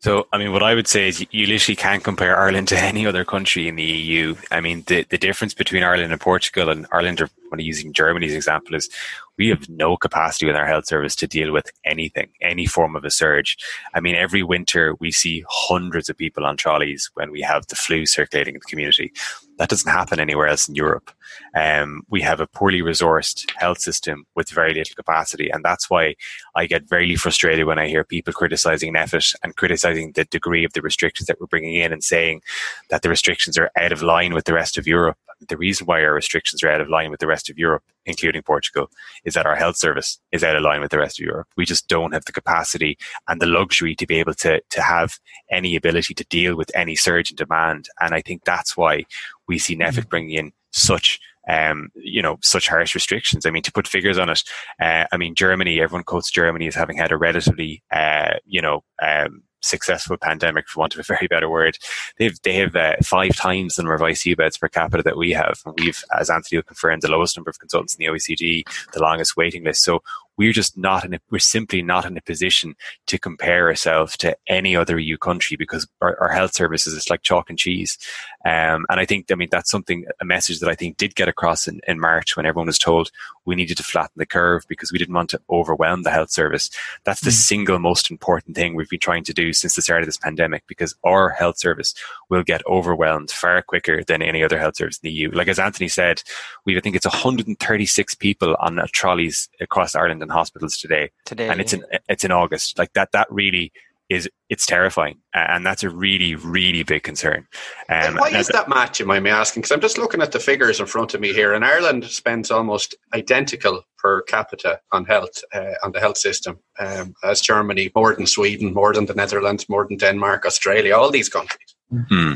So, 0.04 0.28
I 0.34 0.40
mean, 0.40 0.52
what 0.52 0.64
I 0.64 0.74
would 0.74 0.88
say 0.88 1.10
is 1.10 1.24
you 1.30 1.46
literally 1.46 1.76
can't 1.76 2.04
compare 2.04 2.36
Ireland 2.36 2.68
to 2.70 2.80
any 2.80 3.06
other 3.06 3.24
country 3.24 3.68
in 3.68 3.76
the 3.76 3.84
EU. 3.84 4.36
I 4.50 4.60
mean, 4.60 4.84
the, 4.88 5.04
the 5.04 5.18
difference 5.18 5.54
between 5.54 5.84
Ireland 5.84 6.12
and 6.12 6.20
Portugal 6.20 6.70
and 6.70 6.88
Ireland, 6.92 7.22
or 7.22 7.30
when 7.50 7.60
using 7.60 7.94
Germany's 7.94 8.34
example, 8.34 8.74
is 8.74 8.90
we 9.38 9.50
have 9.50 9.70
no 9.70 9.98
capacity 9.98 10.50
in 10.50 10.56
our 10.56 10.66
health 10.66 10.88
service 10.88 11.16
to 11.18 11.28
deal 11.28 11.52
with 11.52 11.72
anything, 11.86 12.30
any 12.42 12.66
form 12.66 12.96
of 12.96 13.06
a 13.06 13.12
surge. 13.12 13.58
I 13.94 14.00
mean, 14.00 14.16
every 14.16 14.42
winter 14.42 14.96
we 15.00 15.12
see 15.12 15.46
hundreds 15.48 16.10
of 16.10 16.18
people 16.18 16.46
on 16.48 16.58
trolleys 16.58 17.12
when 17.14 17.30
we 17.30 17.42
have 17.42 17.68
the 17.68 17.76
flu 17.76 18.08
circulating 18.08 18.56
in 18.56 18.62
the 18.64 18.70
community. 18.70 19.14
That 19.58 19.70
doesn't 19.70 19.92
happen 19.92 20.20
anywhere 20.20 20.48
else 20.48 20.68
in 20.68 20.76
Europe. 20.76 21.12
Um, 21.56 22.04
we 22.10 22.22
have 22.22 22.40
a 22.40 22.48
poorly 22.48 22.82
resourced 22.82 23.50
health 23.56 23.80
system 23.80 24.26
with 24.36 24.50
very 24.50 24.74
little 24.74 24.96
capacity, 24.96 25.50
and 25.50 25.64
that's 25.64 25.90
why 25.90 26.16
I 26.56 26.66
get 26.66 26.90
very 26.90 27.16
frustrated 27.16 27.66
when 27.66 27.80
I 27.80 27.88
hear 27.88 28.04
people 28.04 28.34
criticizing 28.34 28.94
NPHET 28.94 29.36
and 29.44 29.56
criticizing 29.56 30.14
the 30.14 30.26
degree 30.26 30.64
of 30.64 30.74
the 30.74 30.82
restrictions 30.82 31.28
that 31.28 31.40
we're 31.40 31.48
bringing 31.48 31.76
in 31.76 31.94
and 31.94 32.04
saying 32.04 32.42
that 32.90 33.02
the 33.02 33.10
restrictions 33.10 33.58
are 33.58 33.70
out 33.78 33.92
of 33.92 34.02
line 34.02 34.34
with 34.34 34.46
the 34.46 34.54
rest 34.54 34.78
of 34.78 34.88
Europe. 34.88 35.18
The 35.47 35.58
reason 35.58 35.86
why 35.86 36.04
our 36.04 36.13
restrictions 36.13 36.63
are 36.63 36.69
out 36.69 36.82
of 36.82 36.89
line 36.89 37.12
with 37.12 37.19
the 37.19 37.27
rest 37.27 37.49
of 37.49 37.58
Europe, 37.58 37.84
including 38.06 38.43
Portugal, 38.43 38.89
is 39.25 39.34
that 39.34 39.45
our 39.45 39.56
health 39.56 39.77
service 39.77 40.19
is 40.32 40.43
out 40.43 40.56
of 40.56 40.63
line 40.63 40.82
with 40.82 40.91
the 40.91 40.99
rest 40.99 41.19
of 41.19 41.25
Europe. 41.25 41.47
We 41.58 41.65
just 41.65 41.88
don't 41.88 42.13
have 42.13 42.25
the 42.25 42.32
capacity 42.32 42.97
and 43.27 43.41
the 43.41 43.47
luxury 43.47 43.95
to 43.95 44.08
be 44.08 44.19
able 44.19 44.36
to 44.36 44.62
to 44.69 44.82
have 44.82 45.19
any 45.49 45.75
ability 45.75 46.13
to 46.15 46.25
deal 46.25 46.56
with 46.56 46.71
any 46.75 46.95
surge 46.95 47.32
in 47.32 47.36
demand. 47.36 47.89
And 47.99 48.13
I 48.13 48.21
think 48.21 48.43
that's 48.43 48.77
why 48.77 49.06
we 49.47 49.58
see 49.58 49.75
mm-hmm. 49.75 50.10
bringing 50.10 50.38
in 50.38 50.51
such 50.71 51.19
um, 51.49 51.89
you 51.95 52.21
know, 52.21 52.38
such 52.41 52.67
harsh 52.67 52.93
restrictions. 52.93 53.45
I 53.45 53.49
mean, 53.49 53.63
to 53.63 53.71
put 53.71 53.88
figures 53.88 54.17
on 54.17 54.30
it, 54.30 54.43
uh, 54.80 55.06
I 55.12 55.17
mean, 55.17 55.36
Germany, 55.36 55.82
everyone 55.82 56.04
quotes 56.04 56.30
Germany 56.30 56.67
as 56.67 56.75
having 56.75 56.97
had 56.97 57.12
a 57.12 57.17
relatively, 57.17 57.84
uh, 57.91 58.36
you 58.45 58.62
know, 58.62 58.84
um, 59.01 59.43
successful 59.62 60.17
pandemic, 60.17 60.67
for 60.67 60.80
want 60.80 60.93
of 60.93 61.00
a 61.00 61.04
very 61.04 61.28
better 61.28 61.50
word. 61.50 61.78
They've 62.17 62.39
they 62.41 62.56
have 62.56 62.76
uh, 62.76 62.95
five 63.04 63.36
times 63.36 63.76
the 63.76 63.84
number 63.84 63.95
of 63.95 64.02
ICU 64.02 64.38
beds 64.38 64.58
per 64.58 64.67
capita 64.67 65.04
that 65.04 65.17
we 65.17 65.32
have, 65.32 65.62
and 65.65 65.76
we've, 65.80 66.04
as 66.17 66.30
Anthony 66.30 66.62
confirmed, 66.62 67.02
the 67.02 67.12
lowest 67.12 67.38
number 67.38 67.50
of 67.50 67.60
consultants 67.60 67.95
in 67.95 68.06
the 68.06 68.12
OECD, 68.12 68.63
the 68.93 69.02
longest 69.02 69.38
waiting 69.38 69.63
list. 69.63 69.84
So 69.84 70.04
we're 70.41 70.51
just 70.51 70.75
not 70.75 71.06
in 71.06 71.13
a, 71.13 71.19
we're 71.30 71.38
simply 71.38 71.84
not 71.84 72.04
in 72.04 72.17
a 72.17 72.21
position 72.21 72.75
to 73.06 73.19
compare 73.19 73.67
ourselves 73.67 74.17
to 74.17 74.36
any 74.47 74.75
other 74.75 74.97
EU 74.97 75.15
country 75.15 75.56
because 75.56 75.88
our, 76.01 76.19
our 76.19 76.30
health 76.30 76.56
services 76.56 76.95
is 76.95 77.12
like 77.12 77.21
chalk 77.21 77.47
and 77.47 77.60
cheese. 77.60 77.99
Um, 78.43 78.88
and 78.89 78.99
I 78.99 79.06
think, 79.06 79.32
I 79.32 79.36
mean, 79.36 79.49
that's 79.51 79.69
something, 79.69 80.04
a 80.19 80.25
message 80.25 80.60
that 80.62 80.69
I 80.69 80.73
think 80.73 80.97
did 80.97 81.13
get 81.13 81.27
across 81.27 81.67
in, 81.67 81.80
in 81.88 81.99
March 81.99 82.36
when 82.36 82.47
everyone 82.47 82.65
was 82.65 82.80
told 82.80 83.12
we 83.45 83.54
needed 83.54 83.77
to 83.77 83.84
flatten 83.84 84.13
the 84.15 84.25
curve 84.25 84.63
because 84.67 84.91
we 84.91 84.97
didn't 84.97 85.13
want 85.13 85.30
to 85.30 85.41
overwhelm 85.51 86.01
the 86.01 86.10
health 86.10 86.32
service. 86.32 86.71
That's 87.04 87.21
the 87.21 87.30
mm. 87.30 87.34
single 87.34 87.77
most 87.77 88.10
important 88.10 88.56
thing 88.56 88.73
we've 88.73 88.89
been 88.89 88.99
trying 88.99 89.23
to 89.25 89.34
do 89.34 89.54
since 89.54 89.75
the 89.75 89.82
start 89.84 90.01
of 90.01 90.08
this 90.08 90.17
pandemic 90.17 90.63
because 90.67 90.95
our 91.04 91.30
health 91.30 91.60
service 91.60 91.93
will 92.30 92.43
get 92.43 92.65
overwhelmed 92.65 93.30
far 93.30 93.62
quicker 93.62 94.04
than 94.04 94.23
any 94.23 94.43
other 94.43 94.58
health 94.58 94.77
service 94.77 94.97
in 95.04 95.08
the 95.08 95.13
EU. 95.13 95.32
Like 95.32 95.47
as 95.47 95.60
Anthony 95.60 95.88
said, 95.88 96.23
we 96.65 96.77
I 96.77 96.80
think 96.80 96.95
it's 96.95 97.06
136 97.06 98.15
people 98.15 98.56
on 98.60 98.82
trolleys 98.91 99.49
across 99.60 99.93
Ireland 99.93 100.23
and 100.23 100.31
hospitals 100.32 100.78
today. 100.78 101.12
Today, 101.26 101.50
and 101.50 101.62
it's 101.62 101.74
in 101.74 101.84
it's 102.10 102.24
in 102.24 102.32
August. 102.32 102.78
Like 102.78 102.94
that, 102.94 103.12
that 103.13 103.28
really 103.32 103.72
is 104.10 104.30
it's 104.50 104.65
terrifying, 104.65 105.20
and 105.34 105.65
that's 105.65 105.84
a 105.84 105.89
really 105.89 106.36
really 106.36 106.84
big 106.84 107.04
concern. 107.04 107.48
Um, 107.88 108.15
why 108.15 108.29
is 108.29 108.48
that 108.48 108.67
match? 108.67 109.00
Am 109.00 109.10
I 109.10 109.17
asking? 109.29 109.62
Because 109.62 109.71
I'm 109.71 109.82
just 109.82 109.98
looking 109.98 110.21
at 110.21 110.34
the 110.34 110.40
figures 110.40 110.79
in 110.79 110.86
front 110.86 111.13
of 111.13 111.21
me 111.21 111.34
here, 111.34 111.54
and 111.54 111.63
Ireland 111.63 112.06
spends 112.06 112.52
almost 112.52 112.96
identical 113.13 113.84
per 113.98 114.21
capita 114.23 114.82
on 114.92 115.06
health 115.06 115.42
uh, 115.54 115.75
on 115.84 115.94
the 115.94 116.00
health 116.00 116.17
system 116.17 116.60
um, 116.79 117.13
as 117.23 117.40
Germany, 117.40 117.90
more 117.96 118.13
than 118.13 118.27
Sweden, 118.27 118.73
more 118.73 118.94
than 118.94 119.06
the 119.06 119.13
Netherlands, 119.13 119.69
more 119.69 119.88
than 119.88 119.98
Denmark, 119.98 120.46
Australia, 120.46 120.96
all 120.96 121.12
these 121.12 121.29
countries. 121.29 121.75
Hmm. 121.92 122.35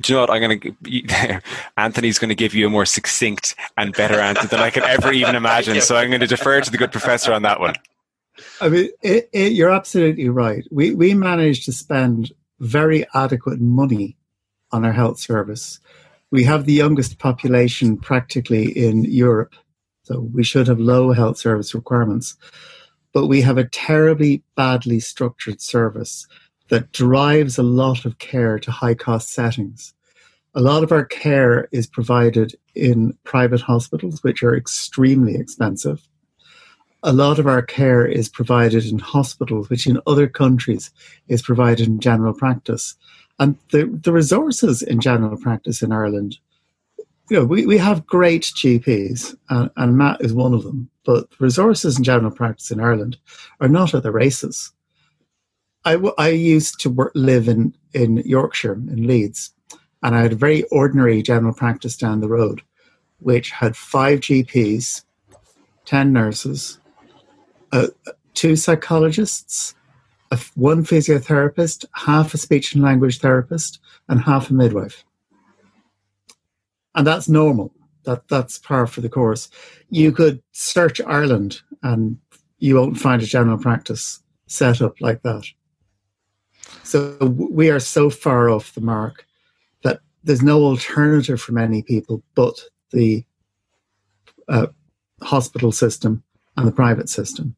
Do 0.00 0.12
you 0.12 0.16
know 0.16 0.22
what? 0.22 0.30
I'm 0.30 0.40
going 0.40 0.60
to. 0.60 1.42
Anthony's 1.76 2.18
going 2.18 2.28
to 2.28 2.34
give 2.34 2.54
you 2.54 2.66
a 2.66 2.70
more 2.70 2.84
succinct 2.84 3.54
and 3.76 3.94
better 3.94 4.18
answer 4.18 4.48
than 4.48 4.60
I 4.60 4.70
could 4.70 4.82
ever 4.82 5.12
even 5.12 5.36
imagine. 5.36 5.80
So 5.80 5.96
I'm 5.96 6.08
going 6.08 6.20
to 6.20 6.26
defer 6.26 6.60
to 6.60 6.70
the 6.70 6.76
good 6.76 6.92
professor 6.92 7.32
on 7.32 7.42
that 7.42 7.60
one. 7.60 7.74
I 8.60 8.68
mean, 8.68 8.90
it, 9.02 9.30
it, 9.32 9.52
you're 9.52 9.70
absolutely 9.70 10.28
right. 10.28 10.64
We 10.70 10.94
we 10.94 11.14
managed 11.14 11.64
to 11.66 11.72
spend 11.72 12.32
very 12.58 13.06
adequate 13.14 13.60
money 13.60 14.16
on 14.72 14.84
our 14.84 14.92
health 14.92 15.18
service. 15.18 15.78
We 16.32 16.42
have 16.44 16.66
the 16.66 16.72
youngest 16.72 17.18
population 17.18 17.96
practically 17.96 18.76
in 18.76 19.04
Europe, 19.04 19.54
so 20.02 20.20
we 20.34 20.42
should 20.42 20.66
have 20.66 20.80
low 20.80 21.12
health 21.12 21.38
service 21.38 21.74
requirements. 21.74 22.36
But 23.12 23.28
we 23.28 23.40
have 23.42 23.56
a 23.56 23.68
terribly 23.68 24.42
badly 24.56 25.00
structured 25.00 25.60
service 25.60 26.26
that 26.68 26.92
drives 26.92 27.58
a 27.58 27.62
lot 27.62 28.04
of 28.04 28.18
care 28.18 28.58
to 28.58 28.70
high 28.70 28.94
cost 28.94 29.30
settings. 29.30 29.94
A 30.54 30.60
lot 30.60 30.82
of 30.82 30.90
our 30.90 31.04
care 31.04 31.68
is 31.70 31.86
provided 31.86 32.56
in 32.74 33.16
private 33.24 33.60
hospitals, 33.60 34.22
which 34.22 34.42
are 34.42 34.56
extremely 34.56 35.36
expensive. 35.36 36.06
A 37.02 37.12
lot 37.12 37.38
of 37.38 37.46
our 37.46 37.62
care 37.62 38.06
is 38.06 38.28
provided 38.28 38.86
in 38.86 38.98
hospitals, 38.98 39.68
which 39.68 39.86
in 39.86 40.00
other 40.06 40.26
countries 40.26 40.90
is 41.28 41.42
provided 41.42 41.86
in 41.86 42.00
general 42.00 42.32
practice. 42.32 42.96
And 43.38 43.56
the, 43.70 43.84
the 44.02 44.12
resources 44.12 44.82
in 44.82 45.00
general 45.00 45.36
practice 45.36 45.82
in 45.82 45.92
Ireland, 45.92 46.38
you 47.28 47.38
know, 47.38 47.44
we, 47.44 47.66
we 47.66 47.76
have 47.78 48.06
great 48.06 48.42
GPs, 48.42 49.36
and, 49.50 49.68
uh, 49.68 49.72
and 49.76 49.98
Matt 49.98 50.22
is 50.22 50.32
one 50.32 50.54
of 50.54 50.62
them, 50.62 50.88
but 51.04 51.28
resources 51.38 51.98
in 51.98 52.04
general 52.04 52.30
practice 52.30 52.70
in 52.70 52.80
Ireland 52.80 53.18
are 53.60 53.68
not 53.68 53.94
at 53.94 54.04
the 54.04 54.10
races. 54.10 54.72
I, 55.86 55.94
I 56.18 56.28
used 56.30 56.80
to 56.80 56.90
work, 56.90 57.12
live 57.14 57.46
in, 57.46 57.72
in 57.94 58.16
Yorkshire, 58.18 58.72
in 58.72 59.06
Leeds, 59.06 59.54
and 60.02 60.16
I 60.16 60.22
had 60.22 60.32
a 60.32 60.36
very 60.36 60.64
ordinary 60.64 61.22
general 61.22 61.54
practice 61.54 61.96
down 61.96 62.20
the 62.20 62.28
road, 62.28 62.60
which 63.20 63.52
had 63.52 63.76
five 63.76 64.18
GPs, 64.18 65.04
10 65.84 66.12
nurses, 66.12 66.80
uh, 67.70 67.86
two 68.34 68.56
psychologists, 68.56 69.76
a, 70.32 70.40
one 70.56 70.84
physiotherapist, 70.84 71.84
half 71.92 72.34
a 72.34 72.38
speech 72.38 72.74
and 72.74 72.82
language 72.82 73.20
therapist, 73.20 73.78
and 74.08 74.20
half 74.20 74.50
a 74.50 74.54
midwife. 74.54 75.04
And 76.96 77.06
that's 77.06 77.28
normal. 77.28 77.72
That 78.04 78.26
that's 78.28 78.58
par 78.58 78.86
for 78.86 79.00
the 79.00 79.08
course. 79.08 79.50
You 79.90 80.12
could 80.12 80.42
search 80.52 81.00
Ireland 81.00 81.60
and 81.82 82.18
you 82.58 82.76
won't 82.76 82.98
find 82.98 83.20
a 83.20 83.26
general 83.26 83.58
practice 83.58 84.22
set 84.46 84.80
up 84.80 85.00
like 85.00 85.22
that. 85.22 85.44
So 86.86 87.16
we 87.26 87.68
are 87.68 87.80
so 87.80 88.10
far 88.10 88.48
off 88.48 88.74
the 88.74 88.80
mark 88.80 89.26
that 89.82 89.98
there's 90.22 90.42
no 90.42 90.62
alternative 90.62 91.40
for 91.40 91.50
many 91.50 91.82
people 91.82 92.22
but 92.36 92.60
the 92.92 93.24
uh, 94.48 94.68
hospital 95.20 95.72
system 95.72 96.22
and 96.56 96.66
the 96.66 96.72
private 96.72 97.08
system. 97.08 97.56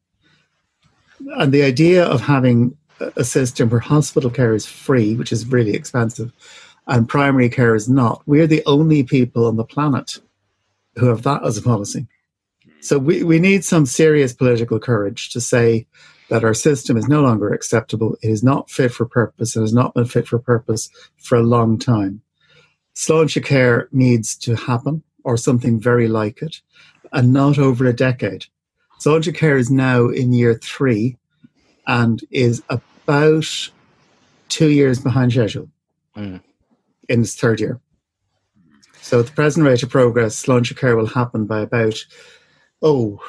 And 1.37 1.51
the 1.51 1.61
idea 1.61 2.05
of 2.05 2.21
having 2.21 2.75
a 3.15 3.23
system 3.23 3.69
where 3.69 3.79
hospital 3.79 4.31
care 4.31 4.55
is 4.55 4.65
free, 4.65 5.15
which 5.15 5.31
is 5.31 5.45
really 5.45 5.75
expensive, 5.75 6.31
and 6.87 7.07
primary 7.07 7.49
care 7.49 7.75
is 7.75 7.87
not, 7.87 8.23
we're 8.25 8.47
the 8.47 8.63
only 8.65 9.03
people 9.03 9.45
on 9.45 9.57
the 9.57 9.63
planet 9.63 10.19
who 10.95 11.05
have 11.05 11.21
that 11.21 11.45
as 11.45 11.55
a 11.55 11.61
policy. 11.61 12.07
So 12.81 12.97
we, 12.97 13.23
we 13.23 13.37
need 13.37 13.63
some 13.63 13.85
serious 13.85 14.33
political 14.33 14.79
courage 14.79 15.29
to 15.29 15.39
say 15.39 15.85
that 16.29 16.43
our 16.43 16.53
system 16.53 16.95
is 16.95 17.07
no 17.07 17.21
longer 17.21 17.49
acceptable. 17.49 18.15
It 18.21 18.29
is 18.29 18.43
not 18.43 18.69
fit 18.69 18.91
for 18.91 19.05
purpose. 19.05 19.55
It 19.55 19.61
has 19.61 19.73
not 19.73 19.93
been 19.93 20.05
fit 20.05 20.27
for 20.27 20.39
purpose 20.39 20.89
for 21.17 21.37
a 21.37 21.43
long 21.43 21.77
time. 21.77 22.21
Sláintecare 22.95 23.87
needs 23.91 24.35
to 24.37 24.55
happen 24.55 25.03
or 25.23 25.37
something 25.37 25.79
very 25.79 26.07
like 26.07 26.41
it 26.41 26.61
and 27.11 27.33
not 27.33 27.57
over 27.57 27.85
a 27.85 27.93
decade. 27.93 28.45
Sláintecare 28.99 29.57
is 29.57 29.71
now 29.71 30.07
in 30.07 30.33
year 30.33 30.59
three 30.61 31.17
and 31.87 32.21
is 32.31 32.61
about 32.69 33.69
two 34.49 34.69
years 34.69 34.99
behind 34.99 35.31
schedule 35.31 35.69
mm. 36.15 36.41
in 37.07 37.21
its 37.21 37.35
third 37.35 37.59
year. 37.59 37.79
So 39.01 39.21
at 39.21 39.27
the 39.27 39.31
present 39.31 39.65
rate 39.65 39.81
of 39.81 39.89
progress, 39.89 40.43
Sláintecare 40.45 40.95
will 40.95 41.07
happen 41.07 41.45
by 41.45 41.61
about, 41.61 41.95
oh, 42.81 43.19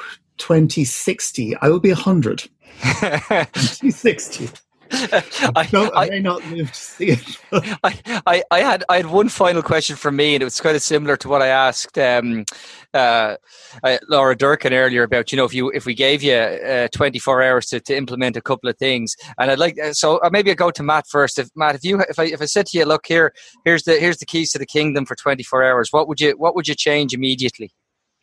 2060. 0.41 1.55
I 1.57 1.69
will 1.69 1.79
be 1.79 1.91
100. 1.91 2.39
2060. 2.81 4.49
I, 4.93 5.69
no, 5.71 5.89
I, 5.91 6.05
I, 6.05 6.09
may 6.09 6.19
not 6.19 6.45
live 6.47 6.69
to 6.71 6.79
see 6.79 7.09
it. 7.09 7.37
I, 7.83 8.21
I, 8.25 8.43
I, 8.51 8.59
had 8.59 8.83
I 8.89 8.97
had 8.97 9.05
one 9.05 9.29
final 9.29 9.61
question 9.61 9.95
for 9.95 10.11
me, 10.11 10.33
and 10.35 10.41
it 10.41 10.45
was 10.45 10.59
kind 10.59 10.75
of 10.75 10.81
similar 10.81 11.15
to 11.17 11.29
what 11.29 11.41
I 11.41 11.47
asked 11.47 11.97
um, 11.97 12.43
uh, 12.93 13.37
Laura 14.09 14.35
Durkin 14.35 14.73
earlier 14.73 15.03
about 15.03 15.31
you 15.31 15.37
know 15.37 15.45
if 15.45 15.53
you 15.53 15.69
if 15.69 15.85
we 15.85 15.93
gave 15.93 16.23
you 16.23 16.33
uh, 16.33 16.89
24 16.91 17.41
hours 17.41 17.67
to, 17.67 17.79
to 17.79 17.95
implement 17.95 18.35
a 18.35 18.41
couple 18.41 18.69
of 18.69 18.77
things, 18.77 19.15
and 19.37 19.49
I'd 19.51 19.59
like 19.59 19.77
so 19.93 20.17
uh, 20.17 20.29
maybe 20.29 20.51
I 20.51 20.55
go 20.55 20.71
to 20.71 20.83
Matt 20.83 21.05
first. 21.07 21.39
If 21.39 21.49
Matt, 21.55 21.75
if 21.75 21.85
you 21.85 22.01
if 22.09 22.19
I 22.19 22.25
if 22.25 22.41
I 22.41 22.45
said 22.45 22.65
to 22.67 22.77
you, 22.77 22.83
look 22.83 23.05
here, 23.07 23.31
here's 23.63 23.83
the 23.83 23.97
here's 23.97 24.17
the 24.17 24.25
keys 24.25 24.51
to 24.51 24.59
the 24.59 24.65
kingdom 24.65 25.05
for 25.05 25.15
24 25.15 25.63
hours, 25.63 25.89
what 25.91 26.09
would 26.09 26.19
you 26.19 26.31
what 26.31 26.53
would 26.55 26.67
you 26.67 26.75
change 26.75 27.13
immediately? 27.13 27.71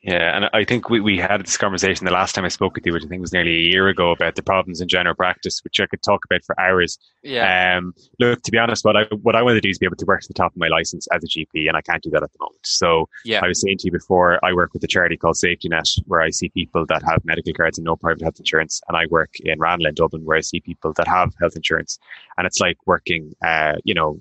Yeah, 0.03 0.37
and 0.37 0.49
I 0.53 0.65
think 0.65 0.91
we, 0.91 1.01
we 1.01 1.19
had 1.19 1.45
this 1.45 1.57
conversation 1.57 2.05
the 2.05 2.13
last 2.13 2.35
time 2.35 2.45
I 2.45 2.49
spoke 2.49 2.77
with 2.77 2.87
you, 2.87 2.93
which 2.93 3.05
I 3.05 3.09
think 3.09 3.21
was 3.21 3.33
nearly 3.33 3.57
a 3.57 3.71
year 3.71 3.89
ago, 3.89 4.13
about 4.13 4.37
the 4.37 4.45
problems 4.45 4.81
in 4.81 4.87
general 4.87 5.17
practice, 5.17 5.61
which 5.65 5.81
I 5.81 5.87
could 5.87 6.03
talk 6.03 6.25
about 6.25 6.45
for 6.45 6.59
hours. 6.61 6.99
Yeah. 7.25 7.77
Um, 7.77 7.95
look, 8.21 8.41
to 8.43 8.53
be 8.53 8.59
honest, 8.59 8.85
what 8.85 8.97
I 8.97 9.07
what 9.23 9.35
I 9.35 9.43
want 9.43 9.57
to 9.57 9.61
do 9.61 9.69
is 9.69 9.79
be 9.79 9.87
able 9.87 9.97
to 9.97 10.05
work 10.05 10.21
to 10.21 10.29
the 10.29 10.35
top 10.35 10.53
of 10.53 10.57
my 10.57 10.69
license 10.69 11.09
as 11.09 11.25
a 11.25 11.27
GP, 11.27 11.67
and 11.67 11.77
I 11.77 11.81
can't 11.81 12.03
do 12.03 12.11
that 12.11 12.23
at 12.23 12.33
the 12.33 12.39
moment. 12.41 12.65
So 12.65 13.09
yeah. 13.25 13.41
I 13.43 13.49
was 13.49 13.61
saying 13.61 13.79
to 13.79 13.87
you 13.87 13.93
before, 13.93 14.39
I 14.45 14.53
work 14.53 14.73
with 14.73 14.85
a 14.85 14.89
charity 14.89 15.17
called 15.17 15.37
Safety 15.37 15.69
Net, 15.69 15.89
where 16.07 16.21
I 16.21 16.31
see 16.31 16.49
people 16.49 16.87
that 16.87 17.03
have 17.03 17.25
medical 17.25 17.53
cards 17.53 17.79
and 17.79 17.85
no 17.85 17.97
private 17.97 18.23
health 18.23 18.39
insurance, 18.39 18.81
and 18.87 18.97
I 18.97 19.07
work 19.11 19.35
in 19.41 19.59
Ranelagh 19.59 19.89
in 19.89 19.95
Dublin, 19.95 20.25
where 20.25 20.37
I 20.37 20.43
see 20.43 20.61
people 20.61 20.93
that 20.93 21.09
have 21.09 21.35
health 21.41 21.57
insurance, 21.57 21.99
and 22.37 22.47
it's 22.47 22.61
like 22.61 22.79
working, 22.87 23.35
uh, 23.45 23.75
you 23.83 23.95
know, 23.95 24.21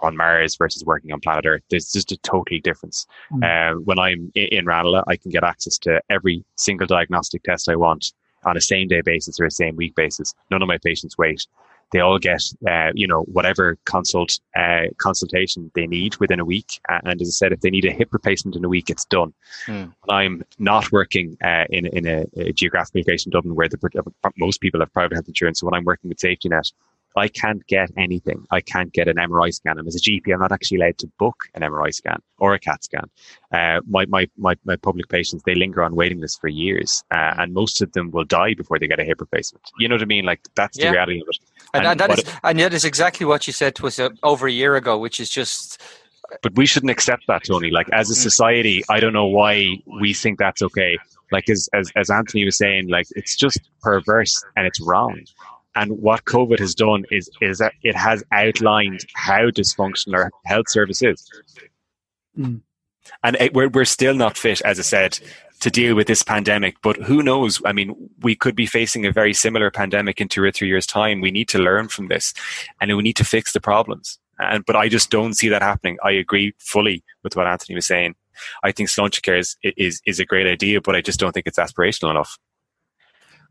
on 0.00 0.16
Mars 0.16 0.56
versus 0.56 0.84
working 0.84 1.12
on 1.12 1.20
planet 1.20 1.46
Earth. 1.46 1.62
There's 1.70 1.92
just 1.92 2.12
a 2.12 2.16
total 2.18 2.58
difference. 2.62 3.06
Mm. 3.32 3.44
Uh, 3.44 3.80
when 3.80 3.98
I'm 3.98 4.30
in, 4.34 4.66
Ranelagh, 4.66 5.04
I 5.06 5.16
can 5.16 5.30
get 5.30 5.44
access 5.44 5.78
to 5.78 6.00
every 6.10 6.44
single 6.56 6.86
diagnostic 6.86 7.42
test 7.42 7.68
I 7.68 7.76
want 7.76 8.12
on 8.44 8.56
a 8.56 8.60
same 8.60 8.88
day 8.88 9.00
basis 9.00 9.40
or 9.40 9.46
a 9.46 9.50
same 9.50 9.76
week 9.76 9.94
basis. 9.94 10.34
None 10.50 10.62
of 10.62 10.68
my 10.68 10.78
patients 10.78 11.18
wait. 11.18 11.46
They 11.92 12.00
all 12.00 12.18
get, 12.18 12.42
uh, 12.68 12.90
you 12.94 13.06
know, 13.06 13.22
whatever 13.22 13.78
consult 13.84 14.40
uh, 14.56 14.86
consultation 14.98 15.70
they 15.74 15.86
need 15.86 16.16
within 16.16 16.40
a 16.40 16.44
week. 16.44 16.80
And 16.88 17.20
as 17.20 17.28
I 17.28 17.30
said, 17.30 17.52
if 17.52 17.60
they 17.60 17.70
need 17.70 17.84
a 17.84 17.92
hip 17.92 18.08
replacement 18.12 18.56
in 18.56 18.64
a 18.64 18.68
week, 18.68 18.90
it's 18.90 19.04
done. 19.04 19.32
Mm. 19.66 19.94
I'm 20.08 20.44
not 20.58 20.90
working 20.90 21.36
uh, 21.44 21.64
in 21.70 21.86
in 21.86 22.06
a, 22.06 22.26
a 22.36 22.52
geographical 22.52 23.02
location, 23.02 23.30
Dublin, 23.30 23.54
where 23.54 23.68
the, 23.68 24.12
most 24.36 24.60
people 24.60 24.80
have 24.80 24.92
private 24.92 25.14
health 25.14 25.28
insurance. 25.28 25.60
So 25.60 25.66
when 25.66 25.74
I'm 25.74 25.84
working 25.84 26.08
with 26.08 26.18
Safety 26.18 26.48
Net, 26.48 26.72
I 27.16 27.28
can't 27.28 27.66
get 27.66 27.90
anything. 27.96 28.46
I 28.50 28.60
can't 28.60 28.92
get 28.92 29.08
an 29.08 29.16
MRI 29.16 29.52
scan. 29.52 29.78
And 29.78 29.88
as 29.88 29.96
a 29.96 30.00
GP, 30.00 30.32
I'm 30.32 30.40
not 30.40 30.52
actually 30.52 30.78
allowed 30.78 30.98
to 30.98 31.06
book 31.18 31.44
an 31.54 31.62
MRI 31.62 31.92
scan 31.92 32.20
or 32.38 32.54
a 32.54 32.58
CAT 32.58 32.84
scan. 32.84 33.04
Uh, 33.52 33.80
my, 33.88 34.04
my, 34.06 34.28
my, 34.36 34.54
my, 34.64 34.76
public 34.76 35.08
patients, 35.08 35.42
they 35.46 35.54
linger 35.54 35.82
on 35.82 35.94
waiting 35.94 36.20
lists 36.20 36.38
for 36.38 36.48
years. 36.48 37.02
Uh, 37.10 37.34
and 37.38 37.54
most 37.54 37.80
of 37.80 37.92
them 37.92 38.10
will 38.10 38.24
die 38.24 38.54
before 38.54 38.78
they 38.78 38.86
get 38.86 39.00
a 39.00 39.04
hip 39.04 39.20
replacement. 39.20 39.64
You 39.78 39.88
know 39.88 39.94
what 39.94 40.02
I 40.02 40.06
mean? 40.06 40.24
Like 40.24 40.40
that's 40.54 40.78
yeah. 40.78 40.86
the 40.86 40.92
reality 40.92 41.20
of 41.20 41.28
it. 41.30 41.38
And, 41.72 41.86
and, 41.86 41.90
and 41.92 42.00
that 42.00 42.18
is, 42.18 42.24
and 42.44 42.58
that 42.58 42.74
is 42.74 42.84
exactly 42.84 43.24
what 43.24 43.46
you 43.46 43.52
said 43.52 43.74
to 43.76 43.86
us 43.86 43.98
uh, 43.98 44.10
over 44.22 44.46
a 44.46 44.52
year 44.52 44.76
ago, 44.76 44.98
which 44.98 45.18
is 45.18 45.30
just, 45.30 45.80
but 46.42 46.54
we 46.54 46.66
shouldn't 46.66 46.90
accept 46.90 47.22
that, 47.28 47.44
Tony. 47.44 47.70
Like 47.70 47.88
as 47.92 48.10
a 48.10 48.14
mm. 48.14 48.22
society, 48.22 48.84
I 48.90 49.00
don't 49.00 49.12
know 49.12 49.26
why 49.26 49.68
we 50.00 50.12
think 50.12 50.38
that's 50.38 50.60
okay. 50.60 50.98
Like 51.32 51.48
as, 51.48 51.68
as, 51.72 51.90
as 51.96 52.10
Anthony 52.10 52.44
was 52.44 52.58
saying, 52.58 52.88
like 52.88 53.06
it's 53.16 53.36
just 53.36 53.58
perverse 53.80 54.44
and 54.56 54.66
it's 54.66 54.80
wrong. 54.80 55.20
And 55.76 55.92
what 55.98 56.24
COVID 56.24 56.58
has 56.58 56.74
done 56.74 57.04
is 57.10 57.30
is 57.40 57.58
that 57.58 57.74
it 57.82 57.94
has 57.94 58.24
outlined 58.32 59.06
how 59.14 59.50
dysfunctional 59.50 60.14
our 60.14 60.30
health 60.44 60.68
service 60.68 61.02
is. 61.02 61.30
Mm. 62.36 62.62
And 63.22 63.36
it, 63.36 63.54
we're 63.54 63.68
we're 63.68 63.84
still 63.84 64.14
not 64.14 64.36
fit, 64.36 64.62
as 64.62 64.78
I 64.78 64.82
said, 64.82 65.18
to 65.60 65.70
deal 65.70 65.94
with 65.94 66.06
this 66.06 66.22
pandemic. 66.22 66.76
But 66.82 66.96
who 66.96 67.22
knows? 67.22 67.60
I 67.64 67.72
mean, 67.72 67.94
we 68.22 68.34
could 68.34 68.56
be 68.56 68.66
facing 68.66 69.06
a 69.06 69.12
very 69.12 69.34
similar 69.34 69.70
pandemic 69.70 70.20
in 70.20 70.28
two 70.28 70.42
or 70.42 70.50
three 70.50 70.68
years' 70.68 70.86
time. 70.86 71.20
We 71.20 71.30
need 71.30 71.48
to 71.48 71.58
learn 71.58 71.88
from 71.88 72.08
this, 72.08 72.34
and 72.80 72.94
we 72.96 73.02
need 73.02 73.16
to 73.16 73.24
fix 73.24 73.52
the 73.52 73.60
problems. 73.60 74.18
And 74.38 74.64
but 74.64 74.76
I 74.76 74.88
just 74.88 75.10
don't 75.10 75.34
see 75.34 75.48
that 75.50 75.62
happening. 75.62 75.98
I 76.02 76.12
agree 76.12 76.54
fully 76.58 77.04
with 77.22 77.36
what 77.36 77.46
Anthony 77.46 77.74
was 77.74 77.86
saying. 77.86 78.14
I 78.62 78.72
think 78.72 78.88
Sláintecare 78.88 79.38
is, 79.38 79.56
is 79.62 80.00
is 80.06 80.20
a 80.20 80.24
great 80.24 80.46
idea, 80.46 80.80
but 80.80 80.96
I 80.96 81.00
just 81.00 81.20
don't 81.20 81.32
think 81.32 81.46
it's 81.46 81.58
aspirational 81.58 82.10
enough. 82.10 82.38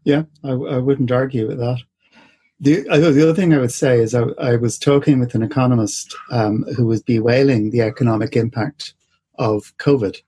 Yeah, 0.04 0.24
I, 0.44 0.52
I 0.52 0.78
wouldn't 0.78 1.12
argue 1.12 1.48
with 1.48 1.58
that. 1.58 1.80
The, 2.60 2.84
the 2.84 3.24
other 3.24 3.34
thing 3.34 3.54
I 3.54 3.58
would 3.58 3.72
say 3.72 4.00
is 4.00 4.16
I, 4.16 4.24
I 4.40 4.56
was 4.56 4.80
talking 4.80 5.20
with 5.20 5.36
an 5.36 5.44
economist 5.44 6.16
um, 6.32 6.64
who 6.76 6.86
was 6.86 7.02
bewailing 7.02 7.72
the 7.72 7.82
economic 7.82 8.36
impact 8.36 8.94
of 9.38 9.74
COVID. 9.78 10.22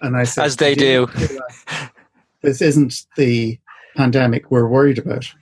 And 0.00 0.16
I 0.16 0.24
said, 0.24 0.44
As 0.44 0.56
they 0.56 0.74
do. 0.74 1.08
this 2.42 2.60
isn't 2.60 3.06
the 3.16 3.58
pandemic 3.96 4.50
we're 4.50 4.68
worried 4.68 4.98
about. 4.98 5.32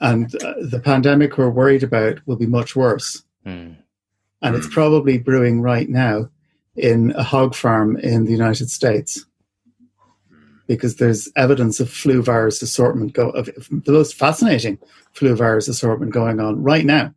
And 0.00 0.34
uh, 0.42 0.54
the 0.60 0.80
pandemic 0.80 1.38
we're 1.38 1.50
worried 1.50 1.82
about 1.82 2.26
will 2.26 2.36
be 2.36 2.46
much 2.46 2.74
worse. 2.74 3.22
Mm. 3.46 3.76
And 4.40 4.56
it's 4.56 4.68
probably 4.68 5.18
brewing 5.18 5.60
right 5.60 5.88
now 5.88 6.28
in 6.76 7.12
a 7.12 7.22
hog 7.22 7.54
farm 7.54 7.96
in 7.98 8.24
the 8.24 8.32
United 8.32 8.70
States 8.70 9.24
because 10.66 10.96
there's 10.96 11.28
evidence 11.36 11.80
of 11.80 11.90
flu 11.90 12.22
virus 12.22 12.62
assortment 12.62 13.12
go 13.12 13.30
of, 13.30 13.46
the 13.46 13.92
most 13.92 14.14
fascinating 14.14 14.78
flu 15.12 15.34
virus 15.34 15.68
assortment 15.68 16.12
going 16.12 16.40
on 16.40 16.62
right 16.62 16.84
now 16.84 17.12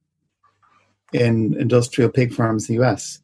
in 1.13 1.55
industrial 1.59 2.09
pig 2.09 2.33
farms 2.33 2.69
in 2.69 2.75
the 2.75 2.83
US. 2.83 3.19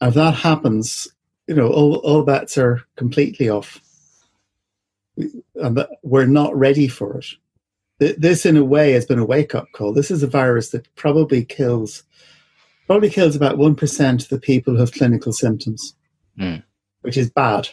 And 0.00 0.08
if 0.08 0.14
that 0.14 0.34
happens, 0.34 1.08
you 1.46 1.54
know, 1.54 1.68
all, 1.68 1.96
all 1.96 2.22
bets 2.22 2.58
are 2.58 2.82
completely 2.96 3.48
off. 3.48 3.80
And 5.56 5.86
we're 6.02 6.26
not 6.26 6.56
ready 6.56 6.88
for 6.88 7.18
it. 7.18 8.20
this, 8.20 8.44
in 8.44 8.56
a 8.56 8.64
way, 8.64 8.92
has 8.92 9.06
been 9.06 9.18
a 9.18 9.24
wake 9.24 9.54
up 9.54 9.66
call. 9.72 9.92
This 9.92 10.10
is 10.10 10.22
a 10.22 10.28
virus 10.28 10.70
that 10.70 10.92
probably 10.96 11.44
kills 11.44 12.02
probably 12.86 13.08
kills 13.08 13.34
about 13.34 13.56
one 13.56 13.74
percent 13.74 14.24
of 14.24 14.28
the 14.28 14.38
people 14.38 14.74
who 14.74 14.80
have 14.80 14.92
clinical 14.92 15.32
symptoms, 15.32 15.94
mm. 16.38 16.62
which 17.02 17.16
is 17.16 17.30
bad. 17.30 17.68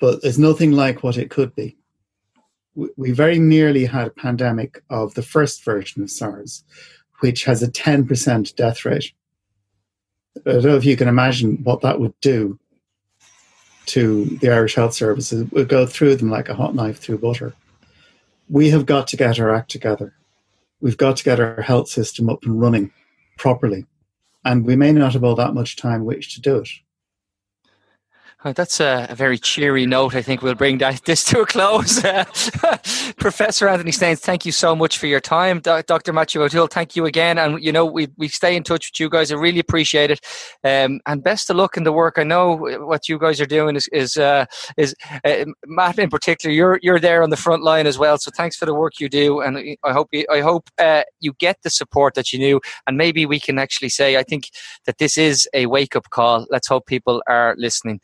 But 0.00 0.22
there's 0.22 0.38
nothing 0.38 0.72
like 0.72 1.02
what 1.02 1.18
it 1.18 1.30
could 1.30 1.54
be. 1.54 1.76
We 2.74 3.12
very 3.12 3.38
nearly 3.38 3.84
had 3.84 4.06
a 4.06 4.10
pandemic 4.10 4.82
of 4.88 5.14
the 5.14 5.22
first 5.22 5.64
version 5.64 6.02
of 6.02 6.10
SARS, 6.10 6.64
which 7.20 7.44
has 7.44 7.62
a 7.62 7.70
10% 7.70 8.56
death 8.56 8.84
rate. 8.84 9.12
I 10.46 10.52
don't 10.52 10.64
know 10.64 10.76
if 10.76 10.84
you 10.84 10.96
can 10.96 11.08
imagine 11.08 11.58
what 11.64 11.82
that 11.82 12.00
would 12.00 12.18
do 12.20 12.58
to 13.86 14.24
the 14.40 14.50
Irish 14.50 14.76
Health 14.76 14.94
Service. 14.94 15.32
It 15.32 15.52
would 15.52 15.68
go 15.68 15.84
through 15.84 16.16
them 16.16 16.30
like 16.30 16.48
a 16.48 16.54
hot 16.54 16.74
knife 16.74 16.98
through 16.98 17.18
butter. 17.18 17.54
We 18.48 18.70
have 18.70 18.86
got 18.86 19.08
to 19.08 19.16
get 19.16 19.38
our 19.38 19.54
act 19.54 19.70
together. 19.70 20.14
We've 20.80 20.96
got 20.96 21.16
to 21.18 21.24
get 21.24 21.40
our 21.40 21.60
health 21.60 21.88
system 21.88 22.30
up 22.30 22.44
and 22.44 22.60
running 22.60 22.92
properly. 23.36 23.84
And 24.44 24.64
we 24.64 24.76
may 24.76 24.92
not 24.92 25.12
have 25.12 25.24
all 25.24 25.34
that 25.34 25.54
much 25.54 25.76
time 25.76 26.04
which 26.04 26.34
to 26.34 26.40
do 26.40 26.58
it. 26.58 26.68
Oh, 28.42 28.54
that's 28.54 28.80
a, 28.80 29.06
a, 29.10 29.14
very 29.14 29.36
cheery 29.36 29.84
note. 29.84 30.14
I 30.14 30.22
think 30.22 30.40
we'll 30.40 30.54
bring 30.54 30.78
that, 30.78 31.02
this 31.04 31.24
to 31.24 31.42
a 31.42 31.46
close. 31.46 32.00
Professor 33.18 33.68
Anthony 33.68 33.92
Staines, 33.92 34.20
thank 34.20 34.46
you 34.46 34.52
so 34.52 34.74
much 34.74 34.96
for 34.96 35.06
your 35.06 35.20
time. 35.20 35.60
Do- 35.60 35.82
Dr. 35.86 36.14
Maitiu 36.14 36.40
O'Tuathail, 36.40 36.66
thank 36.68 36.96
you 36.96 37.04
again. 37.04 37.36
And, 37.36 37.62
you 37.62 37.70
know, 37.70 37.84
we, 37.84 38.08
we 38.16 38.28
stay 38.28 38.56
in 38.56 38.62
touch 38.62 38.90
with 38.90 38.98
you 38.98 39.10
guys. 39.10 39.30
I 39.30 39.34
really 39.34 39.58
appreciate 39.58 40.10
it. 40.10 40.20
Um, 40.64 41.00
and 41.04 41.22
best 41.22 41.50
of 41.50 41.56
luck 41.56 41.76
in 41.76 41.84
the 41.84 41.92
work. 41.92 42.14
I 42.16 42.22
know 42.22 42.56
what 42.56 43.10
you 43.10 43.18
guys 43.18 43.42
are 43.42 43.46
doing 43.46 43.76
is, 43.76 43.88
is, 43.88 44.16
uh, 44.16 44.46
is 44.78 44.94
uh, 45.22 45.44
Matt 45.66 45.98
in 45.98 46.08
particular, 46.08 46.54
you're, 46.54 46.80
you're 46.82 47.00
there 47.00 47.22
on 47.22 47.28
the 47.28 47.36
front 47.36 47.62
line 47.62 47.86
as 47.86 47.98
well. 47.98 48.16
So 48.16 48.30
thanks 48.34 48.56
for 48.56 48.64
the 48.64 48.74
work 48.74 49.00
you 49.00 49.10
do. 49.10 49.42
And 49.42 49.76
I 49.84 49.92
hope 49.92 50.08
you, 50.12 50.24
I 50.32 50.40
hope 50.40 50.70
uh, 50.78 51.02
you 51.20 51.34
get 51.34 51.58
the 51.62 51.68
support 51.68 52.14
that 52.14 52.32
you 52.32 52.38
knew. 52.38 52.58
And 52.86 52.96
maybe 52.96 53.26
we 53.26 53.38
can 53.38 53.58
actually 53.58 53.90
say, 53.90 54.16
I 54.16 54.22
think 54.22 54.48
that 54.86 54.96
this 54.96 55.18
is 55.18 55.46
a 55.52 55.66
wake 55.66 55.94
up 55.94 56.08
call. 56.08 56.46
Let's 56.48 56.68
hope 56.68 56.86
people 56.86 57.22
are 57.28 57.54
listening. 57.58 58.00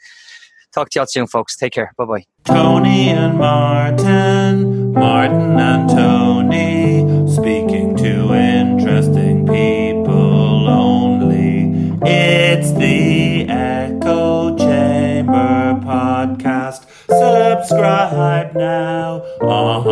Talk 0.75 0.91
to 0.91 0.99
you 0.99 1.01
all 1.03 1.07
soon, 1.09 1.27
folks. 1.27 1.57
Take 1.57 1.73
care. 1.73 1.93
Bye 1.97 2.05
bye. 2.05 2.25
Tony 2.45 3.09
and 3.09 3.39
Martin, 3.39 4.93
Martin 4.93 5.59
and 5.59 5.89
Tony, 5.89 7.27
speaking 7.33 7.97
to 7.97 8.35
interesting 8.35 9.47
people 9.47 10.69
only. 10.69 11.97
It's 12.03 12.73
the 12.73 13.49
Echo 13.49 14.57
Chamber 14.57 15.81
podcast. 15.85 16.85
Subscribe 17.09 18.55
now 18.55 19.23
on 19.41 19.85